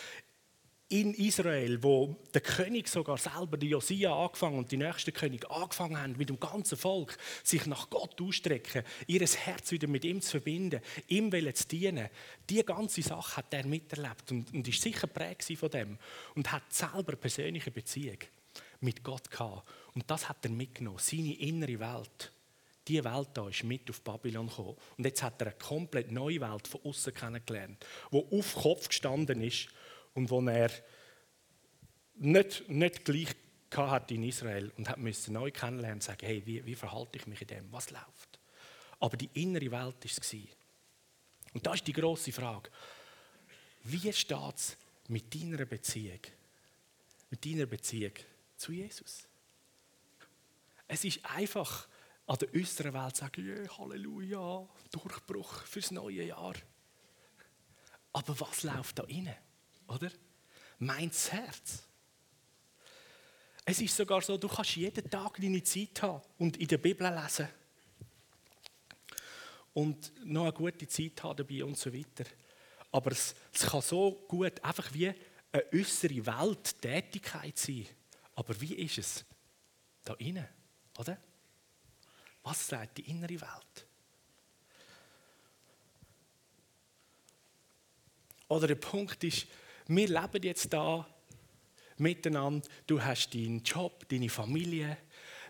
in 0.93 1.15
Israel, 1.15 1.83
wo 1.83 2.15
der 2.35 2.43
König 2.43 2.87
sogar 2.87 3.17
selber, 3.17 3.57
die 3.57 3.71
Josia 3.71 4.15
angefangen 4.15 4.59
und 4.59 4.71
die 4.71 4.77
nächsten 4.77 5.13
Könige 5.15 5.51
angefangen 5.51 5.99
haben, 5.99 6.17
mit 6.19 6.29
dem 6.29 6.39
ganzen 6.39 6.77
Volk 6.77 7.17
sich 7.43 7.65
nach 7.65 7.89
Gott 7.89 8.21
ausstrecken, 8.21 8.85
ihr 9.07 9.27
Herz 9.27 9.71
wieder 9.71 9.89
mit 9.89 10.05
ihm 10.05 10.21
zu 10.21 10.33
verbinden, 10.33 10.83
ihm 11.09 11.33
zu 11.55 11.67
dienen. 11.67 12.11
Die 12.51 12.63
ganze 12.63 13.01
Sache 13.01 13.39
hat 13.39 13.55
er 13.55 13.67
miterlebt 13.67 14.31
und, 14.33 14.53
und 14.53 14.69
ist 14.69 14.83
sicher 14.83 15.07
prägt 15.07 15.45
von 15.57 15.71
dem 15.71 15.99
und 16.35 16.53
hat 16.53 16.71
selber 16.71 17.17
persönliche 17.17 17.71
Beziehung 17.71 18.19
mit 18.81 19.03
Gott 19.03 19.31
gehabt. 19.31 19.67
Und 19.95 20.11
das 20.11 20.29
hat 20.29 20.45
er 20.45 20.51
mitgenommen, 20.51 20.99
seine 21.01 21.33
innere 21.39 21.81
Welt. 21.81 22.33
Die 22.87 23.03
Welt 23.03 23.29
da 23.33 23.49
ist 23.49 23.65
mit 23.65 23.89
auf 23.89 24.03
Babylon 24.03 24.49
gekommen. 24.49 24.77
Und 24.99 25.05
jetzt 25.07 25.23
hat 25.23 25.41
er 25.41 25.49
eine 25.49 25.57
komplett 25.57 26.13
neue 26.13 26.41
Welt 26.41 26.69
von 26.69 26.83
außen 26.85 27.15
kennengelernt, 27.15 27.87
wo 28.11 28.29
auf 28.31 28.57
Kopf 28.57 28.89
gestanden 28.89 29.41
ist 29.41 29.69
und 30.15 30.31
wo 30.31 30.41
er 30.43 30.71
nicht, 32.15 32.69
nicht 32.69 33.05
gleich 33.05 33.35
hat 33.77 34.11
in 34.11 34.23
Israel 34.25 34.71
und 34.77 34.89
hat 34.89 34.99
müssen 34.99 35.33
neu 35.35 35.51
kennenlernen 35.51 35.97
und 35.97 36.03
sagen, 36.03 36.27
hey, 36.27 36.43
wie, 36.45 36.65
wie 36.67 36.75
verhalte 36.75 37.19
ich 37.19 37.27
mich 37.27 37.41
in 37.41 37.49
dem, 37.49 37.73
was 37.73 37.91
läuft. 37.91 38.39
Aber 39.01 39.17
die 39.17 39.31
innere 39.35 39.71
Welt 39.71 39.73
war 39.73 40.05
es. 40.05 40.35
Und 41.55 41.67
da 41.67 41.75
ist 41.75 41.87
die 41.87 41.93
große 41.93 42.33
Frage, 42.33 42.71
wie 43.85 44.13
steht 44.13 44.57
es 44.57 44.77
mit 45.09 45.35
deiner 45.35 45.65
Beziehung, 45.65 46.21
mit 47.31 47.45
deiner 47.45 47.67
Beziehung 47.67 48.13
zu 48.57 48.73
Jesus? 48.73 49.27
Es 50.87 51.05
ist 51.05 51.25
einfach, 51.25 51.89
an 52.27 52.39
der 52.39 52.55
äußeren 52.55 52.93
Welt 52.93 53.17
zu 53.17 53.21
sagen, 53.23 53.45
yeah, 53.45 53.79
Halleluja, 53.79 54.69
Durchbruch 54.91 55.65
fürs 55.65 55.91
neue 55.91 56.25
Jahr. 56.25 56.55
Aber 58.13 58.39
was 58.41 58.63
läuft 58.63 58.99
da 58.99 59.05
innen? 59.05 59.35
Oder? 59.95 60.11
Meint 60.79 61.13
das 61.13 61.33
Herz. 61.33 61.83
Es 63.65 63.81
ist 63.81 63.97
sogar 63.97 64.23
so, 64.23 64.37
du 64.37 64.49
kannst 64.49 64.77
jeden 64.77 65.09
Tag 65.09 65.37
deine 65.41 65.63
Zeit 65.63 66.03
haben 66.03 66.23
und 66.39 66.57
in 66.57 66.67
der 66.67 66.79
Bibel 66.79 67.09
lesen. 67.13 67.49
Und 69.75 70.13
noch 70.25 70.43
eine 70.43 70.53
gute 70.53 70.87
Zeit 70.89 71.23
haben 71.23 71.37
dabei 71.37 71.65
und 71.65 71.79
so 71.79 71.93
weiter. 71.93 72.25
Aber 72.91 73.13
es, 73.13 73.35
es 73.53 73.63
kann 73.63 73.81
so 73.81 74.25
gut 74.29 74.63
einfach 74.65 74.93
wie 74.93 75.09
eine 75.09 75.65
äußere 75.73 76.27
Welttätigkeit 76.27 77.57
sein. 77.59 77.87
Aber 78.35 78.61
wie 78.61 78.75
ist 78.75 78.99
es 78.99 79.25
da 80.05 80.15
innen, 80.15 80.49
oder? 80.99 81.17
Was 82.43 82.67
sagt 82.67 82.99
die 82.99 83.09
innere 83.09 83.41
Welt? 83.41 83.87
Oder 88.49 88.67
der 88.67 88.75
Punkt 88.75 89.23
ist, 89.25 89.47
wir 89.89 90.09
leben 90.09 90.43
jetzt 90.43 90.73
da 90.73 91.07
miteinander. 91.99 92.67
Du 92.87 93.03
hast 93.03 93.35
deinen 93.35 93.63
Job, 93.63 94.09
deine 94.09 94.29
Familie. 94.29 94.97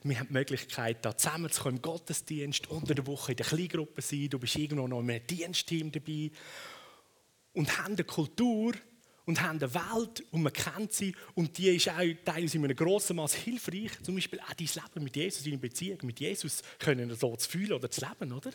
Wir 0.04 0.18
haben 0.18 0.28
die 0.28 0.32
Möglichkeit, 0.32 1.04
da 1.04 1.16
zusammenzukommen 1.16 1.76
im 1.76 1.82
Gottesdienst, 1.82 2.68
unter 2.68 2.94
der 2.94 3.06
Woche 3.06 3.32
in 3.32 3.36
der 3.36 3.46
Kleingruppe 3.46 4.02
sein. 4.02 4.28
Du 4.28 4.38
bist 4.38 4.56
irgendwo 4.56 4.88
noch 4.88 5.00
in 5.00 5.10
einem 5.10 5.26
Dienstteam 5.26 5.92
dabei. 5.92 6.30
Und 7.52 7.78
haben 7.78 7.92
eine 7.92 8.04
Kultur 8.04 8.72
und 9.24 9.40
haben 9.40 9.62
eine 9.62 9.72
Welt 9.74 10.24
und 10.32 10.42
man 10.42 10.52
kennt 10.52 10.92
sie. 10.92 11.14
Und 11.34 11.56
die 11.56 11.68
ist 11.68 11.88
auch 11.88 12.02
teilweise 12.24 12.56
in 12.56 12.64
einem 12.64 12.76
grossen 12.76 13.16
Maß 13.16 13.34
hilfreich. 13.34 13.92
Zum 14.02 14.14
Beispiel 14.14 14.40
auch 14.40 14.54
dein 14.54 14.66
Leben 14.66 15.04
mit 15.04 15.16
Jesus, 15.16 15.44
deine 15.44 15.58
Beziehung 15.58 15.98
mit 16.02 16.18
Jesus 16.18 16.62
können 16.78 17.14
so 17.14 17.36
zu 17.36 17.48
fühlen 17.48 17.72
oder 17.72 17.90
zu 17.90 18.00
leben, 18.00 18.32
oder? 18.32 18.50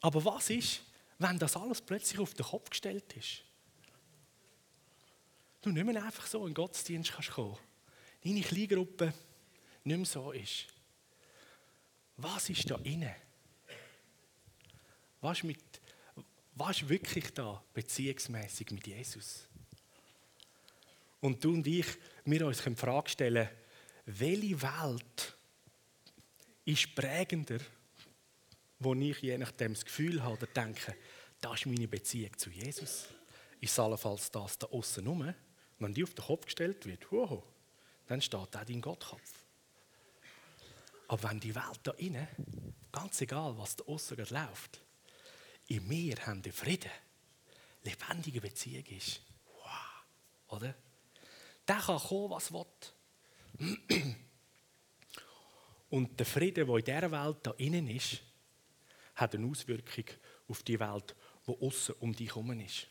Aber 0.00 0.24
was 0.24 0.50
ist, 0.50 0.80
wenn 1.18 1.38
das 1.38 1.56
alles 1.56 1.80
plötzlich 1.80 2.18
auf 2.18 2.34
den 2.34 2.46
Kopf 2.46 2.70
gestellt 2.70 3.12
ist? 3.16 3.44
Du 5.62 5.70
nicht 5.70 5.84
mehr 5.84 6.04
einfach 6.04 6.26
so 6.26 6.40
in 6.40 6.50
den 6.50 6.54
Gottesdienst 6.54 7.12
kannst 7.12 7.30
kommen 7.30 7.58
deine 8.24 8.40
Kleingruppe 8.40 9.12
nicht 9.84 9.96
mehr 9.96 10.06
so 10.06 10.32
ist. 10.32 10.66
Was 12.16 12.50
ist 12.50 12.70
da 12.70 12.76
inne? 12.82 13.14
Was 15.20 15.42
was 16.54 16.82
ist 16.82 16.88
wirklich 16.88 17.32
da 17.34 17.62
beziehungsmäßig 17.72 18.70
mit 18.72 18.86
Jesus? 18.86 19.46
Und 21.20 21.42
du 21.42 21.54
und 21.54 21.66
ich, 21.66 21.86
wir 22.24 22.46
uns 22.46 22.62
die 22.62 22.74
Frage 22.74 23.08
stellen, 23.08 23.48
welche 24.06 24.60
Welt 24.60 25.36
ist 26.64 26.94
prägender, 26.94 27.60
wo 28.80 28.94
ich 28.94 29.18
je 29.20 29.38
nachdem 29.38 29.74
das 29.74 29.84
Gefühl 29.84 30.22
habe 30.22 30.34
oder 30.34 30.46
denke, 30.46 30.96
das 31.40 31.60
ist 31.60 31.66
meine 31.66 31.88
Beziehung 31.88 32.36
zu 32.36 32.50
Jesus. 32.50 33.06
Ist 33.60 33.78
allenfalls 33.78 34.30
das 34.30 34.58
da 34.58 34.66
außen 34.66 35.04
herum? 35.04 35.34
Wenn 35.78 35.94
die 35.94 36.02
auf 36.02 36.14
den 36.14 36.24
Kopf 36.24 36.44
gestellt 36.44 36.86
wird, 36.86 37.10
wow, 37.10 37.42
dann 38.06 38.20
steht 38.20 38.40
auch 38.40 38.46
dein 38.46 38.80
Gottkopf. 38.80 39.44
Aber 41.08 41.30
wenn 41.30 41.40
die 41.40 41.54
Welt 41.54 41.80
da 41.82 41.92
innen, 41.92 42.28
ganz 42.92 43.20
egal, 43.20 43.56
was 43.56 43.76
da 43.76 43.84
außen 43.84 44.16
läuft, 44.16 44.82
in 45.68 45.86
mir 45.86 46.16
haben 46.26 46.42
die 46.42 46.52
Frieden, 46.52 46.90
lebendige 47.82 48.40
Beziehung 48.40 48.84
ist, 48.86 49.20
wow, 49.54 50.56
oder? 50.56 50.74
Der 51.66 51.76
kann 51.76 51.98
kommen, 51.98 52.30
was 52.30 52.52
will. 52.52 52.66
Und 55.90 56.18
der 56.18 56.26
Frieden, 56.26 56.66
der 56.66 56.76
in 56.76 56.84
dieser 56.84 57.10
Welt 57.10 57.38
da 57.42 57.52
innen 57.52 57.88
ist, 57.88 58.20
hat 59.14 59.34
eine 59.34 59.46
Auswirkung 59.46 60.04
auf 60.48 60.62
die 60.62 60.78
Welt, 60.78 61.14
die 61.46 61.52
außen 61.52 61.94
um 62.00 62.14
dich 62.14 62.28
herum 62.28 62.58
ist. 62.60 62.86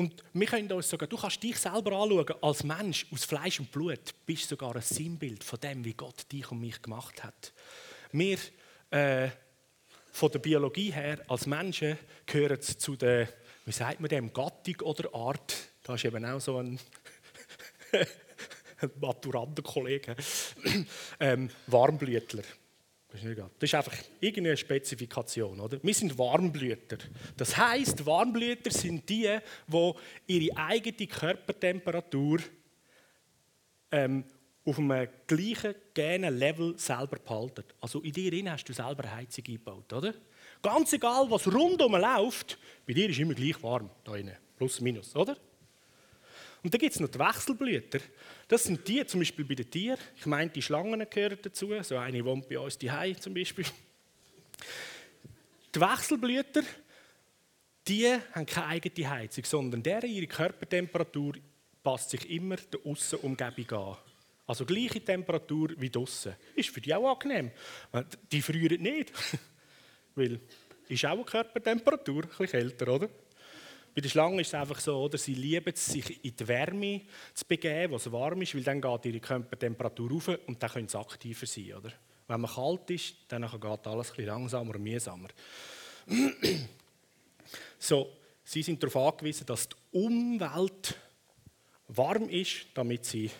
Und 0.00 0.24
wir 0.32 0.46
können 0.46 0.72
uns 0.72 0.88
sogar, 0.88 1.06
du 1.06 1.18
kannst 1.18 1.42
dich 1.42 1.58
selber 1.58 1.92
anschauen, 1.92 2.34
als 2.40 2.64
Mensch 2.64 3.06
aus 3.12 3.26
Fleisch 3.26 3.60
und 3.60 3.70
Blut, 3.70 4.14
bist 4.24 4.48
sogar 4.48 4.74
ein 4.74 4.80
Sinnbild 4.80 5.44
von 5.44 5.60
dem, 5.60 5.84
wie 5.84 5.92
Gott 5.92 6.24
dich 6.32 6.50
und 6.50 6.58
mich 6.58 6.80
gemacht 6.80 7.22
hat. 7.22 7.52
Wir, 8.10 8.38
äh, 8.88 9.28
von 10.10 10.32
der 10.32 10.38
Biologie 10.38 10.90
her, 10.90 11.22
als 11.28 11.44
Menschen, 11.44 11.98
gehören 12.24 12.62
zu 12.62 12.96
der, 12.96 13.28
wie 13.66 13.72
sagt 13.72 14.00
man 14.00 14.08
dem, 14.08 14.32
Gattung 14.32 14.76
oder 14.84 15.14
Art. 15.14 15.54
Da 15.82 15.96
ist 15.96 16.06
eben 16.06 16.24
auch 16.24 16.40
so 16.40 16.56
ein, 16.56 16.80
ein 18.80 18.90
Maturantenkollege, 19.02 20.16
ähm, 21.20 21.50
Warmblütler. 21.66 22.44
Das 23.58 23.68
ist 23.68 23.74
einfach 23.74 23.96
irgendeine 24.20 24.56
Spezifikation. 24.56 25.60
Oder? 25.60 25.78
Wir 25.82 25.94
sind 25.94 26.16
Warmblüter. 26.16 26.98
Das 27.36 27.56
heißt, 27.56 28.06
Warmblüter 28.06 28.70
sind 28.70 29.08
die, 29.08 29.38
die 29.66 29.92
ihre 30.26 30.56
eigene 30.56 31.06
Körpertemperatur 31.06 32.40
ähm, 33.90 34.24
auf 34.64 34.78
einem 34.78 35.08
gleichen 35.26 35.74
genen 35.94 36.38
Level 36.38 36.78
selber 36.78 37.16
behalten. 37.18 37.64
Also 37.80 38.00
in 38.00 38.12
dir 38.12 38.52
hast 38.52 38.64
du 38.64 38.72
selber 38.72 39.10
Heizung 39.10 39.44
eingebaut. 39.46 39.92
Oder? 39.92 40.14
Ganz 40.62 40.92
egal, 40.92 41.30
was 41.30 41.52
rundum 41.52 41.92
läuft, 41.92 42.58
bei 42.86 42.92
dir 42.92 43.08
ist 43.08 43.18
immer 43.18 43.34
gleich 43.34 43.62
warm. 43.62 43.90
Da. 44.04 44.14
Plus, 44.56 44.80
minus. 44.80 45.16
Oder? 45.16 45.36
Und 46.62 46.74
dann 46.74 46.78
gibt 46.78 46.94
es 46.94 47.00
noch 47.00 47.08
die 47.08 47.18
Wechselblüter. 47.18 48.00
Das 48.48 48.64
sind 48.64 48.86
die, 48.86 49.04
zum 49.06 49.20
Beispiel 49.20 49.44
bei 49.44 49.54
den 49.54 49.70
Tieren. 49.70 49.98
Ich 50.16 50.26
meine, 50.26 50.50
die 50.50 50.60
Schlangen 50.60 51.06
gehören 51.08 51.38
dazu. 51.40 51.72
So 51.82 51.96
eine 51.96 52.24
wohnt 52.24 52.48
bei 52.48 52.58
uns 52.58 52.76
die 52.76 52.90
zum 53.18 53.32
Beispiel. 53.32 53.64
Die 55.74 55.80
Wechselblüter, 55.80 56.62
die 57.88 58.08
haben 58.08 58.46
keine 58.46 58.66
eigene 58.66 59.10
Heizung, 59.10 59.44
sondern 59.44 59.82
deren 59.82 60.10
ihre 60.10 60.26
Körpertemperatur 60.26 61.34
passt 61.82 62.10
sich 62.10 62.28
immer 62.28 62.56
der 62.56 62.80
Aussenumgebung 62.84 63.78
an. 63.78 63.96
Also 64.46 64.66
gleiche 64.66 65.00
Temperatur 65.00 65.70
wie 65.78 65.90
draussen. 65.90 66.34
Ist 66.56 66.70
für 66.70 66.80
die 66.80 66.92
auch 66.92 67.12
angenehm. 67.12 67.52
Die 68.32 68.42
frieren 68.42 68.82
nicht. 68.82 69.12
Weil 70.16 70.40
ist 70.88 71.04
auch 71.04 71.12
eine 71.12 71.24
Körpertemperatur, 71.24 72.24
ein 72.24 72.28
bisschen 72.28 72.46
kälter, 72.48 72.88
oder? 72.88 73.08
Bei 73.94 74.00
den 74.00 74.10
Schlangen 74.10 74.38
ist 74.38 74.48
es 74.48 74.54
einfach 74.54 74.78
so, 74.78 75.02
oder? 75.02 75.18
sie 75.18 75.34
lieben 75.34 75.72
es, 75.74 75.86
sich 75.86 76.24
in 76.24 76.36
die 76.36 76.48
Wärme 76.48 77.02
zu 77.34 77.44
begeben, 77.44 77.92
wo 77.92 77.96
es 77.96 78.10
warm 78.10 78.40
ist, 78.42 78.54
weil 78.54 78.62
dann 78.62 78.80
geht 78.80 79.06
ihre 79.06 79.20
Körpertemperatur 79.20 80.10
rauf 80.10 80.30
und 80.46 80.62
dann 80.62 80.70
können 80.70 80.88
sie 80.88 80.98
aktiver 80.98 81.46
sein. 81.46 81.74
Oder? 81.74 81.92
Wenn 82.28 82.40
man 82.40 82.50
kalt 82.50 82.88
ist, 82.90 83.14
dann 83.28 83.42
geht 83.42 83.86
alles 83.86 84.12
ein 84.16 84.24
langsamer 84.24 84.76
und 84.76 84.82
mühsamer. 84.82 85.28
so, 87.78 88.16
sie 88.44 88.62
sind 88.62 88.80
darauf 88.82 89.14
angewiesen, 89.14 89.46
dass 89.46 89.68
die 89.68 89.76
Umwelt 89.90 90.94
warm 91.88 92.28
ist, 92.28 92.66
damit 92.74 93.04
sie 93.04 93.30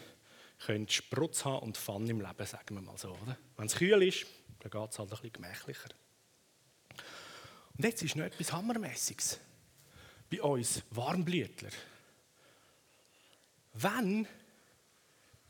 können 0.67 0.89
Sprutz 0.89 1.45
haben 1.45 1.61
und 1.61 1.77
Fun 1.77 2.09
im 2.09 2.21
Leben, 2.21 2.47
sagen 2.47 2.75
wir 2.75 2.83
mal 2.83 2.99
so. 2.99 3.11
Oder? 3.11 3.39
Wenn 3.57 3.67
es 3.67 3.77
kühl 3.77 4.03
ist, 4.03 4.27
dann 4.59 4.71
geht 4.71 4.91
es 4.91 4.99
halt 4.99 5.09
ein 5.09 5.11
bisschen 5.11 5.33
gemächlicher. 5.33 5.89
Und 7.79 7.85
jetzt 7.85 8.03
ist 8.03 8.17
noch 8.17 8.25
etwas 8.25 8.53
Hammermäßiges 8.53 9.41
bei 10.31 10.43
uns 10.43 10.83
Warmblütler. 10.91 11.71
Wenn 13.75 14.27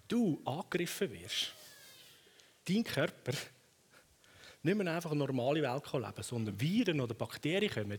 du 0.08 0.40
angegriffen 0.44 1.12
wirst, 1.12 1.52
dein 2.66 2.84
Körper 2.84 3.32
nicht 4.62 4.76
mehr 4.76 4.94
einfach 4.94 5.10
eine 5.10 5.24
normale 5.24 5.62
Welt 5.62 5.92
leben 5.92 6.22
sondern 6.22 6.60
Viren 6.60 7.00
oder 7.00 7.14
Bakterien 7.14 7.72
kommen, 7.72 7.98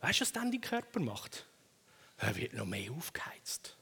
weißt 0.00 0.20
du, 0.20 0.22
was 0.22 0.32
dann 0.32 0.50
dein 0.50 0.60
Körper 0.60 1.00
macht? 1.00 1.46
Er 2.18 2.36
wird 2.36 2.52
noch 2.52 2.66
mehr 2.66 2.92
aufgeheizt. 2.92 3.76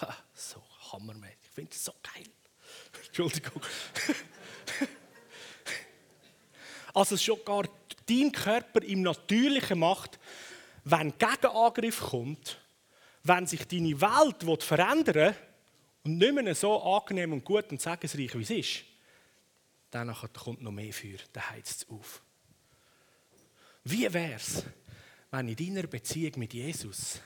Ha, 0.00 0.16
so 0.34 0.62
hammermäßig. 0.92 1.38
Ich 1.42 1.50
finde 1.50 1.70
es 1.70 1.84
so 1.84 1.92
geil. 2.02 2.26
Entschuldigung. 3.06 3.62
also 6.94 7.16
schon 7.16 7.44
gar 7.44 7.68
dein 8.06 8.32
Körper 8.32 8.82
im 8.82 9.02
Natürlichen 9.02 9.78
macht, 9.78 10.18
wenn 10.84 11.16
Gegenangriff 11.18 12.00
kommt, 12.00 12.58
wenn 13.24 13.46
sich 13.46 13.66
deine 13.66 14.00
Welt 14.00 14.62
verändern 14.62 15.34
und 16.04 16.18
nicht 16.18 16.34
mehr 16.34 16.54
so 16.54 16.82
angenehm 16.82 17.32
und 17.32 17.44
gut 17.44 17.70
und 17.70 17.80
segensreich 17.80 18.34
wie 18.34 18.42
es 18.42 18.50
ist, 18.50 18.84
dann 19.90 20.12
kommt 20.14 20.62
noch 20.62 20.72
mehr 20.72 20.92
Feuer, 20.92 21.18
dann 21.32 21.50
heizt 21.50 21.82
es 21.82 21.88
auf. 21.88 22.22
Wie 23.84 24.12
wäre 24.12 24.34
es, 24.34 24.64
wenn 25.30 25.48
in 25.48 25.56
deiner 25.56 25.86
Beziehung 25.86 26.32
mit 26.36 26.54
Jesus 26.54 27.20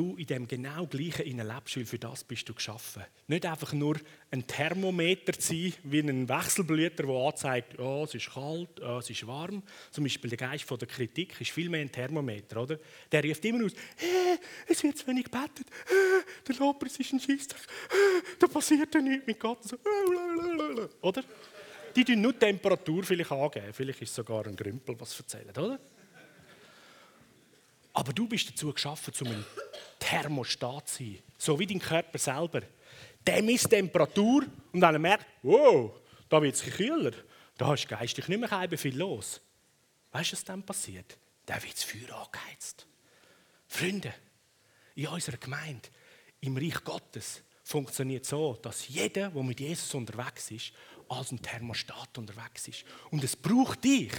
du 0.00 0.16
in 0.16 0.26
dem 0.26 0.48
genau 0.48 0.86
gleichen 0.86 1.36
lebst, 1.36 1.76
weil 1.76 1.84
für 1.84 1.98
das 1.98 2.24
bist 2.24 2.48
du 2.48 2.54
geschaffen. 2.54 3.02
Nicht 3.26 3.44
einfach 3.44 3.72
nur 3.74 3.96
ein 4.30 4.46
Thermometer 4.46 5.34
zu 5.34 5.52
sein, 5.52 5.74
wie 5.84 6.00
ein 6.00 6.28
Wechselblüter, 6.28 7.04
der 7.04 7.14
anzeigt, 7.14 7.78
oh, 7.78 8.04
es 8.04 8.14
ist 8.14 8.32
kalt, 8.32 8.80
oh, 8.80 8.98
es 8.98 9.10
ist 9.10 9.26
warm. 9.26 9.62
Zum 9.90 10.04
Beispiel 10.04 10.30
der 10.30 10.38
Geist 10.38 10.64
von 10.64 10.78
der 10.78 10.88
Kritik 10.88 11.38
ist 11.38 11.50
viel 11.50 11.68
mehr 11.68 11.82
ein 11.82 11.92
Thermometer, 11.92 12.62
oder? 12.62 12.78
Der 13.12 13.22
ruft 13.22 13.44
immer 13.44 13.64
aus, 13.64 13.72
äh, 13.72 14.38
es 14.66 14.82
wird 14.82 14.96
zu 14.96 15.06
wenig 15.06 15.24
gebetet, 15.24 15.66
äh, 15.68 16.48
der 16.48 16.56
Lobpreis 16.56 16.96
ist 16.98 17.12
ein 17.12 17.20
Scheisstag, 17.20 17.60
äh, 17.60 18.22
da 18.38 18.46
passiert 18.46 18.94
ja 18.94 19.00
nichts 19.02 19.26
mit 19.26 19.38
Gott. 19.38 19.64
So, 19.64 19.76
oder? 21.02 21.22
Die 21.94 22.04
tun 22.04 22.20
nur 22.22 22.32
die 22.32 22.38
Temperatur 22.38 23.02
vielleicht 23.02 23.32
angeben, 23.32 23.72
vielleicht 23.72 24.00
ist 24.00 24.10
es 24.10 24.14
sogar 24.14 24.46
ein 24.46 24.56
Grümpel, 24.56 24.98
was 24.98 25.18
erzählen, 25.18 25.50
oder? 25.50 25.78
Aber 28.00 28.14
du 28.14 28.26
bist 28.26 28.48
dazu 28.48 28.72
geschaffen, 28.72 29.12
um 29.20 29.26
ein 29.26 29.44
Thermostat 29.98 30.88
zu 30.88 31.04
sein. 31.04 31.18
So 31.36 31.58
wie 31.58 31.66
dein 31.66 31.78
Körper 31.78 32.16
selber. 32.16 32.62
Der 33.26 33.42
misst 33.42 33.68
Temperatur 33.68 34.46
und 34.72 34.80
dann 34.80 35.02
merkt, 35.02 35.26
wow, 35.42 35.92
da 36.30 36.40
wird 36.40 36.54
es 36.54 36.62
kühler. 36.62 37.12
Da 37.58 37.74
ist 37.74 37.86
geistig 37.86 38.26
nicht 38.26 38.40
mehr 38.40 38.78
viel 38.78 38.96
los. 38.96 39.42
Weißt 40.12 40.32
du, 40.32 40.36
was 40.36 40.44
dann 40.44 40.62
passiert? 40.62 41.18
Da 41.44 41.62
wird 41.62 41.74
das 41.74 41.84
Feuer 41.84 42.16
angeheizt. 42.16 42.86
Freunde, 43.68 44.14
in 44.94 45.08
unserer 45.08 45.36
Gemeinde, 45.36 45.90
im 46.40 46.56
Reich 46.56 46.82
Gottes, 46.82 47.42
funktioniert 47.62 48.24
so, 48.24 48.54
dass 48.62 48.88
jeder, 48.88 49.28
der 49.28 49.42
mit 49.42 49.60
Jesus 49.60 49.92
unterwegs 49.92 50.50
ist, 50.50 50.72
als 51.06 51.32
ein 51.32 51.42
Thermostat 51.42 52.16
unterwegs 52.16 52.66
ist. 52.66 52.82
Und 53.10 53.22
es 53.22 53.36
braucht 53.36 53.84
dich 53.84 54.14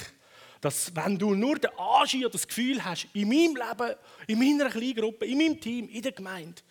dass 0.61 0.95
wenn 0.95 1.17
du 1.17 1.33
nur 1.33 1.57
den 1.57 1.71
Anschein 1.77 2.21
oder 2.21 2.29
das 2.29 2.47
Gefühl 2.47 2.83
hast, 2.85 3.07
in 3.13 3.27
meinem 3.27 3.55
Leben, 3.55 3.95
in 4.27 4.39
meiner 4.39 4.69
Kleingruppe, 4.69 5.25
in 5.25 5.37
meinem 5.37 5.59
Team, 5.59 5.89
in 5.89 6.01
der 6.01 6.11
Gemeinde, 6.11 6.61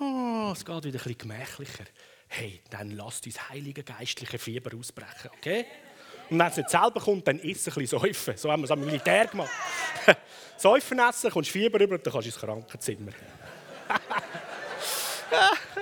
oh, 0.00 0.50
es 0.52 0.64
geht 0.64 0.84
wieder 0.84 0.98
ein 0.98 1.04
bisschen 1.04 1.18
gemächlicher, 1.18 1.84
hey, 2.28 2.60
dann 2.70 2.90
lass 2.90 3.20
dein 3.20 3.34
heilige 3.50 3.84
geistliche 3.84 4.38
Fieber 4.38 4.76
ausbrechen, 4.76 5.30
okay? 5.36 5.66
Und 6.30 6.38
wenn 6.38 6.46
es 6.46 6.56
nicht 6.56 6.70
selber 6.70 7.00
kommt, 7.00 7.28
dann 7.28 7.38
isst 7.38 7.68
ein 7.68 7.74
bisschen 7.74 8.00
säufen. 8.00 8.36
So 8.38 8.50
haben 8.50 8.62
wir 8.62 8.64
es 8.64 8.70
am 8.70 8.80
Militär 8.80 9.26
gemacht. 9.26 9.50
säufen 10.56 10.98
essen, 10.98 11.30
kommst 11.30 11.50
Fieber 11.50 11.78
rüber, 11.78 11.98
dann 11.98 12.12
kannst 12.12 12.26
du 12.26 12.30
ins 12.30 12.38
Krankenzimmer. 12.40 13.12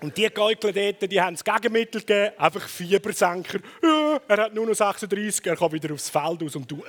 Und 0.00 0.16
die 0.16 0.28
Gäukel 0.28 0.72
dort, 0.72 1.10
die 1.10 1.20
haben 1.20 1.34
das 1.34 1.44
Gegenmittel 1.44 2.00
gegeben, 2.00 2.38
einfach 2.38 2.68
Fiebersenker. 2.68 3.58
Ja, 3.82 4.20
er 4.28 4.44
hat 4.44 4.54
nur 4.54 4.66
noch 4.66 4.74
36, 4.74 5.44
er 5.46 5.56
kann 5.56 5.72
wieder 5.72 5.92
aufs 5.92 6.08
Feld 6.08 6.42
raus 6.42 6.54
und 6.54 6.70
du. 6.70 6.84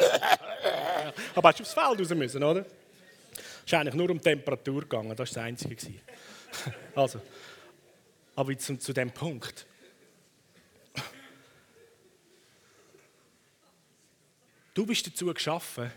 Aber 1.36 1.50
hast 1.50 1.60
du 1.60 1.64
aufs 1.64 1.74
Feld 1.74 2.00
raus 2.00 2.10
müssen, 2.10 2.44
oder? 2.44 2.62
Es 2.62 3.66
ist 3.66 3.74
eigentlich 3.74 3.96
nur 3.96 4.10
um 4.12 4.22
Temperatur 4.22 4.82
gegangen, 4.82 5.16
das 5.16 5.20
war 5.20 5.26
das 5.26 5.38
Einzige. 5.38 5.76
also, 6.96 7.22
aber 8.36 8.58
zu, 8.58 8.78
zu 8.78 8.94
dem 8.94 9.12
Punkt. 9.12 9.66
Du 14.74 14.86
bist 14.86 15.08
dazu 15.08 15.34
geschaffen, 15.34 15.92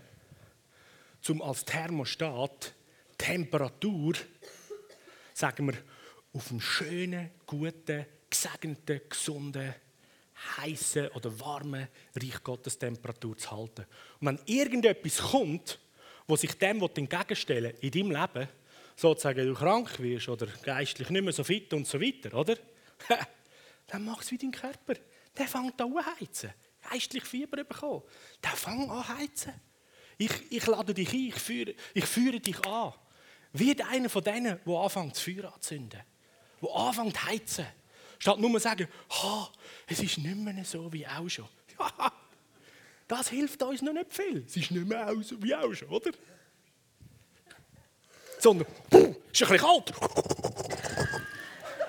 um 1.29 1.43
als 1.43 1.65
Thermostat 1.65 2.73
Temperatur, 3.17 4.15
sagen 5.35 5.67
wir, 5.67 5.75
auf 6.33 6.51
einem 6.51 6.61
schönen, 6.61 7.31
guten, 7.47 8.07
gesegneten, 8.29 9.01
gesunden, 9.09 9.75
heißen 10.57 11.09
oder 11.09 11.39
warmen 11.41 11.89
Reich 12.15 12.43
Gottes 12.43 12.79
Temperatur 12.79 13.37
zu 13.37 13.51
halten. 13.51 13.87
Und 14.21 14.27
wenn 14.27 14.41
irgendetwas 14.47 15.19
kommt, 15.19 15.79
wo 16.27 16.37
sich 16.37 16.55
dem 16.55 16.83
entgegenstellen 16.83 17.75
in 17.81 17.91
deinem 17.91 18.11
Leben, 18.11 18.49
sozusagen 18.97 19.47
du 19.47 19.55
krank 19.55 19.99
wirst 20.01 20.29
oder 20.29 20.47
geistlich 20.47 21.11
nicht 21.11 21.23
mehr 21.23 21.33
so 21.33 21.45
fit 21.45 21.73
und 21.73 21.87
so 21.87 22.01
weiter, 22.01 22.35
oder? 22.35 22.57
dann 23.87 24.05
mach 24.05 24.23
es 24.23 24.31
wie 24.31 24.39
dein 24.39 24.53
Körper. 24.53 24.95
Der 25.37 25.47
fängt 25.47 25.81
an 25.81 25.95
heizen. 26.19 26.53
Geistlich 26.91 27.25
Fieber 27.25 27.65
bekommen. 27.65 28.03
Der 28.43 28.51
fängt 28.51 28.91
an 28.91 29.07
heizen. 29.19 29.53
Ich, 30.19 30.53
ich 30.53 30.67
lade 30.67 30.95
dich 30.95 31.13
ein, 31.13 31.29
ich 31.29 31.35
führe, 31.35 31.75
ich 31.95 32.05
führe 32.05 32.41
dich 32.41 32.65
an. 32.67 32.93
Wird 33.53 33.83
einer 33.83 34.09
von 34.09 34.23
denen, 34.23 34.61
der 34.65 34.75
anfängt, 34.75 35.13
das 35.13 35.21
Feuer 35.21 35.53
anzünden. 35.53 36.01
Der 36.63 36.71
anfängt 36.75 37.17
zu 37.17 37.27
heizen. 37.27 37.67
Statt 38.19 38.39
nur 38.39 38.53
zu 38.53 38.59
sagen, 38.61 38.89
ha, 39.11 39.51
es 39.87 40.01
ist 40.01 40.19
nicht 40.19 40.37
mehr 40.37 40.65
so 40.65 40.93
wie 40.93 41.07
auch 41.07 41.29
schon. 41.29 41.49
Das 43.09 43.29
hilft 43.29 43.63
uns 43.63 43.83
noch 43.83 43.93
nicht 43.93 44.13
viel. 44.13 44.45
Es 44.47 44.57
ist 44.57 44.71
nicht 44.71 44.87
mehr 44.87 45.15
so 45.23 45.43
wie 45.43 45.55
auch 45.55 45.73
schon, 45.75 45.89
oder? 45.89 46.13
Sondern, 48.39 48.67
puh, 48.89 48.99
ist 48.99 49.43
ein 49.43 49.49
bisschen 49.49 49.59
kalt. 49.59 49.93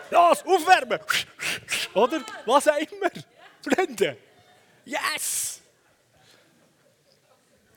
Das, 0.10 0.46
aufwärmen. 0.46 1.00
Oder? 1.94 2.26
Was 2.46 2.68
auch 2.68 2.78
immer. 2.78 3.10
Freunde. 3.62 4.18
Yes! 4.86 5.62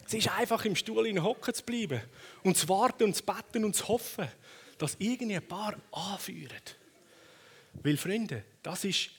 Es 0.07 0.15
ist 0.15 0.29
einfach 0.29 0.65
im 0.65 0.77
Stuhl 0.77 1.07
in 1.07 1.23
hocken 1.23 1.55
zu 1.55 1.63
bleiben 1.63 2.01
und 2.43 2.57
zu 2.57 2.69
warten 2.69 3.05
und 3.05 3.17
zu 3.17 3.23
beten 3.23 3.65
und 3.65 3.75
zu 3.75 3.89
hoffen, 3.89 4.29
dass 4.79 4.97
irgendwie 4.99 5.37
ein 5.37 5.47
paar 5.47 5.75
anführen. 5.91 6.63
Weil, 7.83 7.97
Freunde, 7.97 8.45
das 8.63 8.85
ist 8.85 9.11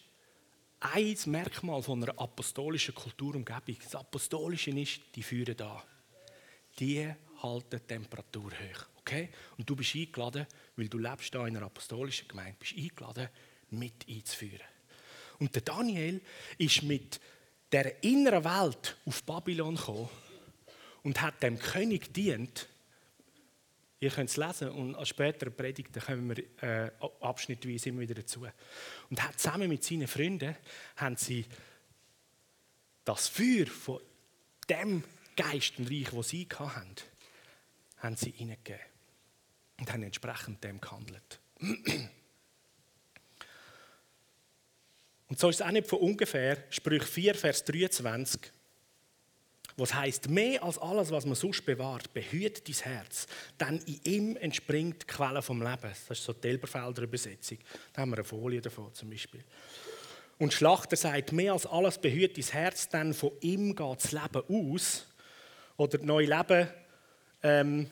ein 0.80 1.18
Merkmal 1.26 1.82
von 1.82 2.04
einer 2.04 2.20
apostolischen 2.20 2.94
Kulturumgebung. 2.94 3.78
Das 3.84 3.96
Apostolische 3.96 4.72
ist, 4.72 5.02
die 5.16 5.24
führen 5.24 5.58
da. 5.58 5.84
Die 6.80 7.12
halten 7.42 7.80
die 7.82 7.88
Temperatur 7.88 8.52
hoch. 8.52 8.86
Okay? 9.00 9.30
Und 9.58 9.70
du 9.70 9.76
bist 9.76 9.96
eingeladen, 9.96 10.46
weil 10.76 10.90
du 10.90 10.98
lebst 10.98 11.34
da 11.34 11.48
in 11.48 11.58
einer 11.58 11.66
apostolischen 11.66 12.28
Gemeinde, 12.28 12.58
bist 12.60 12.76
eingeladen, 12.78 13.30
mit 13.72 14.06
einzuführen. 14.08 14.68
Und 15.40 15.54
der 15.56 15.62
Daniel 15.62 16.22
ist 16.58 16.84
mit 16.84 17.20
der 17.72 18.04
inneren 18.04 18.44
Welt 18.44 18.98
auf 19.06 19.24
Babylon 19.24 19.76
gekommen 19.76 20.10
und 21.04 21.22
hat 21.22 21.42
dem 21.44 21.60
König 21.60 22.14
dient. 22.14 22.68
Ihr 24.00 24.12
könnt 24.12 24.30
es 24.30 24.38
lesen 24.38 24.70
und 24.70 24.96
an 24.96 25.06
späteren 25.06 25.56
Predigten 25.56 26.00
kommen 26.02 26.36
wir 26.36 26.44
äh, 26.64 26.92
abschnittweise 27.20 27.90
immer 27.90 28.02
wieder 28.02 28.14
dazu. 28.16 28.46
Und 29.10 29.20
zusammen 29.38 29.70
mit 29.70 29.84
seinen 29.84 30.08
Freunden 30.08 30.56
haben 30.98 31.16
sie 31.16 31.46
das 33.04 33.28
Feuer 33.28 33.66
von 33.66 34.00
dem 34.70 35.04
Geistenreich, 35.36 36.10
das 36.12 36.30
sie 36.30 36.48
hatten, 36.54 36.96
haben 37.98 38.16
sie 38.16 38.32
hineingegeben. 38.32 38.86
Und 39.80 39.92
haben 39.92 40.04
entsprechend 40.04 40.64
dem 40.64 40.82
gehandelt. 40.82 41.40
Und 45.28 45.40
so 45.40 45.50
ist 45.50 45.58
es 45.58 45.62
auch 45.62 45.72
nicht 45.72 45.88
von 45.88 46.00
ungefähr, 46.00 46.64
Sprüch 46.70 47.04
4, 47.04 47.36
Vers 47.36 47.64
23, 47.66 48.42
was 49.78 49.94
heißt 49.94 50.30
mehr 50.30 50.64
als 50.64 50.80
alles, 50.80 51.12
was 51.12 51.26
man 51.26 51.36
sonst 51.36 51.64
bewahrt, 51.64 52.12
behüt 52.12 52.68
dein 52.68 52.76
Herz, 52.76 53.28
denn 53.60 53.80
in 53.86 54.00
ihm 54.04 54.38
entspringt 54.38 55.04
die 55.04 55.06
Quelle 55.06 55.42
vom 55.42 55.62
Leben. 55.62 55.82
Das 55.82 56.10
ist 56.10 56.24
so 56.24 56.34
die 56.34 56.48
Elberfelder 56.48 57.04
Übersetzung. 57.04 57.60
Da 57.94 58.02
haben 58.02 58.10
wir 58.10 58.18
eine 58.18 58.24
Folie 58.24 58.60
davon 58.60 58.92
zum 58.94 59.12
Beispiel. 59.12 59.44
Und 60.40 60.54
Schlachter 60.54 60.96
sagt, 60.96 61.32
mehr 61.32 61.54
als 61.54 61.68
alles 61.68 62.00
behüt 62.00 62.38
dein 62.38 62.44
Herz, 62.44 62.90
denn 62.90 63.14
von 63.14 63.32
ihm 63.42 63.76
geht 63.76 64.04
das 64.04 64.12
Leben 64.12 64.44
aus. 64.72 65.08
Oder 65.78 66.00
Neue 66.00 66.26
Leben, 66.26 66.68
ähm, 67.44 67.90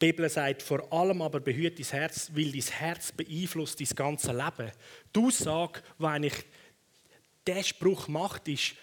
die 0.00 0.06
Bibel 0.06 0.28
sagt, 0.30 0.62
vor 0.62 0.90
allem 0.90 1.20
aber 1.20 1.40
behüt 1.40 1.78
dein 1.78 1.86
Herz, 1.86 2.30
weil 2.34 2.50
dein 2.50 2.62
Herz 2.62 3.12
beeinflusst 3.12 3.78
dein 3.78 3.94
ganze 3.94 4.32
Leben. 4.32 4.72
Die 5.14 5.20
Aussage, 5.20 5.82
die 5.98 6.04
eigentlich 6.04 6.44
der 7.46 7.62
Spruch 7.62 8.08
macht, 8.08 8.48
ist, 8.48 8.74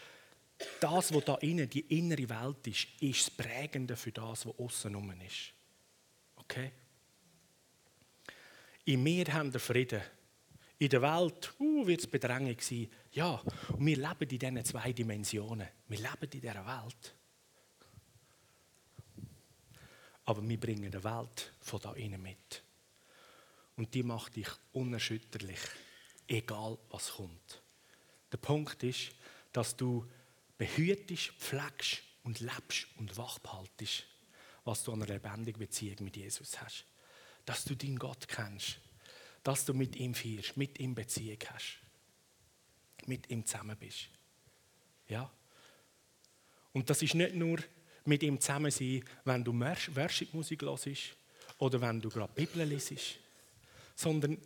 das, 0.80 1.14
was 1.14 1.26
da 1.26 1.36
innen, 1.36 1.70
die 1.70 1.82
innere 1.98 2.30
Welt 2.30 2.68
ist, 2.68 2.88
ist 3.00 3.28
das 3.28 3.30
Prägende 3.32 3.96
für 3.96 4.12
das, 4.12 4.46
was 4.46 4.60
außen 4.60 4.94
rum 4.94 5.12
ist. 5.22 5.54
Okay? 6.36 6.72
In 8.86 9.04
mir 9.04 9.26
haben 9.34 9.52
wir 9.54 9.60
Frieden. 9.60 10.02
In 10.80 10.90
der 10.90 11.02
Welt 11.02 11.54
uh, 11.60 11.86
wird 11.86 12.02
es 12.02 12.08
Bedrängung 12.08 12.56
sein. 12.60 12.88
Ja, 13.12 13.42
und 13.70 13.86
wir 13.86 13.98
leben 13.98 14.30
in 14.30 14.40
diesen 14.40 14.66
zwei 14.66 14.94
Dimensionen. 14.94 15.68
Wir 15.88 15.98
leben 15.98 16.22
in 16.22 16.30
dieser 16.30 16.66
Welt. 16.66 17.16
Aber 20.26 20.48
wir 20.48 20.60
bringen 20.60 20.86
eine 20.86 21.04
Welt 21.04 21.54
von 21.62 21.80
da 21.82 21.94
innen 21.94 22.22
mit. 22.22 22.64
Und 23.76 23.94
die 23.94 24.04
macht 24.04 24.36
dich 24.36 24.50
unerschütterlich, 24.74 25.60
egal 26.28 26.78
was 26.90 27.12
kommt. 27.14 27.62
Der 28.32 28.38
Punkt 28.38 28.84
ist, 28.84 29.12
dass 29.52 29.76
du 29.76 30.06
behütest, 30.58 31.32
pflegst 31.40 32.02
und 32.24 32.40
lebst 32.40 32.88
und 32.98 33.16
wachbehaltest, 33.18 34.04
was 34.66 34.84
du 34.84 34.92
an 34.94 35.04
einer 35.04 35.14
lebendigen 35.14 35.60
Beziehung 35.60 35.98
mit 36.02 36.18
Jesus 36.18 36.60
hast. 36.62 36.86
Dass 37.46 37.64
du 37.64 37.76
deinen 37.76 37.98
Gott 37.98 38.28
kennst, 38.28 38.80
dass 39.44 39.66
du 39.66 39.74
mit 39.74 39.96
ihm 39.96 40.14
feierst, 40.14 40.58
mit 40.58 40.80
ihm 40.80 40.94
Beziehung 40.94 41.40
hast, 41.50 41.80
mit 43.06 43.30
ihm 43.30 43.46
zusammen 43.46 43.78
bist. 43.78 44.10
Ja? 45.08 45.32
Und 46.74 46.90
das 46.90 47.02
ist 47.02 47.16
nicht 47.16 47.36
nur 47.36 47.60
mit 48.06 48.24
ihm 48.24 48.40
zusammen 48.42 48.72
sein, 48.72 49.04
wenn 49.24 49.44
du 49.44 49.58
Worship-Musik 49.58 50.62
hörst 50.62 51.16
oder 51.60 51.80
wenn 51.82 52.02
du 52.02 52.10
gerade 52.10 52.34
Bibel 52.34 52.64
liest, 52.64 53.20
sondern 53.96 54.38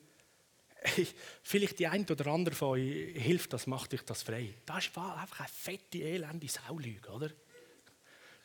vielleicht 1.44 1.80
die 1.80 1.88
eine 1.88 2.06
oder 2.06 2.28
andere 2.28 2.56
von 2.56 2.70
euch 2.70 3.14
hilft, 3.16 3.54
das 3.54 3.68
macht 3.68 3.94
euch 3.94 4.04
das 4.04 4.24
frei. 4.24 4.54
Das 4.66 4.86
ist 4.86 4.98
einfach 4.98 5.40
eine 5.40 5.50
fette, 5.50 6.00
elende 6.00 6.48
Saulüge, 6.48 7.10
oder? 7.10 7.30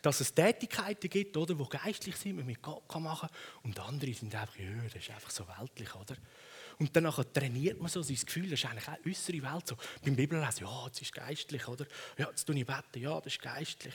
Dass 0.02 0.20
es 0.20 0.32
Tätigkeiten 0.32 1.08
gibt, 1.08 1.36
oder, 1.36 1.54
die 1.54 1.68
geistlich 1.68 2.16
sind, 2.16 2.36
man 2.36 2.46
mit 2.46 2.62
Gott 2.62 2.94
machen 3.00 3.28
kann, 3.28 3.38
und 3.62 3.80
andere 3.80 4.12
sind 4.12 4.34
einfach, 4.34 4.56
ja, 4.56 4.68
das 4.84 4.96
ist 4.96 5.10
einfach 5.10 5.30
so 5.30 5.44
weltlich, 5.58 5.94
oder? 5.94 6.16
Und 6.78 6.94
dann 6.94 7.10
trainiert 7.32 7.80
man 7.80 7.88
so 7.88 8.02
sein 8.02 8.16
Gefühl, 8.16 8.50
das 8.50 8.60
ist 8.60 8.66
eigentlich 8.66 8.88
auch 8.88 9.06
äußere 9.06 9.42
Welt 9.42 9.66
so. 9.66 9.76
Beim 10.04 10.14
Bibellesen, 10.14 10.66
ja, 10.66 10.88
das 10.88 11.00
ist 11.00 11.12
geistlich, 11.12 11.66
oder? 11.66 11.86
Ja, 12.18 12.28
jetzt 12.28 12.44
tue 12.44 12.56
ich 12.56 12.66
beten, 12.66 13.00
ja, 13.00 13.18
das 13.20 13.32
ist 13.32 13.42
geistlich. 13.42 13.94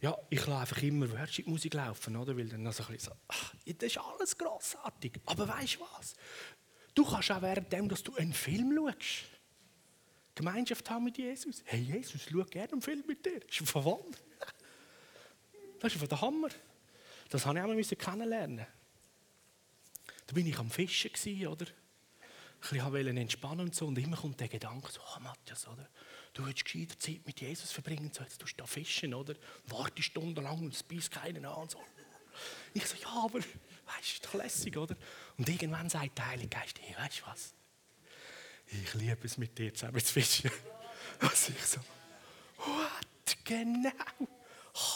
Ja, 0.00 0.16
ich 0.28 0.46
lasse 0.46 0.60
einfach 0.60 0.82
immer 0.82 1.10
Worship-Musik 1.10 1.74
laufen, 1.74 2.16
oder? 2.16 2.36
Weil 2.36 2.48
dann 2.48 2.70
so 2.72 2.84
ein 2.84 2.92
bisschen 2.92 3.12
so, 3.12 3.12
ach, 3.26 3.54
das 3.64 3.88
ist 3.88 3.98
alles 3.98 4.36
grossartig. 4.36 5.12
Aber 5.24 5.48
weißt 5.48 5.76
du 5.76 5.80
was? 5.80 6.14
Du 6.94 7.04
kannst 7.04 7.30
auch 7.30 7.42
währenddem, 7.42 7.88
dass 7.88 8.02
du 8.02 8.14
einen 8.14 8.32
Film 8.32 8.74
schaust, 8.74 9.24
Gemeinschaft 10.34 10.88
haben 10.90 11.04
mit 11.04 11.18
Jesus. 11.18 11.62
Hey, 11.64 11.80
Jesus, 11.80 12.26
schau 12.30 12.44
gerne 12.44 12.72
einen 12.72 12.82
Film 12.82 13.04
mit 13.06 13.24
dir. 13.24 13.40
Das 13.40 13.60
ist 13.60 13.70
verwandt. 13.70 14.22
Das 15.78 15.94
ist 15.94 16.10
der 16.10 16.20
Hammer. 16.20 16.48
Das 17.28 17.46
habe 17.46 17.58
ich 17.58 17.64
auch 17.64 17.68
mal 17.68 17.82
kennenlernen. 17.82 18.66
Da 20.26 20.32
bin 20.32 20.46
ich 20.46 20.58
am 20.58 20.70
Fischen, 20.70 21.46
oder? 21.46 21.66
Ich 22.62 22.82
wollte 22.82 23.10
entspannen 23.10 23.66
und 23.66 23.74
so. 23.74 23.86
Und 23.86 23.98
immer 23.98 24.16
kommt 24.16 24.40
der 24.40 24.48
Gedanke 24.48 24.90
so, 24.90 25.00
oh 25.00 25.20
Matthias, 25.20 25.68
oder? 25.68 25.88
Du 26.32 26.44
willst 26.46 26.64
gescheiter 26.64 26.98
Zeit 26.98 27.20
mit 27.26 27.40
Jesus 27.40 27.70
verbringen. 27.70 28.10
So, 28.12 28.22
jetzt 28.22 28.40
tust 28.40 28.54
du 28.54 28.62
da 28.62 28.66
fischen, 28.66 29.14
oder? 29.14 29.34
Warte 29.66 30.02
stundenlang 30.02 30.60
und 30.60 30.74
es 30.74 30.82
beißt 30.82 31.10
keinen 31.10 31.44
an. 31.44 31.68
So. 31.68 31.78
Ich 32.72 32.86
so, 32.86 32.96
ja, 32.96 33.24
aber 33.24 33.38
weißt, 33.38 34.12
ist 34.14 34.24
doch 34.24 34.34
lässig, 34.34 34.76
oder? 34.76 34.96
Und 35.36 35.48
irgendwann 35.48 35.88
sagt 35.88 36.18
der 36.18 36.28
Heilige 36.28 36.48
Geist, 36.48 36.78
hey, 36.80 36.96
weißt 36.96 37.20
du 37.20 37.26
was? 37.26 37.54
Ich 38.66 38.94
liebe 38.94 39.24
es 39.24 39.36
mit 39.36 39.58
dir 39.58 39.74
zusammen 39.74 40.02
zu 40.02 40.12
fischen. 40.12 40.50
Und 41.20 41.32
ich 41.32 41.64
so, 41.64 41.80
what? 42.58 43.36
Genau. 43.44 43.90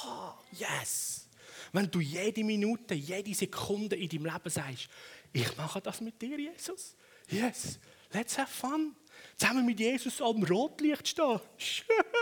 Oh, 0.06 0.32
yes. 0.52 1.28
Wenn 1.72 1.90
du 1.90 2.00
jede 2.00 2.42
Minute, 2.44 2.94
jede 2.94 3.34
Sekunde 3.34 3.96
in 3.96 4.08
deinem 4.08 4.26
Leben 4.26 4.50
sagst, 4.50 4.88
ich 5.32 5.56
mache 5.56 5.80
das 5.80 6.00
mit 6.00 6.20
dir, 6.20 6.38
Jesus. 6.38 6.96
Yes, 7.28 7.78
let's 8.12 8.38
have 8.38 8.50
fun. 8.50 8.96
Zusammen 9.36 9.66
mit 9.66 9.78
Jesus 9.78 10.22
am 10.22 10.42
Rotlicht 10.44 11.08
stehen. 11.08 11.40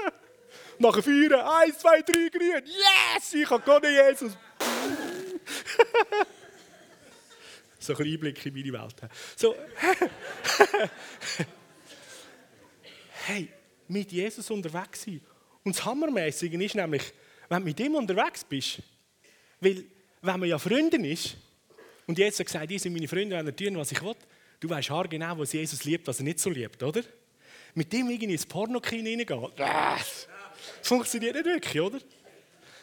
Nach 0.78 1.02
vier, 1.02 1.48
eins, 1.58 1.78
zwei, 1.78 2.02
drei, 2.02 2.28
grün. 2.28 2.62
Yes, 2.64 3.34
ich 3.34 3.48
habe 3.48 3.62
Gott, 3.64 3.84
Jesus. 3.84 4.36
so 7.86 7.96
ein 7.96 8.06
Einblick 8.06 8.44
in 8.46 8.54
meine 8.54 8.72
Welt. 8.72 8.96
So. 9.36 9.54
hey, 13.26 13.48
mit 13.88 14.12
Jesus 14.12 14.50
unterwegs 14.50 15.02
sein. 15.02 15.20
Und 15.64 15.76
das 15.76 15.84
Hammermäßige 15.84 16.52
ist 16.52 16.74
nämlich, 16.74 17.12
wenn 17.48 17.58
du 17.58 17.64
mit 17.64 17.80
ihm 17.80 17.94
unterwegs 17.94 18.44
bist, 18.44 18.82
weil, 19.60 19.84
wenn 20.22 20.40
man 20.40 20.48
ja 20.48 20.58
Freundin 20.58 21.04
ist, 21.04 21.36
und 22.06 22.18
jetzt 22.18 22.38
hat 22.38 22.46
gesagt, 22.46 22.70
die 22.70 22.78
sind 22.78 22.92
meine 22.92 23.08
Freunde, 23.08 23.36
wenn 23.36 23.46
er 23.46 23.56
tun, 23.56 23.76
was 23.76 23.90
ich 23.90 24.02
will, 24.02 24.14
du 24.60 24.68
weißt 24.68 24.90
genau, 25.10 25.38
was 25.38 25.52
Jesus 25.52 25.84
liebt, 25.84 26.06
was 26.06 26.18
er 26.18 26.24
nicht 26.24 26.38
so 26.38 26.50
liebt, 26.50 26.82
oder? 26.82 27.02
Mit 27.74 27.92
dem 27.92 28.08
irgendwie 28.08 28.32
ins 28.32 28.46
Pornokino 28.46 29.10
reingehen, 29.10 29.50
das 29.56 30.28
funktioniert 30.82 31.34
nicht 31.34 31.46
wirklich, 31.46 31.80
oder? 31.80 31.98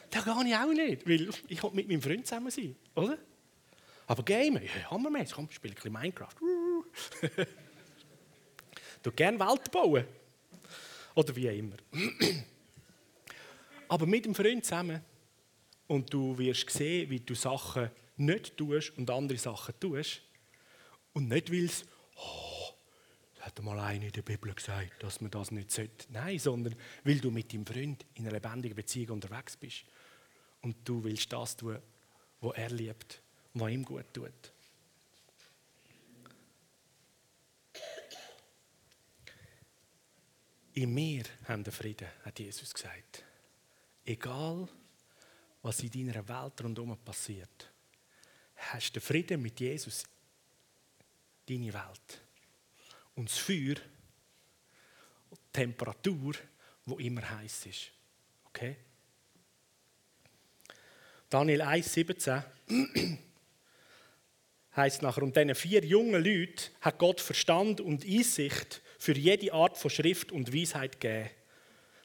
Da 0.09 0.19
gehe 0.21 0.47
ich 0.47 0.55
auch 0.55 0.67
nicht, 0.67 1.07
weil 1.07 1.29
ich 1.47 1.63
mit 1.73 1.87
meinem 1.87 2.01
Freund 2.01 2.27
zusammen 2.27 2.51
sein, 2.51 2.75
oder? 2.95 3.17
Aber 4.07 4.23
Game, 4.23 4.55
ja, 4.55 4.91
hammermäßig, 4.91 5.35
komm, 5.35 5.49
spiele 5.49 5.73
ein 5.73 5.75
bisschen 5.75 5.93
Minecraft. 5.93 6.35
du 9.03 9.11
gerne 9.11 9.39
Welt 9.39 9.71
bauen. 9.71 10.05
Oder 11.15 11.35
wie 11.35 11.47
immer. 11.47 11.77
Aber 13.87 14.05
mit 14.05 14.25
dem 14.25 14.35
Freund 14.35 14.65
zusammen 14.65 15.01
und 15.87 16.11
du 16.13 16.37
wirst 16.37 16.69
sehen, 16.69 17.09
wie 17.09 17.19
du 17.19 17.35
Sachen 17.35 17.91
nicht 18.17 18.57
tust 18.57 18.97
und 18.97 19.09
andere 19.09 19.37
Sachen 19.37 19.79
tust. 19.79 20.21
Und 21.13 21.29
nicht, 21.29 21.51
weil 21.51 21.65
es, 21.65 21.85
oh, 22.15 22.73
das 23.35 23.45
hat 23.45 23.61
mal 23.61 23.79
einer 23.79 24.05
in 24.05 24.11
der 24.11 24.21
Bibel 24.23 24.53
gesagt, 24.53 25.03
dass 25.03 25.21
man 25.21 25.31
das 25.31 25.51
nicht 25.51 25.71
sollte. 25.71 26.07
Nein, 26.09 26.39
sondern 26.39 26.75
weil 27.03 27.19
du 27.19 27.29
mit 27.29 27.53
deinem 27.53 27.65
Freund 27.65 28.05
in 28.15 28.25
einer 28.25 28.33
lebendigen 28.33 28.75
Beziehung 28.75 29.11
unterwegs 29.11 29.55
bist. 29.55 29.85
Und 30.61 30.77
du 30.85 31.03
willst 31.03 31.31
das 31.31 31.55
tun, 31.55 31.77
was 32.41 32.55
er 32.55 32.69
liebt 32.69 33.22
was 33.53 33.71
ihm 33.71 33.83
gut 33.83 34.13
tut. 34.13 34.51
In 40.75 40.93
mir 40.93 41.23
haben 41.47 41.63
wir 41.63 41.71
Frieden, 41.71 42.07
hat 42.25 42.39
Jesus 42.39 42.73
gesagt. 42.73 43.23
Egal, 44.05 44.67
was 45.61 45.79
in 45.81 45.91
deiner 45.91 46.27
Welt 46.27 46.61
rundherum 46.63 46.97
passiert, 46.97 47.69
hast 48.55 48.95
du 48.95 48.99
Frieden 48.99 49.41
mit 49.41 49.59
Jesus, 49.59 50.03
deine 51.47 51.73
Welt. 51.73 52.21
Und 53.15 53.29
das 53.29 53.37
Feuer, 53.37 53.75
die 53.75 55.37
Temperatur, 55.51 56.33
wo 56.85 56.97
immer 56.97 57.29
heiß 57.29 57.67
ist. 57.67 57.91
Okay? 58.45 58.75
Daniel 61.29 61.61
1,17 61.61 62.43
heißt 64.75 65.01
nachher, 65.01 65.23
und 65.23 65.35
diesen 65.35 65.55
vier 65.55 65.83
jungen 65.83 66.23
Leuten 66.23 66.71
hat 66.81 66.97
Gott 66.97 67.21
Verstand 67.21 67.81
und 67.81 68.05
Einsicht 68.05 68.81
für 68.97 69.13
jede 69.13 69.53
Art 69.53 69.77
von 69.77 69.91
Schrift 69.91 70.31
und 70.31 70.53
Weisheit 70.53 70.99
gegeben. 70.99 71.29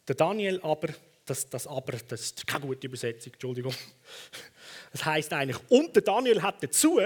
Der 0.06 0.14
Daniel 0.14 0.60
aber, 0.62 0.88
das, 1.26 1.48
das 1.48 1.66
aber, 1.66 1.92
das 2.08 2.20
ist 2.20 2.46
keine 2.46 2.66
gute 2.66 2.86
Übersetzung, 2.86 3.32
Entschuldigung. 3.32 3.74
Das 4.92 5.04
heißt 5.04 5.32
eigentlich, 5.34 5.58
und 5.68 5.94
der 5.94 6.02
Daniel 6.02 6.42
hat 6.42 6.62
dazu 6.62 6.98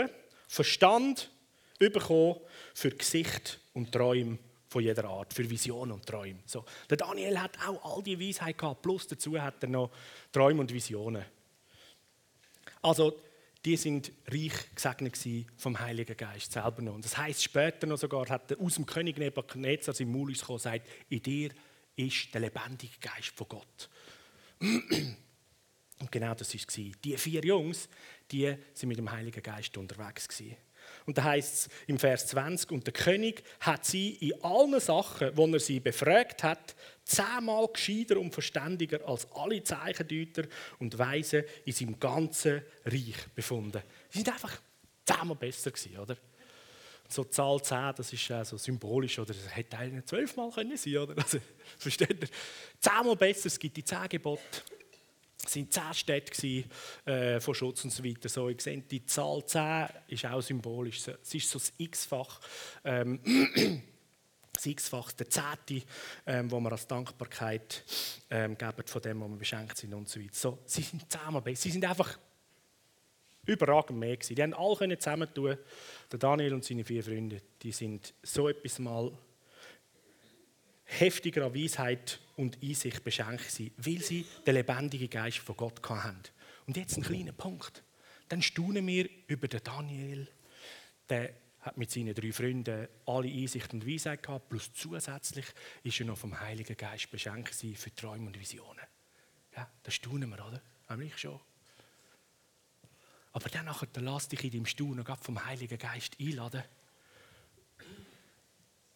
Verstand 0.46 1.30
bekommen 1.78 2.36
für 2.74 2.90
Gesicht 2.90 3.58
und 3.74 3.90
Träume 3.90 4.38
von 4.68 4.82
jeder 4.82 5.04
Art, 5.04 5.34
für 5.34 5.48
Visionen 5.48 5.92
und 5.92 6.06
Träume. 6.06 6.40
So, 6.46 6.64
der 6.88 6.96
Daniel 6.96 7.40
hat 7.40 7.58
auch 7.66 7.96
all 7.96 8.02
die 8.02 8.18
Weisheit 8.18 8.56
gehabt, 8.56 8.82
plus 8.82 9.06
dazu 9.06 9.40
hat 9.40 9.62
er 9.62 9.68
noch 9.68 9.90
Träume 10.32 10.60
und 10.60 10.72
Visionen. 10.72 11.24
Also, 12.80 13.20
die 13.64 13.76
sind 13.76 14.12
reich 14.26 14.74
gesegnet 14.74 15.18
vom 15.56 15.78
Heiligen 15.78 16.16
Geist 16.16 16.52
selber 16.52 16.82
noch. 16.82 16.94
Und 16.94 17.04
das 17.04 17.16
heißt 17.16 17.42
später 17.42 17.86
noch 17.86 17.98
sogar, 17.98 18.28
hat 18.28 18.50
er 18.50 18.60
aus 18.60 18.74
dem 18.74 18.86
König 18.86 19.18
Nebuchadnezzar 19.18 19.98
im 20.00 20.10
Maul 20.10 20.32
gekommen 20.32 20.54
und 20.54 20.62
sagt, 20.62 20.88
in 21.08 21.22
dir 21.22 21.50
ist 21.94 22.32
der 22.34 22.40
lebendige 22.40 22.98
Geist 23.00 23.32
von 23.36 23.48
Gott. 23.48 23.88
Und 26.02 26.10
genau 26.10 26.34
das 26.34 26.52
war 26.52 26.60
es. 26.66 27.00
Die 27.04 27.16
vier 27.16 27.44
Jungs, 27.44 27.88
die 28.32 28.52
sind 28.74 28.88
mit 28.88 28.98
dem 28.98 29.12
Heiligen 29.12 29.40
Geist 29.40 29.76
unterwegs 29.76 30.26
gewesen. 30.26 30.56
Und 31.06 31.16
da 31.16 31.22
heißt 31.24 31.54
es 31.54 31.68
im 31.86 31.96
Vers 31.96 32.26
20, 32.28 32.72
und 32.72 32.86
der 32.86 32.92
König 32.92 33.44
hat 33.60 33.84
sie 33.84 34.14
in 34.14 34.42
allen 34.42 34.80
Sachen, 34.80 35.36
wo 35.36 35.46
er 35.46 35.60
sie 35.60 35.78
befragt 35.78 36.42
hat, 36.42 36.74
zehnmal 37.04 37.68
gescheiter 37.72 38.18
und 38.18 38.32
verständiger 38.32 39.06
als 39.06 39.26
alle 39.32 39.62
Zeichendeuter 39.62 40.44
und 40.78 40.98
Weisen 40.98 41.44
in 41.64 41.72
seinem 41.72 41.98
ganzen 41.98 42.62
Reich 42.84 43.28
befunden. 43.34 43.82
Sie 44.10 44.18
sind 44.18 44.28
einfach 44.28 44.60
zehnmal 45.04 45.36
besser 45.36 45.70
gewesen, 45.70 45.98
oder? 45.98 46.16
So 47.08 47.24
Zahl 47.24 47.60
10, 47.60 47.92
das 47.96 48.12
ist 48.12 48.30
äh, 48.30 48.44
so 48.44 48.56
symbolisch, 48.56 49.18
oder 49.18 49.34
das 49.34 49.54
hätte 49.54 49.76
eigentlich 49.76 50.06
zwölfmal 50.06 50.50
können 50.50 50.76
sein, 50.76 50.96
oder? 50.96 51.18
Also, 51.18 51.38
versteht 51.78 52.22
ihr? 52.22 52.28
Zehnmal 52.80 53.16
besser, 53.16 53.48
es 53.48 53.58
gibt 53.58 53.76
die 53.76 53.84
zehn 53.84 54.08
Gebote. 54.08 54.40
Es 55.44 55.56
waren 55.56 55.70
zehn 55.70 55.94
Städte 55.94 56.64
äh, 57.04 57.40
von 57.40 57.54
Schutz 57.54 57.84
und 57.84 57.90
so 57.90 58.04
weiter. 58.04 58.28
So, 58.28 58.48
ich 58.48 58.60
sehe, 58.60 58.78
die 58.78 59.04
Zahl 59.04 59.44
10 59.44 59.88
ist 60.08 60.24
auch 60.24 60.40
symbolisch. 60.40 61.00
Es 61.06 61.34
ist 61.34 61.50
so 61.50 61.58
das 61.58 61.72
X-Fach. 61.76 62.40
Ähm, 62.84 63.20
X-Fach, 64.60 65.12
der 65.12 65.28
Zehnte, 65.30 65.82
ähm, 66.26 66.50
wo 66.50 66.60
wir 66.60 66.72
als 66.72 66.86
Dankbarkeit 66.86 67.84
ähm, 68.30 68.56
geben 68.56 68.86
von 68.86 69.02
dem, 69.02 69.20
wo 69.20 69.28
wir 69.28 69.36
beschenkt 69.36 69.76
sind 69.76 69.94
und 69.94 70.08
so 70.08 70.20
weiter. 70.20 70.34
So, 70.34 70.58
sie 70.66 70.82
sind 70.82 71.08
besser. 71.08 71.42
Sie 71.54 71.70
sind 71.70 71.84
einfach 71.84 72.18
überragend 73.46 73.98
mehr 73.98 74.16
gewesen. 74.16 74.34
Die 74.34 74.42
haben 74.42 74.54
alle 74.54 74.98
zusammentun. 74.98 75.56
Der 76.10 76.18
Daniel 76.18 76.54
und 76.54 76.64
seine 76.64 76.84
vier 76.84 77.02
Freunde, 77.02 77.40
die 77.62 77.72
sind 77.72 78.14
so 78.22 78.48
etwas 78.48 78.78
mal 78.78 79.12
heftiger 80.84 81.46
an 81.46 81.54
Weisheit 81.54 82.20
und 82.36 82.62
Einsicht 82.62 83.02
beschenkt 83.02 83.50
sind, 83.50 83.72
weil 83.78 84.00
sie 84.00 84.26
den 84.46 84.54
lebendigen 84.54 85.08
Geist 85.08 85.38
von 85.38 85.56
Gott 85.56 85.80
hatten. 85.88 86.18
Und 86.66 86.76
jetzt 86.76 86.96
ein 86.96 87.02
kleiner 87.02 87.32
Punkt. 87.32 87.82
Dann 88.28 88.42
staunen 88.42 88.86
wir 88.86 89.08
über 89.26 89.48
den 89.48 89.62
Daniel. 89.64 90.28
Der 91.08 91.30
hat 91.62 91.76
mit 91.76 91.90
seinen 91.90 92.14
drei 92.14 92.32
Freunden 92.32 92.88
alle 93.06 93.28
Einsicht 93.28 93.72
und 93.72 93.86
Weisheit 93.86 94.22
gehabt, 94.22 94.48
plus 94.48 94.72
zusätzlich 94.74 95.46
ist 95.82 96.00
er 96.00 96.06
noch 96.06 96.18
vom 96.18 96.38
Heiligen 96.38 96.76
Geist 96.76 97.10
beschenkt 97.10 97.54
für 97.54 97.94
Träume 97.94 98.26
und 98.26 98.38
Visionen. 98.38 98.84
Ja, 99.56 99.70
das 99.82 99.94
staunen 99.94 100.28
wir, 100.28 100.46
oder? 100.46 100.60
Nämlich 100.90 101.16
schon. 101.18 101.40
Aber 103.32 103.48
dann 103.48 103.66
dann 103.92 104.04
lass 104.04 104.28
dich 104.28 104.44
in 104.44 104.50
deinem 104.50 104.66
Staunen 104.66 105.04
vom 105.04 105.44
Heiligen 105.44 105.78
Geist 105.78 106.16
einladen 106.20 106.62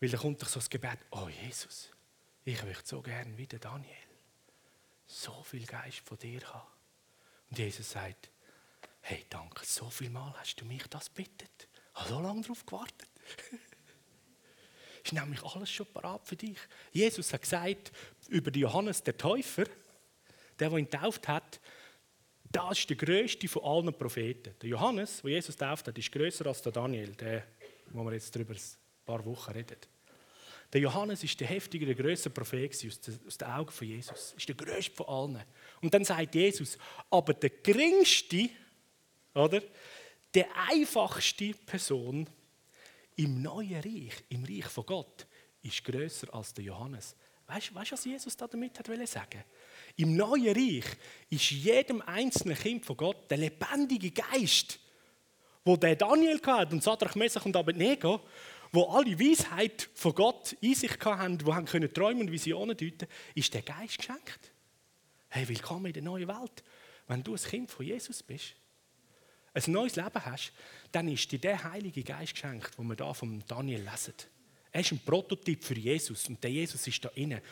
weil 0.01 0.11
da 0.11 0.19
kommt 0.19 0.43
doch 0.43 0.49
so 0.49 0.61
das 0.61 0.71
Gebet, 0.71 0.99
oh 1.11 1.29
Jesus, 1.29 1.91
ich 2.45 2.62
möchte 2.62 2.87
so 2.87 3.01
gern 3.01 3.37
wie 3.39 3.47
der 3.47 3.59
Daniel 3.59 3.97
so 5.07 5.43
viel 5.43 5.64
Geist 5.64 6.01
von 6.05 6.19
dir 6.19 6.43
haben. 6.53 6.67
Und 7.51 7.59
Jesus 7.59 7.91
sagt, 7.91 8.29
hey, 9.01 9.25
danke, 9.31 9.64
so 9.64 9.89
viel 9.89 10.11
Mal 10.11 10.35
hast 10.39 10.61
du 10.61 10.64
mich 10.64 10.87
das 10.89 11.09
bittet. 11.09 11.69
Habe 11.97 12.09
so 12.09 12.20
lange 12.20 12.42
darauf 12.42 12.64
gewartet. 12.64 13.09
ist 15.05 15.12
nämlich 15.12 15.42
alles 15.42 15.70
schon 15.70 15.86
parat 15.86 16.26
für 16.26 16.36
dich. 16.36 16.59
Jesus 16.92 17.32
hat 17.32 17.42
gesagt 17.42 17.92
über 18.28 18.51
Johannes 18.51 19.03
der 19.03 19.16
Täufer, 19.16 19.64
der, 20.59 20.70
der 20.70 20.78
ihn 20.78 20.90
getauft 20.90 21.26
hat, 21.28 21.61
das 22.51 22.78
ist 22.78 22.90
der 22.90 22.97
größte 22.97 23.49
von 23.49 23.64
allen 23.64 23.94
Propheten. 23.94 24.55
Der 24.61 24.68
Johannes, 24.68 25.22
der 25.22 25.32
Jesus 25.32 25.57
tauft 25.57 25.88
hat, 25.88 25.99
ist 25.99 26.12
größer 26.12 26.47
als 26.47 26.62
der 26.62 26.72
Daniel, 26.72 27.14
der, 27.14 27.44
wo 27.90 28.05
wir 28.05 28.12
jetzt 28.12 28.34
darüber 28.34 28.55
paar 29.05 29.24
Wochen 29.24 29.53
reden. 29.53 29.76
Der 30.72 30.80
Johannes 30.80 31.22
ist 31.22 31.38
der 31.40 31.47
heftige, 31.47 31.86
der 31.86 32.30
Prophet 32.30 32.72
aus 32.74 33.38
den 33.38 33.49
Augen 33.49 33.70
von 33.70 33.86
Jesus. 33.86 34.34
Ist 34.36 34.49
der 34.49 34.57
größte 34.57 34.94
von 34.94 35.07
allen. 35.07 35.44
Und 35.80 35.94
dann 35.94 36.05
sagt 36.05 36.34
Jesus, 36.34 36.76
aber 37.09 37.34
der 37.34 37.51
geringste, 37.51 38.51
oder, 39.34 39.62
der 40.37 40.49
einfachste 40.68 41.55
Person 41.64 42.28
im 43.16 43.41
neuen 43.41 43.80
Reich, 43.80 44.22
im 44.28 44.45
Reich 44.45 44.66
von 44.66 44.84
Gott, 44.84 45.26
ist 45.62 45.82
größer 45.82 46.32
als 46.34 46.53
der 46.53 46.64
Johannes. 46.64 47.16
Weißt 47.47 47.70
du, 47.70 47.74
was 47.74 48.05
Jesus 48.05 48.37
damit 48.37 48.78
hat 48.78 49.09
sagen? 49.09 49.43
Im 49.97 50.14
neuen 50.14 50.55
Reich 50.55 50.84
ist 51.30 51.51
jedem 51.53 52.03
einzelnen 52.03 52.57
Kind 52.57 52.84
von 52.84 52.99
Gott 52.99 53.30
der 53.30 53.39
lebendige 53.39 54.11
Geist, 54.11 54.78
wo 55.64 55.74
der 55.74 55.97
Daniel 55.97 56.39
hat 56.45 56.70
und 56.70 56.82
Sadrach, 56.82 57.14
Mesach 57.14 57.47
und 57.47 57.57
Abednego, 57.57 58.20
wo 58.72 58.84
alle 58.91 59.18
Weisheit 59.18 59.89
von 59.95 60.14
Gott 60.14 60.55
in 60.61 60.74
sich 60.74 61.01
hatten, 61.03 61.39
die 61.39 61.47
haben 61.47 61.64
können 61.64 61.95
Träume 61.95 62.20
und 62.20 62.30
Visionen 62.30 62.76
deuten, 62.76 63.09
ist 63.34 63.55
der 63.55 63.62
Geist 63.62 63.97
geschenkt. 63.97 64.53
Hey, 65.30 65.49
willkommen 65.49 65.87
in 65.87 65.93
der 65.95 66.03
neuen 66.03 66.28
Welt. 66.28 66.62
Wenn 67.07 67.22
du 67.22 67.32
ein 67.32 67.43
Kind 67.43 67.70
von 67.70 67.87
Jesus 67.87 68.22
bist, 68.22 68.55
ein 69.57 69.72
neues 69.72 69.96
Leben 69.96 70.24
hast, 70.24 70.52
dann 70.92 71.09
ist 71.09 71.30
dir 71.32 71.38
der 71.38 71.64
Heilige 71.64 72.02
Geist 72.02 72.34
geschenkt, 72.34 72.76
wo 72.76 72.82
wir 72.82 72.96
da 72.96 73.14
von 73.14 73.42
Daniel 73.46 73.80
lesen. 73.80 74.14
Er 74.70 74.80
ist 74.80 74.92
ein 74.92 74.98
Prototyp 74.98 75.64
für 75.64 75.78
Jesus 75.78 76.28
und 76.28 76.42
der 76.44 76.50
Jesus 76.50 76.86
ist 76.86 77.04
da 77.04 77.09
inne. 77.14 77.42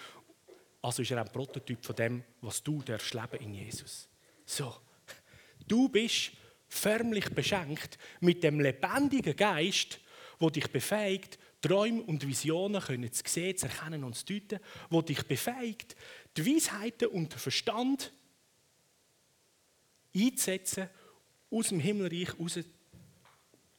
Also 0.82 1.00
ist 1.00 1.10
er 1.10 1.20
ein 1.20 1.32
Prototyp 1.32 1.82
von 1.82 1.96
dem, 1.96 2.24
was 2.42 2.62
du 2.62 2.82
darfst 2.82 3.14
leben 3.14 3.36
in 3.40 3.54
Jesus. 3.54 4.08
So, 4.44 4.76
du 5.66 5.88
bist 5.88 6.32
förmlich 6.68 7.30
beschenkt 7.30 7.98
mit 8.20 8.42
dem 8.42 8.60
lebendigen 8.60 9.34
Geist, 9.34 10.00
wo 10.38 10.50
dich 10.50 10.70
befähigt, 10.70 11.38
Träume 11.62 12.02
und 12.02 12.26
Visionen 12.26 12.82
können 12.82 13.10
zu 13.10 13.22
sehen, 13.26 13.56
zu 13.56 13.66
erkennen 13.66 14.04
und 14.04 14.14
zu 14.14 14.26
deuten, 14.26 14.60
wo 14.90 15.00
dich 15.00 15.22
befähigt, 15.22 15.96
die 16.36 16.44
Weisheiten 16.44 17.08
und 17.08 17.32
den 17.32 17.38
Verstand 17.38 18.12
einzusetzen, 20.14 20.90
aus 21.54 21.68
dem 21.68 21.80
Himmelreich 21.80 22.38
raus 22.38 22.58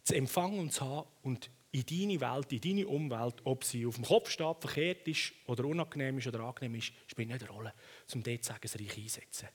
zu 0.03 0.15
empfangen 0.15 0.59
und 0.59 0.71
zu 0.71 0.81
haben 0.85 1.07
und 1.23 1.49
in 1.71 1.85
deine 1.85 2.21
Welt, 2.21 2.53
in 2.53 2.61
deine 2.61 2.87
Umwelt, 2.87 3.35
ob 3.43 3.65
sie 3.65 3.85
auf 3.85 3.95
dem 3.95 4.05
Kopf 4.05 4.29
steht, 4.29 4.61
verkehrt 4.61 5.07
ist 5.07 5.33
oder 5.45 5.65
unangenehm 5.65 6.17
ist 6.19 6.27
oder 6.27 6.39
angenehm 6.39 6.75
ist, 6.75 6.93
spielt 7.07 7.27
nicht 7.27 7.41
eine 7.41 7.51
Rolle, 7.51 7.73
um 8.13 8.23
dort 8.23 8.43
Segensreich 8.45 8.97
einzusetzen 8.97 9.49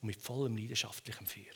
und 0.00 0.06
mit 0.08 0.20
vollem 0.20 0.56
leidenschaftlichem 0.56 1.26
Feuer. 1.26 1.54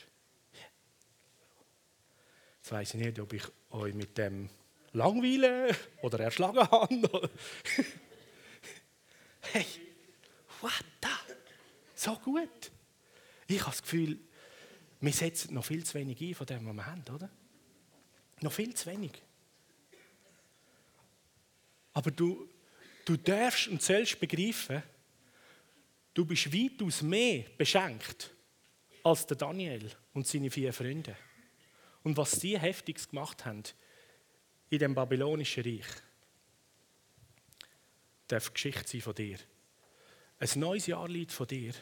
Jetzt 2.57 2.71
weiss 2.71 2.93
ich 2.95 2.99
nicht, 2.99 3.19
ob 3.19 3.31
ich 3.31 3.43
euch 3.69 3.93
mit 3.93 4.17
dem 4.17 4.49
langweilen 4.93 5.75
oder 6.01 6.19
erschlagen 6.19 6.69
habe. 6.69 7.29
hey, 9.53 9.65
what 10.61 10.83
the? 11.03 11.33
So 11.95 12.15
gut. 12.15 12.71
Ich 13.47 13.61
habe 13.61 13.71
das 13.71 13.81
Gefühl, 13.83 14.19
wir 14.99 15.13
setzen 15.13 15.53
noch 15.53 15.65
viel 15.65 15.83
zu 15.85 15.93
wenig 15.95 16.19
ein 16.21 16.33
von 16.33 16.47
dem, 16.47 16.65
was 16.65 16.73
wir 16.73 16.85
haben, 16.85 17.03
oder? 17.13 17.29
Noch 18.41 18.51
viel 18.51 18.73
zu 18.73 18.89
wenig. 18.89 19.11
Aber 21.93 22.11
du, 22.11 22.47
du 23.05 23.17
darfst 23.17 23.67
und 23.67 23.81
sollst 23.81 24.19
begreifen, 24.19 24.83
du 26.13 26.25
bist 26.25 26.53
weitaus 26.53 27.01
mehr 27.01 27.45
beschenkt 27.57 28.31
als 29.03 29.25
der 29.25 29.37
Daniel 29.37 29.91
und 30.13 30.27
seine 30.27 30.51
vier 30.51 30.73
Freunde. 30.73 31.15
Und 32.03 32.17
was 32.17 32.31
sie 32.31 32.59
heftiges 32.59 33.09
gemacht 33.09 33.45
haben 33.45 33.63
in 34.69 34.79
dem 34.79 34.95
babylonischen 34.95 35.63
Reich, 35.63 35.87
darf 38.27 38.53
Geschichte 38.53 38.87
sein 38.87 39.01
von 39.01 39.15
dir. 39.15 39.37
Ein 40.39 40.49
neues 40.59 40.87
Jahr 40.87 41.07
liegt 41.07 41.31
von 41.31 41.47
dir 41.47 41.73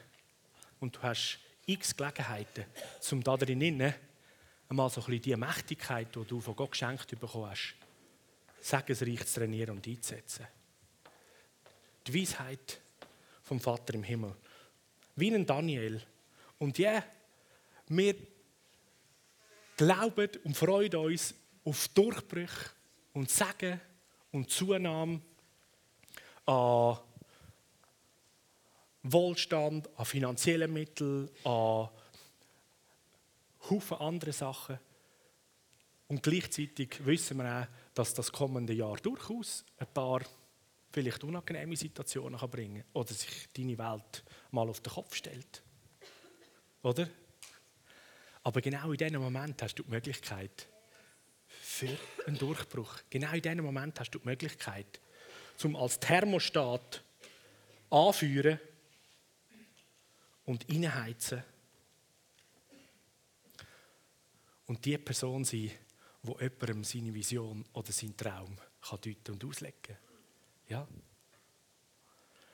und 0.79 0.95
du 0.95 1.01
hast 1.01 1.39
x 1.65 1.95
Gelegenheiten, 1.95 2.65
um 3.11 3.23
da 3.23 3.37
drinnen 3.37 3.93
einmal 4.69 4.89
so 4.89 5.03
ein 5.07 5.21
die 5.21 5.35
Mächtigkeit, 5.35 6.15
die 6.15 6.23
du 6.23 6.41
von 6.41 6.55
Gott 6.55 6.71
geschenkt 6.71 7.19
bekommen 7.19 7.49
hast, 7.49 7.75
segensreich 8.61 9.25
zu 9.25 9.39
trainieren 9.39 9.77
und 9.77 9.87
einzusetzen. 9.87 10.47
Die 12.07 12.21
Weisheit 12.21 12.79
vom 13.43 13.59
Vater 13.59 13.93
im 13.93 14.03
Himmel. 14.03 14.35
Wie 15.15 15.33
ein 15.33 15.45
Daniel. 15.45 16.01
Und 16.59 16.77
ja, 16.77 17.03
wir 17.87 18.15
glauben 19.77 20.29
und 20.43 20.57
freuen 20.57 20.95
uns 20.95 21.33
auf 21.63 21.87
Durchbrüche 21.89 22.71
und 23.13 23.29
Segen 23.29 23.79
und 24.31 24.49
Zunahme 24.49 25.21
an 26.45 26.97
Wohlstand, 29.07 29.87
an 29.97 30.05
finanziellen 30.05 30.73
Mitteln, 30.73 31.29
an 31.43 31.89
Haufen 33.69 33.97
andere 33.97 34.33
Sachen. 34.33 34.79
Und 36.07 36.23
gleichzeitig 36.23 37.05
wissen 37.05 37.37
wir 37.37 37.61
auch, 37.61 37.93
dass 37.93 38.13
das 38.13 38.31
kommende 38.31 38.73
Jahr 38.73 38.97
durchaus 38.97 39.63
ein 39.77 39.87
paar 39.87 40.21
vielleicht 40.91 41.23
unangenehme 41.23 41.75
Situationen 41.75 42.39
kann 42.39 42.49
bringen 42.49 42.81
kann 42.81 43.01
oder 43.01 43.13
sich 43.13 43.47
deine 43.53 43.77
Welt 43.77 44.23
mal 44.51 44.69
auf 44.69 44.81
den 44.81 44.93
Kopf 44.93 45.15
stellt. 45.15 45.61
Oder? 46.81 47.09
Aber 48.43 48.61
genau 48.61 48.91
in 48.91 48.97
diesem 48.97 49.21
Moment 49.21 49.61
hast 49.61 49.75
du 49.75 49.83
die 49.83 49.89
Möglichkeit 49.89 50.67
für 51.47 51.89
einen 52.25 52.37
Durchbruch. 52.37 52.99
Genau 53.09 53.33
in 53.33 53.41
diesem 53.41 53.63
Moment 53.63 53.99
hast 53.99 54.11
du 54.11 54.19
die 54.19 54.25
Möglichkeit, 54.25 54.99
zum 55.57 55.75
als 55.75 55.99
Thermostat 55.99 57.03
anführen 57.89 58.59
und 60.45 60.69
reinheizen 60.69 61.43
und 64.67 64.83
die 64.85 64.97
Person 64.97 65.43
sein, 65.43 65.71
die 66.23 66.31
jemandem 66.39 66.83
seine 66.83 67.13
Vision 67.13 67.65
oder 67.73 67.91
seinen 67.91 68.17
Traum 68.17 68.55
kann 68.81 68.99
deuten 69.01 69.33
und 69.33 69.45
auslegen 69.45 69.81
kann. 69.81 69.97
Ja. 70.67 70.87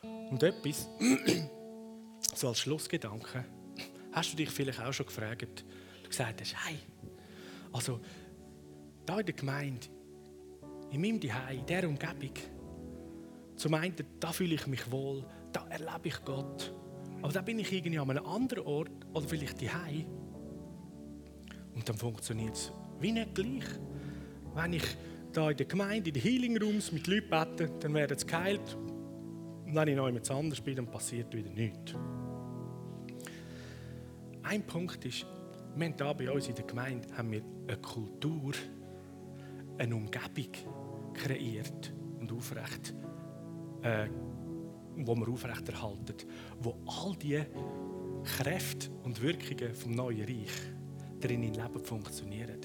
Und 0.03 0.41
etwas, 0.43 0.87
so 2.35 2.49
als 2.49 2.59
Schlussgedanke, 2.59 3.45
hast 4.11 4.33
du 4.33 4.37
dich 4.37 4.49
vielleicht 4.49 4.79
auch 4.79 4.93
schon 4.93 5.05
gefragt, 5.05 5.63
du 6.03 6.09
gesagt 6.09 6.41
hast, 6.41 6.55
hey, 6.65 6.79
also 7.71 8.01
da 9.05 9.19
in 9.19 9.25
der 9.25 9.35
Gemeinde, 9.35 9.87
in 10.91 11.01
meinem 11.01 11.21
Zuhause, 11.21 11.53
in 11.53 11.65
dieser 11.65 11.87
Umgebung, 11.87 12.33
zum 13.55 13.73
einen, 13.75 13.95
da 14.19 14.31
fühle 14.31 14.55
ich 14.55 14.67
mich 14.67 14.89
wohl, 14.91 15.25
da 15.53 15.67
erlebe 15.67 16.07
ich 16.07 16.25
Gott. 16.25 16.73
Aber 17.21 17.31
da 17.31 17.41
bin 17.41 17.59
ich 17.59 17.71
irgendwie 17.71 17.99
an 17.99 18.09
einem 18.09 18.25
anderen 18.25 18.65
Ort 18.65 18.91
oder 19.13 19.27
vielleicht 19.27 19.61
daheim. 19.61 20.05
Und 21.73 21.87
dann 21.87 21.97
funktioniert 21.97 22.55
es 22.55 22.71
wie 22.99 23.11
nicht 23.11 23.35
gleich. 23.35 23.65
Wenn 24.53 24.73
ich 24.73 24.83
da 25.33 25.49
in 25.49 25.57
der 25.57 25.65
Gemeinde, 25.65 26.09
in 26.09 26.13
den 26.13 26.21
Healing 26.21 26.57
Rooms 26.61 26.91
mit 26.91 27.07
Leuten 27.07 27.29
bete, 27.29 27.71
dann 27.79 27.93
werden 27.93 28.17
sie 28.17 28.25
geheilt. 28.25 28.77
Und 29.65 29.75
wenn 29.75 29.87
ich 29.87 29.95
noch 29.95 30.07
jemand 30.07 30.29
anders 30.29 30.61
bin, 30.61 30.75
dann 30.75 30.87
passiert 30.87 31.33
wieder 31.33 31.49
nichts. 31.49 31.93
Ein 34.43 34.63
Punkt 34.63 35.05
ist, 35.05 35.25
wir 35.75 35.87
haben 35.87 35.95
hier 35.97 36.13
bei 36.13 36.31
uns 36.31 36.47
in 36.47 36.55
der 36.55 36.65
Gemeinde 36.65 37.07
haben 37.15 37.31
wir 37.31 37.41
eine 37.67 37.77
Kultur, 37.77 38.51
eine 39.77 39.95
Umgebung 39.95 40.51
kreiert 41.13 41.93
und 42.19 42.31
aufrecht, 42.33 42.93
äh, 43.83 44.07
wo 44.97 45.15
wir 45.15 45.29
aufrechterhalten, 45.29 46.15
wo 46.59 46.75
all 46.85 47.15
die 47.15 47.41
Kräfte 48.23 48.89
und 49.03 49.21
Wirkungen 49.21 49.73
vom 49.73 49.91
neuen 49.93 50.21
Reich 50.21 50.51
drin 51.19 51.43
im 51.43 51.53
Leben 51.53 51.83
funktionieren. 51.83 52.59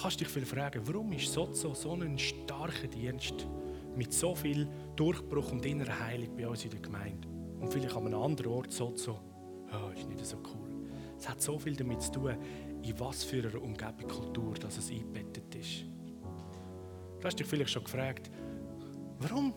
Kannst 0.00 0.20
dich 0.20 0.28
viel 0.28 0.44
fragen, 0.44 0.80
warum 0.84 1.12
ist 1.12 1.32
Sozo 1.32 1.74
so 1.74 1.92
ein 1.92 2.18
starker 2.18 2.88
Dienst 2.88 3.46
mit 3.96 4.12
so 4.12 4.34
viel 4.34 4.68
Durchbruch 4.96 5.52
und 5.52 5.64
innerer 5.64 6.00
Heilung 6.00 6.36
bei 6.36 6.48
uns 6.48 6.64
in 6.64 6.70
der 6.70 6.80
Gemeinde 6.80 7.28
und 7.60 7.72
vielleicht 7.72 7.94
an 7.94 8.06
einem 8.06 8.20
anderen 8.20 8.52
Ort 8.52 8.72
Sozo, 8.72 9.20
oh, 9.72 9.90
ist 9.98 10.08
nicht 10.08 10.24
so 10.24 10.36
cool. 10.36 10.68
Es 11.16 11.28
hat 11.28 11.40
so 11.40 11.58
viel 11.58 11.76
damit 11.76 12.02
zu 12.02 12.12
tun, 12.12 12.36
in 12.82 13.00
was 13.00 13.24
für 13.24 13.48
einer 13.48 13.62
Umgebung, 13.62 14.08
Kultur 14.08 14.54
dass 14.54 14.76
es 14.78 14.90
eingebettet 14.90 15.54
ist. 15.54 15.84
Du 17.20 17.26
hast 17.26 17.38
dich 17.38 17.46
vielleicht 17.46 17.70
schon 17.70 17.84
gefragt, 17.84 18.30
warum 19.20 19.54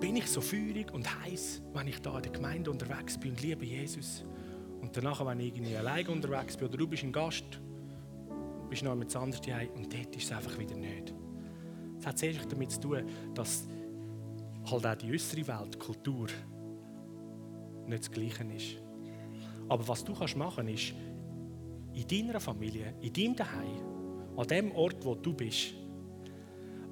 bin 0.00 0.16
ich 0.16 0.26
so 0.26 0.40
feurig 0.40 0.92
und 0.92 1.06
heiß, 1.22 1.62
wenn 1.72 1.88
ich 1.88 2.00
da 2.00 2.16
in 2.16 2.22
der 2.22 2.32
Gemeinde 2.32 2.70
unterwegs 2.70 3.18
bin 3.18 3.30
und 3.30 3.42
liebe 3.42 3.64
Jesus? 3.64 4.24
Und 4.80 4.96
danach, 4.96 5.24
wenn 5.24 5.40
ich 5.40 5.54
irgendwie 5.54 5.76
allein 5.76 6.06
unterwegs 6.08 6.56
bin 6.56 6.68
oder 6.68 6.76
du 6.76 6.86
bist 6.86 7.02
ein 7.02 7.12
Gast, 7.12 7.44
bist 8.68 8.82
noch 8.82 8.94
mit 8.94 9.14
anders 9.14 9.40
daheim 9.40 9.70
und 9.76 9.92
dort 9.92 10.16
ist 10.16 10.24
es 10.24 10.32
einfach 10.32 10.58
wieder 10.58 10.76
nicht. 10.76 11.14
Es 11.98 12.06
hat 12.06 12.18
sehr 12.18 12.32
damit 12.32 12.72
zu 12.72 12.80
tun, 12.80 13.04
dass 13.34 13.66
halt 14.70 14.86
auch 14.86 14.94
die 14.96 15.12
äußere 15.12 15.46
Welt, 15.46 15.74
die 15.74 15.78
Kultur, 15.78 16.26
nicht 17.86 18.04
das 18.04 18.10
Gleiche 18.10 18.44
ist. 18.44 18.76
Aber 19.68 19.86
was 19.86 20.04
du 20.04 20.14
kannst 20.14 20.36
machen 20.36 20.68
ist, 20.68 20.92
in 21.92 22.06
deiner 22.08 22.40
Familie, 22.40 22.94
in 23.00 23.12
deinem 23.12 23.36
Daheim, 23.36 24.36
an 24.36 24.46
dem 24.48 24.72
Ort, 24.72 25.04
wo 25.04 25.14
du 25.14 25.32
bist, 25.32 25.74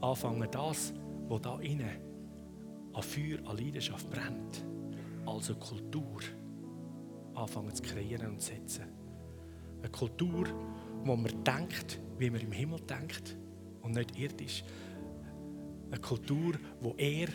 anfangen, 0.00 0.48
das, 0.50 0.92
was 1.28 1.42
da 1.42 1.58
innen 1.60 2.11
an 2.92 3.02
Feuer, 3.02 3.38
an 3.46 3.56
Leidenschaft 3.56 4.08
brennt, 4.10 4.64
also 5.26 5.54
Kultur, 5.56 6.20
anfangen 7.34 7.74
zu 7.74 7.82
kreieren 7.82 8.32
und 8.32 8.40
zu 8.40 8.52
setzen. 8.52 8.84
Eine 9.78 9.90
Kultur, 9.90 10.46
wo 11.04 11.16
man 11.16 11.44
denkt, 11.44 11.98
wie 12.18 12.30
man 12.30 12.40
im 12.40 12.52
Himmel 12.52 12.80
denkt 12.80 13.36
und 13.80 13.92
nicht 13.94 14.16
irdisch. 14.18 14.62
Eine 15.90 16.00
Kultur, 16.00 16.54
wo 16.80 16.94
er 16.96 17.28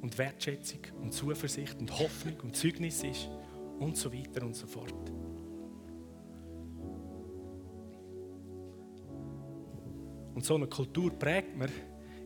und 0.00 0.16
Wertschätzung 0.18 0.80
und 1.00 1.12
Zuversicht 1.12 1.78
und 1.78 1.96
Hoffnung 1.98 2.36
und 2.42 2.56
Zeugnis 2.56 3.02
ist 3.02 3.28
und 3.78 3.96
so 3.96 4.12
weiter 4.12 4.44
und 4.44 4.56
so 4.56 4.66
fort. 4.66 5.12
Und 10.34 10.44
so 10.44 10.54
eine 10.54 10.68
Kultur 10.68 11.10
prägt 11.10 11.56
man, 11.56 11.70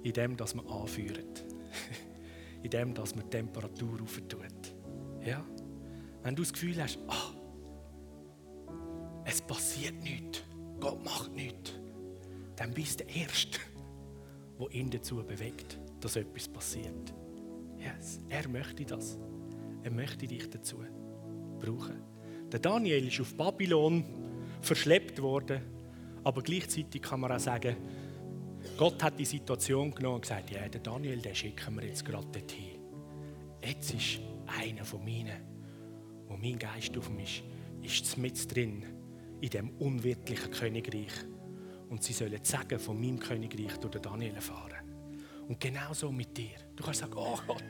indem 0.02 0.36
man 0.36 0.66
anführt. 0.66 1.44
indem 2.62 2.94
dass 2.94 3.14
man 3.14 3.24
die 3.24 3.30
Temperatur 3.30 4.00
aufentut. 4.02 4.74
Ja? 5.24 5.44
Wenn 6.22 6.36
du 6.36 6.42
das 6.42 6.52
Gefühl 6.52 6.80
hast, 6.82 6.98
ah, 7.08 7.32
es 9.24 9.40
passiert 9.40 10.02
nichts, 10.02 10.42
Gott 10.80 11.04
macht 11.04 11.32
nichts, 11.32 11.72
dann 12.56 12.72
bist 12.72 13.00
du 13.00 13.04
der 13.04 13.16
Erste, 13.16 13.58
der 14.60 14.72
ihn 14.72 14.90
dazu 14.90 15.16
bewegt, 15.16 15.78
dass 16.00 16.16
etwas 16.16 16.48
passiert. 16.48 17.14
Yes, 17.78 18.20
er 18.28 18.48
möchte 18.48 18.84
das. 18.84 19.18
Er 19.82 19.90
möchte 19.90 20.26
dich 20.26 20.48
dazu 20.48 20.84
brauchen. 21.58 22.00
Der 22.52 22.60
Daniel 22.60 23.08
ist 23.08 23.20
auf 23.20 23.34
Babylon 23.34 24.04
verschleppt 24.60 25.20
worden, 25.20 25.62
aber 26.22 26.42
gleichzeitig 26.42 27.02
kann 27.02 27.20
man 27.20 27.32
auch 27.32 27.40
sagen, 27.40 27.76
Gott 28.76 29.02
hat 29.02 29.18
die 29.18 29.24
Situation 29.24 29.94
genommen 29.94 30.16
und 30.16 30.22
gesagt, 30.22 30.50
ja, 30.50 30.68
den 30.68 30.82
Daniel, 30.82 31.18
den 31.18 31.34
schicken 31.34 31.76
wir 31.76 31.86
jetzt 31.86 32.04
gerade 32.04 32.26
dorthin. 32.26 32.78
Jetzt 33.64 33.94
ist 33.94 34.20
einer 34.46 34.84
von 34.84 35.04
meinen, 35.04 35.40
wo 36.26 36.36
mein 36.36 36.58
Geist 36.58 36.96
auf 36.96 37.10
mich 37.10 37.44
ist, 37.82 38.06
ist 38.06 38.18
mit 38.18 38.54
drin 38.54 38.84
in 39.40 39.50
dem 39.50 39.70
unwirtlichen 39.78 40.50
Königreich. 40.50 41.12
Und 41.88 42.02
sie 42.02 42.12
sollen 42.12 42.42
sagen 42.42 42.78
von 42.78 43.00
meinem 43.00 43.18
Königreich 43.18 43.76
durch 43.78 43.92
den 43.92 44.02
Daniel 44.02 44.34
erfahren. 44.34 44.78
Und 45.48 45.60
genauso 45.60 46.10
mit 46.10 46.36
dir. 46.36 46.56
Du 46.74 46.84
kannst 46.84 47.00
sagen, 47.00 47.14
oh 47.16 47.38
Gott, 47.46 47.64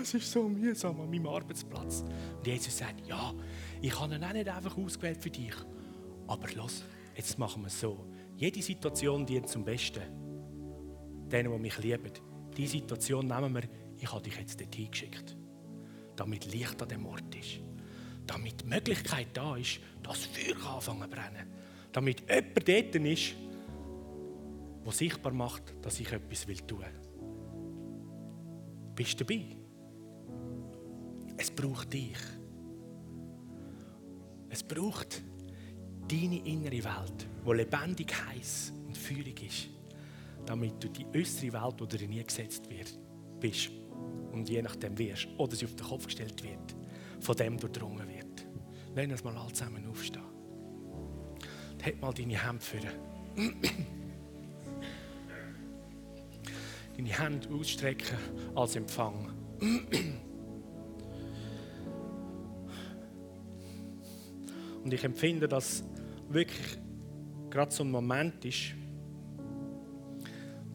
es 0.00 0.14
ist 0.14 0.30
so 0.30 0.48
mühsam 0.48 1.00
an 1.00 1.10
meinem 1.10 1.26
Arbeitsplatz. 1.26 2.04
Und 2.36 2.46
Jesus 2.46 2.78
sagt, 2.78 3.06
ja, 3.06 3.34
ich 3.80 3.98
habe 3.98 4.14
ihn 4.14 4.22
auch 4.22 4.32
nicht 4.32 4.48
einfach 4.48 4.76
ausgewählt 4.76 5.18
für 5.20 5.30
dich. 5.30 5.54
Aber 6.26 6.48
los, 6.52 6.84
jetzt 7.16 7.38
machen 7.38 7.62
wir 7.62 7.66
es 7.66 7.80
so. 7.80 8.06
Jede 8.42 8.60
Situation 8.60 9.24
dient 9.24 9.48
zum 9.48 9.64
Besten. 9.64 10.02
Denen, 11.30 11.52
die 11.52 11.58
mich 11.60 11.78
lieben. 11.78 12.10
Diese 12.56 12.72
Situation 12.72 13.28
nehmen 13.28 13.54
wir, 13.54 13.62
ich 13.96 14.12
habe 14.12 14.20
dich 14.20 14.36
jetzt 14.36 14.60
dorthin 14.60 14.90
geschickt. 14.90 15.36
Damit 16.16 16.52
Licht 16.52 16.82
an 16.82 16.88
dem 16.88 17.06
Ort 17.06 17.32
ist. 17.36 17.60
damit 18.26 18.62
die 18.62 18.66
Möglichkeit 18.66 19.28
da 19.32 19.56
ist, 19.56 19.78
dass 20.02 20.26
Feuer 20.26 20.56
anfangen 20.74 21.02
zu 21.02 21.08
brennen. 21.08 21.46
Damit 21.92 22.20
jemand 22.28 22.68
dort 22.68 22.94
ist, 22.96 23.34
der 24.84 24.92
sichtbar 24.92 25.32
macht, 25.32 25.74
dass 25.82 26.00
ich 26.00 26.10
etwas 26.10 26.44
tun 26.66 26.80
will. 26.80 26.86
Bist 28.96 29.20
du 29.20 29.24
dabei? 29.24 29.56
Es 31.36 31.50
braucht 31.50 31.92
dich. 31.92 32.18
Es 34.48 34.62
braucht 34.62 35.22
deine 36.08 36.44
innere 36.44 36.84
Welt, 36.84 37.26
die 37.44 37.52
lebendig, 37.52 38.12
heiß 38.28 38.72
und 38.86 38.96
feurig 38.96 39.42
ist, 39.46 39.68
damit 40.46 40.82
du 40.82 40.88
die 40.88 41.06
äußere 41.14 41.52
Welt, 41.52 41.74
wo 41.78 41.86
du 41.86 41.96
nie 42.06 42.24
gesetzt 42.24 42.68
wird, 42.70 42.98
bist 43.40 43.70
und 44.32 44.48
je 44.48 44.62
nachdem 44.62 44.96
wirst 44.98 45.28
oder 45.38 45.54
sie 45.54 45.66
auf 45.66 45.74
den 45.74 45.86
Kopf 45.86 46.06
gestellt 46.06 46.42
wird, 46.42 46.74
von 47.20 47.36
dem 47.36 47.58
durchdrungen 47.58 48.08
wird. 48.08 48.46
Lass 48.94 49.10
uns 49.10 49.24
mal 49.24 49.36
alle 49.36 49.52
zusammen 49.52 49.86
aufstehen. 49.86 50.22
Halt 51.82 52.00
mal 52.00 52.12
deine 52.12 52.46
Hände 52.46 52.60
für. 52.60 52.78
deine 56.96 57.08
Hände 57.08 57.48
ausstrecken 57.52 58.16
als 58.54 58.76
Empfang. 58.76 59.32
Und 64.84 64.92
ich 64.92 65.04
empfinde, 65.04 65.48
dass 65.48 65.84
wirklich 66.28 66.78
gerade 67.52 67.70
so 67.70 67.84
ein 67.84 67.90
Moment 67.90 68.42
ist, 68.46 68.74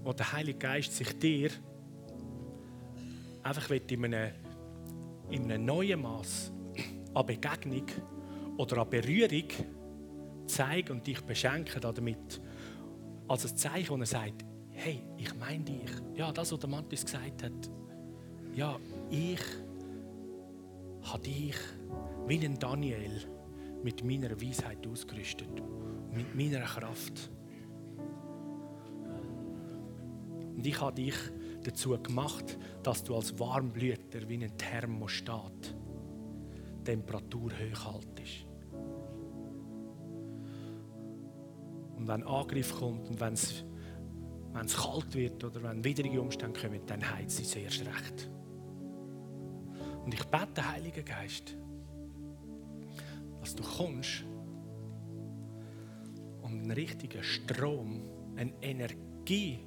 wo 0.04 0.14
der 0.14 0.32
Heilige 0.32 0.60
Geist 0.60 0.96
sich 0.96 1.18
dir 1.18 1.50
einfach 3.42 3.72
in 3.72 4.06
einem, 4.06 4.32
in 5.32 5.52
einem 5.52 5.66
neuen 5.66 6.02
Maß 6.02 6.52
an 7.16 7.26
Begegnung 7.26 7.88
oder 8.58 8.78
an 8.78 8.90
Berührung 8.92 9.48
zeigen 10.46 10.92
und 10.92 11.08
dich 11.08 11.20
beschenken 11.22 11.82
damit. 11.82 12.40
Als 13.28 13.52
ein 13.52 13.58
Zeichen, 13.58 13.90
wo 13.90 13.98
er 13.98 14.06
sagt, 14.06 14.46
hey, 14.70 15.02
ich 15.18 15.36
meine 15.36 15.64
dich. 15.64 15.92
Ja, 16.14 16.32
das, 16.32 16.52
was 16.52 16.60
der 16.60 16.70
Mantis 16.70 17.04
gesagt 17.04 17.44
hat. 17.44 17.72
Ja, 18.54 18.80
ich 19.10 19.42
habe 21.02 21.24
dich 21.24 21.56
wie 22.28 22.46
ein 22.46 22.58
Daniel 22.60 23.24
mit 23.84 24.04
meiner 24.04 24.40
Weisheit 24.40 24.86
ausgerüstet, 24.86 25.50
mit 26.18 26.36
meiner 26.36 26.66
Kraft. 26.66 27.30
Und 30.56 30.66
ich 30.66 30.82
habe 30.82 30.96
dich 30.96 31.16
dazu 31.64 31.98
gemacht, 32.02 32.58
dass 32.84 33.04
du 33.04 33.16
als 33.16 33.38
Warmblüter 33.40 34.28
wie 34.28 34.44
ein 34.44 34.58
Thermostat 34.58 35.76
Temperatur 36.84 37.52
hoch 37.52 37.94
haltest. 37.94 38.48
Und 41.98 42.08
wenn 42.08 42.24
Angriff 42.24 42.74
kommt 42.80 43.10
und 43.10 43.20
wenn 43.20 43.34
es, 43.34 43.64
kalt 44.76 45.14
wird 45.14 45.44
oder 45.44 45.62
wenn 45.62 45.84
widrige 45.84 46.22
Umstände 46.22 46.60
kommen, 46.60 46.82
dann 46.88 47.08
heizt 47.08 47.40
es 47.40 47.56
erst 47.56 47.82
recht. 47.82 48.30
Und 50.04 50.14
ich 50.14 50.24
bete, 50.24 50.68
Heiliger 50.72 51.04
Geist, 51.04 51.58
dass 53.42 53.54
du 53.54 53.64
kommst 53.64 54.24
einen 56.58 56.72
richtigen 56.72 57.24
Strom, 57.24 58.02
eine 58.36 58.54
Energie 58.62 59.60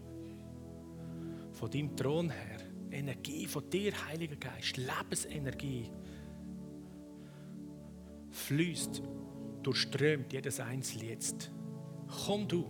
von 1.52 1.70
deinem 1.70 1.96
Thron 1.96 2.30
her, 2.30 2.58
Energie 2.90 3.46
von 3.46 3.68
dir, 3.70 3.92
Heiliger 4.06 4.36
Geist, 4.36 4.76
Lebensenergie, 4.76 5.90
fließt, 8.30 9.02
durchströmt 9.62 10.32
jedes 10.32 10.60
Einzelne 10.60 11.10
jetzt. 11.10 11.50
Komm 12.26 12.48
du. 12.48 12.66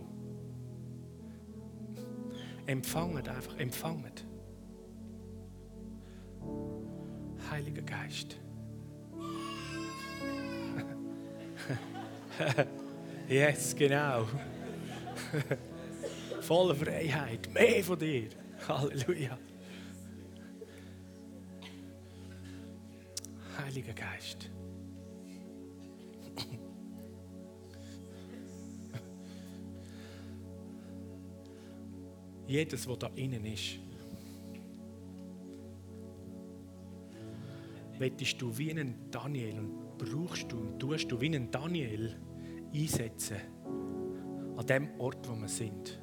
Empfanget 2.65 3.27
einfach, 3.27 3.57
empfanget. 3.57 4.25
Heiliger 7.49 7.81
Geist. 7.81 8.39
yes, 13.31 13.75
genau. 13.75 14.27
Volle 16.41 16.75
Freiheit. 16.75 17.51
Mehr 17.53 17.83
von 17.83 17.97
dir. 17.97 18.29
Halleluja. 18.67 19.37
Heiliger 23.57 23.93
Geist. 23.93 24.49
Jedes, 32.47 32.85
was 32.85 32.99
da 32.99 33.09
innen 33.15 33.45
ist, 33.45 33.79
wettest 37.97 38.41
du 38.41 38.57
wie 38.57 38.71
einen 38.71 39.09
Daniel 39.09 39.59
und 39.59 39.97
brauchst 39.97 40.51
du 40.51 40.57
und 40.57 40.77
tust 40.77 41.09
du 41.09 41.21
wie 41.21 41.27
einen 41.27 41.49
Daniel 41.49 42.19
einsetzen 42.73 43.37
an 44.57 44.65
dem 44.65 44.89
Ort, 44.99 45.27
wo 45.29 45.35
wir 45.35 45.47
sind. 45.47 45.99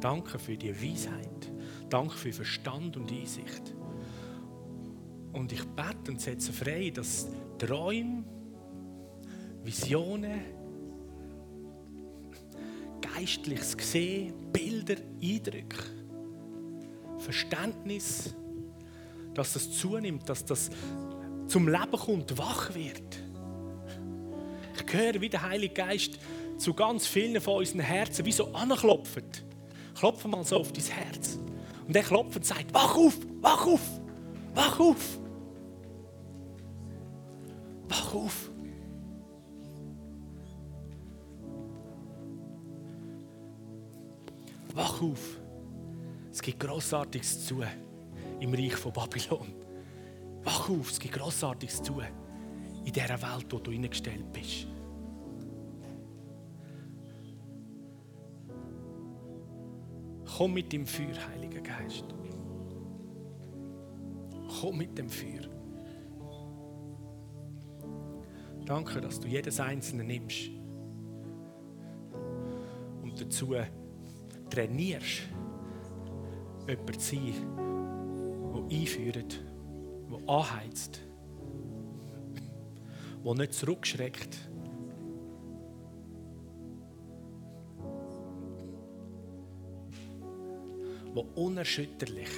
Danke 0.00 0.38
für 0.38 0.56
die 0.56 0.74
Weisheit. 0.74 1.52
Danke 1.90 2.16
für 2.16 2.32
Verstand 2.32 2.96
und 2.96 3.10
Einsicht. 3.10 3.74
Und 5.32 5.52
ich 5.52 5.64
bete 5.64 6.10
und 6.10 6.20
setze 6.20 6.52
frei, 6.52 6.90
dass 6.90 7.28
Träume, 7.58 8.24
Visionen, 9.64 10.40
geistliches 13.00 13.76
Gesehen, 13.76 14.34
Bilder, 14.52 14.96
Eindrücke, 15.22 15.82
Verständnis, 17.18 18.34
dass 19.34 19.52
das 19.54 19.70
zunimmt, 19.72 20.28
dass 20.28 20.44
das 20.44 20.70
zum 21.46 21.68
Leben 21.68 21.92
kommt, 21.92 22.36
wach 22.38 22.74
wird. 22.74 23.27
Höre, 24.92 25.20
wie 25.20 25.28
der 25.28 25.42
Heilige 25.42 25.74
Geist 25.74 26.18
zu 26.56 26.74
ganz 26.74 27.06
vielen 27.06 27.40
von 27.40 27.58
unseren 27.58 27.80
Herzen 27.80 28.24
wie 28.24 28.32
so 28.32 28.52
anklopft. 28.52 29.44
Klopfe 29.94 30.28
mal 30.28 30.44
so 30.44 30.56
auf 30.56 30.72
dein 30.72 30.84
Herz. 30.84 31.38
Und 31.86 31.96
er 31.96 32.02
klopft 32.02 32.36
und 32.36 32.44
sagt, 32.44 32.72
wach 32.74 32.96
auf, 32.96 33.16
wach 33.40 33.66
auf, 33.66 33.80
wach 34.54 34.80
auf. 34.80 35.18
Wach 37.88 38.14
auf. 38.14 38.50
Wach 44.74 45.02
auf. 45.02 45.40
Es 46.30 46.42
gibt 46.42 46.60
Grossartiges 46.60 47.46
zu 47.46 47.62
im 48.40 48.54
Reich 48.54 48.76
von 48.76 48.92
Babylon. 48.92 49.54
Wach 50.44 50.68
auf, 50.68 50.90
es 50.90 51.00
gibt 51.00 51.14
Grossartiges 51.14 51.82
zu 51.82 52.00
in 52.84 52.92
dieser 52.92 53.20
Welt, 53.20 53.46
wo 53.50 53.58
du 53.58 53.70
hineingestellt 53.70 54.32
bist. 54.32 54.66
Komm 60.38 60.54
mit 60.54 60.72
dem 60.72 60.86
Feuer, 60.86 61.16
Heiliger 61.30 61.60
Geist. 61.60 62.04
Komm 64.60 64.78
mit 64.78 64.96
dem 64.96 65.10
Feuer. 65.10 65.50
Danke, 68.64 69.00
dass 69.00 69.18
du 69.18 69.26
jedes 69.26 69.58
Einzelne 69.58 70.04
nimmst 70.04 70.50
und 73.02 73.20
dazu 73.20 73.56
trainierst, 74.48 75.22
jemand 76.68 77.00
zu 77.00 77.16
sein, 77.16 77.34
der 78.54 78.78
einführt, 78.78 79.44
der 80.08 80.28
anheizt, 80.28 81.00
der 83.24 83.34
nicht 83.34 83.54
zurückschreckt. 83.54 84.47
Der 91.18 91.36
unerschütterlich 91.36 92.28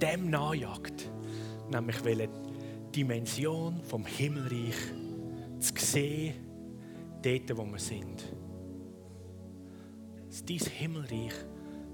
dem 0.00 0.30
nachjagt, 0.30 1.10
nämlich 1.70 2.04
welche 2.04 2.28
Dimension 2.94 3.80
vom 3.82 4.04
Himmelreich 4.04 4.76
zu 5.60 5.72
sehen, 5.76 6.34
dort, 7.22 7.56
wo 7.56 7.64
wir 7.64 7.78
sind. 7.78 8.24
Dass 10.28 10.44
dein 10.44 10.58
Himmelreich 10.58 11.34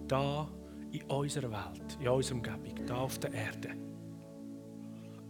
da 0.09 0.49
in 0.93 1.03
unserer 1.03 1.51
Welt, 1.51 1.99
in 2.01 2.09
unserer 2.09 2.37
Umgebung, 2.37 2.87
da 2.87 2.97
auf 2.97 3.19
der 3.19 3.33
Erde, 3.33 3.71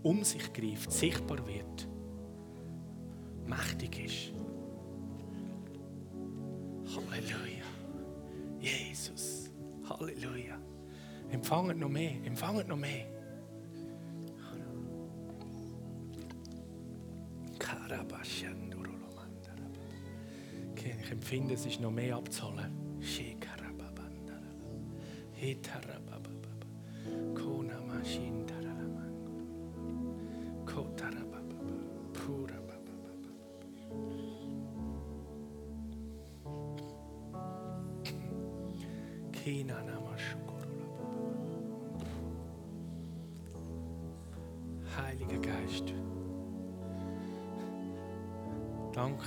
um 0.03 0.25
sich 0.25 0.53
greift, 0.53 0.93
sichtbar 0.93 1.47
wird, 1.47 1.89
mächtig 3.47 4.05
ist. 4.05 4.33
Halleluja. 6.97 7.50
Halleluja. 10.01 10.59
Empfanget 11.31 11.77
noch 11.77 11.91
mehr, 11.91 12.13
empfanget 12.25 12.67
noch 12.67 12.77
mehr. 12.77 13.07
Okay, 20.71 20.95
ich 21.03 21.11
empfinde, 21.11 21.55
es 21.55 21.67
ist 21.67 21.81
noch 21.81 21.91
mehr 21.91 22.17
abzuholen. 22.17 22.73
Konamaschin. 27.35 28.40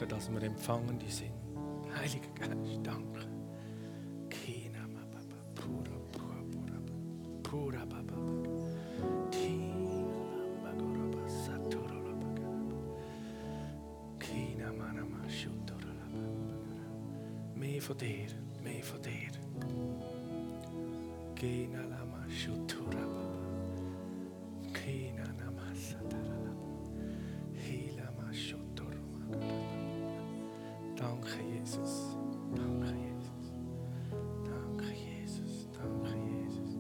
Danke, 0.04 0.08
dass 0.08 0.32
wir 0.32 0.42
Empfangende 0.44 1.10
sind. 1.10 1.32
Heiliger 1.98 2.28
Geist, 2.36 2.80
danke. 2.84 3.13
Jesus. 31.74 32.18
Danke, 32.56 32.94
Jesus. 32.94 33.52
Danke, 34.46 34.94
Jesus. 34.94 35.68
Danke, 35.74 36.10
Jesus. 36.18 36.78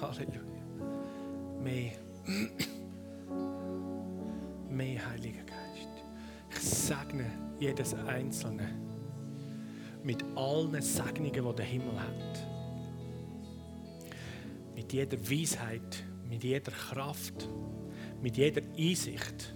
Halleluja. 0.00 0.40
Mehr. 1.62 1.92
Mehr 4.68 5.08
Heiliger 5.08 5.44
Geist. 5.44 5.88
Ich 6.50 6.58
segne 6.60 7.30
jedes 7.60 7.94
Einzelne 7.94 8.68
mit 10.02 10.24
allen 10.34 10.82
Segnungen, 10.82 11.32
die 11.32 11.56
der 11.56 11.64
Himmel 11.64 11.98
hat. 12.00 12.53
Mit 14.84 14.92
jeder 14.92 15.18
Weisheit, 15.18 16.04
mit 16.28 16.44
jeder 16.44 16.70
Kraft, 16.70 17.48
mit 18.20 18.36
jeder 18.36 18.60
Einsicht. 18.76 19.54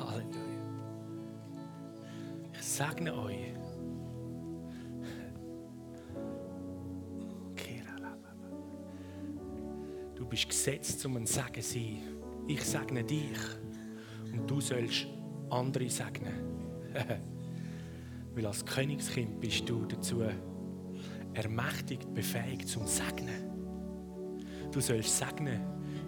Halleluja. 0.00 0.24
Ich 2.54 2.62
segne 2.62 3.14
euch. 3.14 3.52
Du 10.14 10.24
bist 10.24 10.48
gesetzt, 10.48 11.04
um 11.04 11.18
ein 11.18 11.26
Segen 11.26 11.60
zu 11.60 11.74
sein. 11.74 11.98
Ich 12.46 12.64
segne 12.64 13.04
dich 13.04 13.38
und 14.32 14.50
du 14.50 14.62
sollst 14.62 15.08
andere 15.50 15.90
segnen. 15.90 16.32
Weil 18.34 18.46
als 18.46 18.64
Königskind 18.64 19.38
bist 19.40 19.68
du 19.68 19.84
dazu 19.84 20.22
ermächtigt, 21.38 22.12
befähigt 22.12 22.68
zum 22.68 22.86
Segnen. 22.86 23.44
Du 24.72 24.80
sollst 24.80 25.16
segnen, 25.16 25.60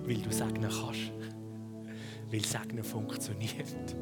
weil 0.05 0.19
du 0.19 0.33
segnen 0.33 0.71
kannst. 0.71 1.13
Weil 2.31 2.45
Segnen 2.45 2.85
funktioniert. 2.85 3.97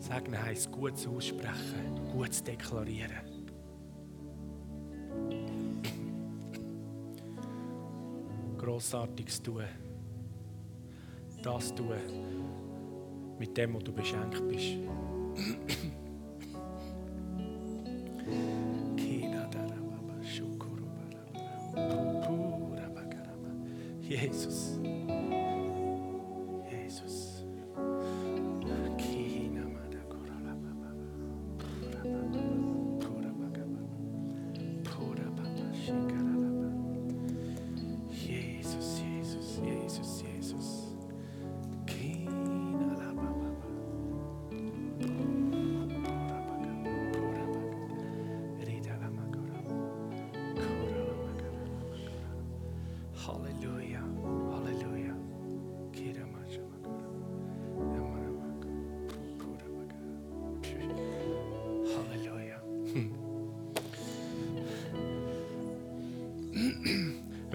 Segnen 0.00 0.42
heisst 0.42 0.70
gut 0.72 0.98
zu 0.98 1.10
aussprechen, 1.10 2.10
gut 2.12 2.34
zu 2.34 2.44
deklarieren. 2.44 3.46
Grossartiges 8.58 9.42
tun. 9.42 9.64
Das 11.42 11.72
tun, 11.74 11.94
mit 13.38 13.56
dem, 13.56 13.74
wo 13.74 13.78
du 13.78 13.92
beschenkt 13.92 14.46
bist. 14.48 14.76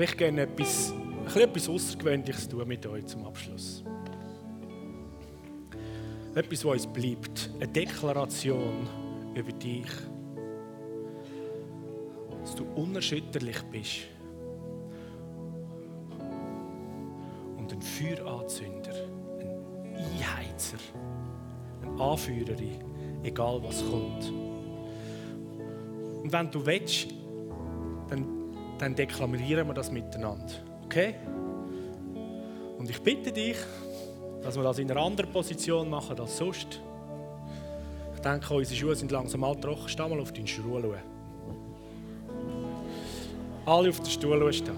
Möchte 0.04 0.18
gerne 0.18 0.42
etwas, 0.42 0.94
etwas 1.34 1.70
Außergewöhnliches 1.70 2.50
tun 2.50 2.68
mit 2.68 2.86
euch 2.86 3.06
zum 3.06 3.26
Abschluss. 3.26 3.86
Etwas, 6.36 6.66
was 6.66 6.74
uns 6.74 6.88
bleibt. 6.88 7.50
Eine 7.56 7.70
Deklaration 7.70 8.86
über 9.34 9.52
dich. 9.54 9.86
Dass 12.42 12.54
du 12.54 12.66
unerschütterlich 12.76 13.62
bist. 13.72 14.00
Und 17.58 17.72
ein 17.72 17.82
Feueranzünder, 17.82 19.08
ein 19.40 19.96
Einheizer, 19.96 20.80
ein 21.82 22.02
Anführerin, 22.02 22.84
egal 23.24 23.64
was 23.64 23.82
kommt. 23.90 24.30
Und 26.24 26.34
wenn 26.34 26.52
du 26.52 26.66
willst, 26.66 27.13
dann 28.84 28.96
deklamieren 28.96 29.68
wir 29.68 29.74
das 29.74 29.92
miteinander. 29.92 30.54
Okay? 30.86 31.16
Und 32.78 32.90
ich 32.90 33.02
bitte 33.02 33.32
dich, 33.32 33.58
dass 34.42 34.56
wir 34.58 34.64
das 34.64 34.78
in 34.78 34.92
einer 34.92 35.02
anderen 35.02 35.32
Position 35.32 35.90
machen 35.90 36.20
als 36.20 36.38
sonst. 36.38 36.82
Ich 38.14 38.20
denke, 38.20 38.54
unsere 38.54 38.78
Schuhe 38.78 38.96
sind 38.96 39.10
langsam 39.12 39.40
mal 39.40 39.56
trocken. 39.56 39.88
Steh 39.88 40.06
mal 40.08 40.20
auf 40.20 40.34
deinen 40.34 40.48
Stuhl. 40.48 40.82
schauen. 40.82 40.98
Alle 43.66 43.90
auf 43.90 44.02
den 44.02 44.10
Stuhl 44.10 44.52
stehen. 44.52 44.76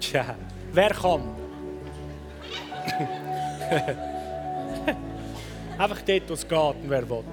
Tja, 0.00 0.34
wer 0.72 0.90
kann? 0.90 1.22
Einfach 5.78 6.02
dort, 6.02 6.28
wo 6.28 6.34
es 6.34 6.48
geht 6.48 6.58
und 6.58 6.88
wer 6.88 7.08
will. 7.08 7.24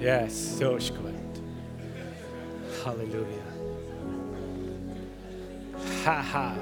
Yes, 0.00 0.58
so 0.58 0.74
ist 0.74 0.94
gut. 0.96 1.09
Halleluja. 2.84 3.44
Haha. 6.04 6.54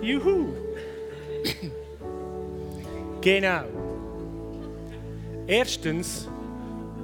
Juhu. 0.00 0.48
genau. 3.20 3.64
Erstens, 5.46 6.28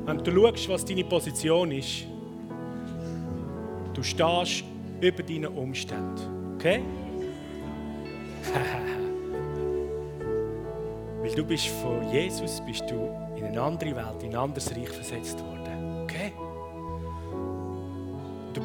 wenn 0.06 0.18
du 0.18 0.32
schaust, 0.32 0.68
was 0.68 0.84
deine 0.84 1.04
Position 1.04 1.72
ist, 1.72 2.06
du 3.94 4.02
stehst 4.02 4.64
über 5.00 5.22
deinen 5.22 5.46
Umständen. 5.46 6.54
Okay? 6.56 6.82
Weil 11.20 11.34
du 11.34 11.44
bist 11.44 11.68
von 11.68 12.10
Jesus 12.12 12.60
bist 12.64 12.84
du 12.90 13.10
in 13.36 13.44
eine 13.44 13.60
andere 13.60 13.94
Welt, 13.94 14.22
in 14.22 14.30
ein 14.30 14.36
anderes 14.36 14.74
Reich 14.74 14.88
versetzt 14.88 15.38
worden. 15.40 15.57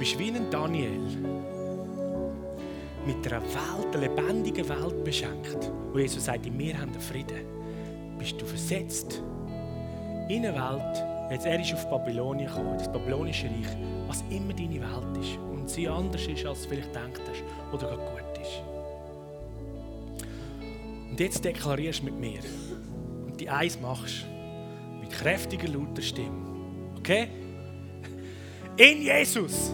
Bist 0.04 0.20
wie 0.20 0.32
ein 0.32 0.50
Daniel. 0.52 1.00
mit 3.06 3.26
einer 3.26 3.42
Welt, 3.42 3.96
einer 3.96 4.02
lebendigen 4.02 4.68
Welt 4.68 5.02
beschenkt, 5.06 5.72
wo 5.94 5.98
Jesus 5.98 6.26
sagt, 6.26 6.46
mir 6.52 6.78
haben 6.78 6.94
wir 6.94 7.00
Frieden, 7.00 7.46
bist 8.20 8.40
du 8.40 8.46
versetzt 8.46 9.22
in 10.28 10.46
eine 10.46 10.56
Welt, 10.56 11.32
jetzt 11.32 11.46
er 11.46 11.58
ist 11.58 11.74
auf 11.74 11.90
Babylonien 11.90 12.48
gekommen, 12.48 12.78
das 12.78 12.92
babylonische 12.92 13.46
Reich, 13.46 13.78
was 14.08 14.26
immer 14.30 14.52
deine 14.52 14.82
Welt 14.82 15.18
ist 15.22 15.38
und 15.38 15.70
sie 15.70 15.88
anders 15.88 16.28
ist, 16.28 16.46
als 16.46 16.64
du 16.64 16.70
vielleicht 16.70 16.92
gedacht 16.92 17.22
hast 17.30 17.44
oder 17.74 17.88
gerade 17.88 18.12
gut 18.12 18.42
ist. 18.42 18.62
Und 21.12 21.18
jetzt 21.18 21.46
deklarierst 21.46 22.02
du 22.02 22.06
mit 22.06 22.20
mir 22.20 22.42
und 23.26 23.40
die 23.40 23.50
eins 23.50 23.80
machst, 23.80 24.26
mit 25.00 25.12
kräftiger, 25.12 25.70
lauter 25.70 26.02
Stimme. 26.02 26.92
Okay? 26.98 27.30
In 28.76 29.04
Jesus, 29.04 29.74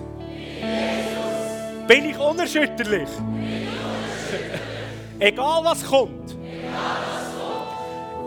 bin 1.88 2.10
ich 2.10 2.18
unerschütterlich. 2.18 3.10
Egal 5.20 5.64
was 5.64 5.84
kommt. 5.84 6.38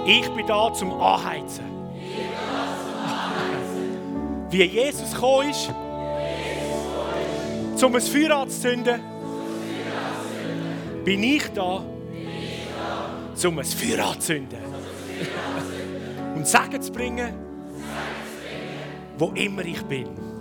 Ich 0.04 0.28
bin 0.30 0.46
da 0.46 0.72
zum 0.74 1.00
Anheizen. 1.00 1.64
Wie 4.50 4.64
Jesus 4.64 5.14
gekommen 5.14 5.50
ist, 5.50 5.70
um 7.82 7.94
ein 7.94 8.00
Feuer 8.00 8.36
anzuzünden, 8.36 9.00
bin 11.04 11.22
ich 11.22 11.48
da, 11.52 11.82
um 13.44 13.58
ein 13.58 13.64
Feuer 13.64 14.04
anzuzünden. 14.06 14.58
Und 16.34 16.46
Sagen 16.46 16.82
zu 16.82 16.92
bringen, 16.92 17.32
wo 19.16 19.30
immer 19.34 19.64
ich 19.64 19.82
bin. 19.82 20.31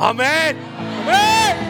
Amen. 0.00 0.56
Amen. 0.56 1.69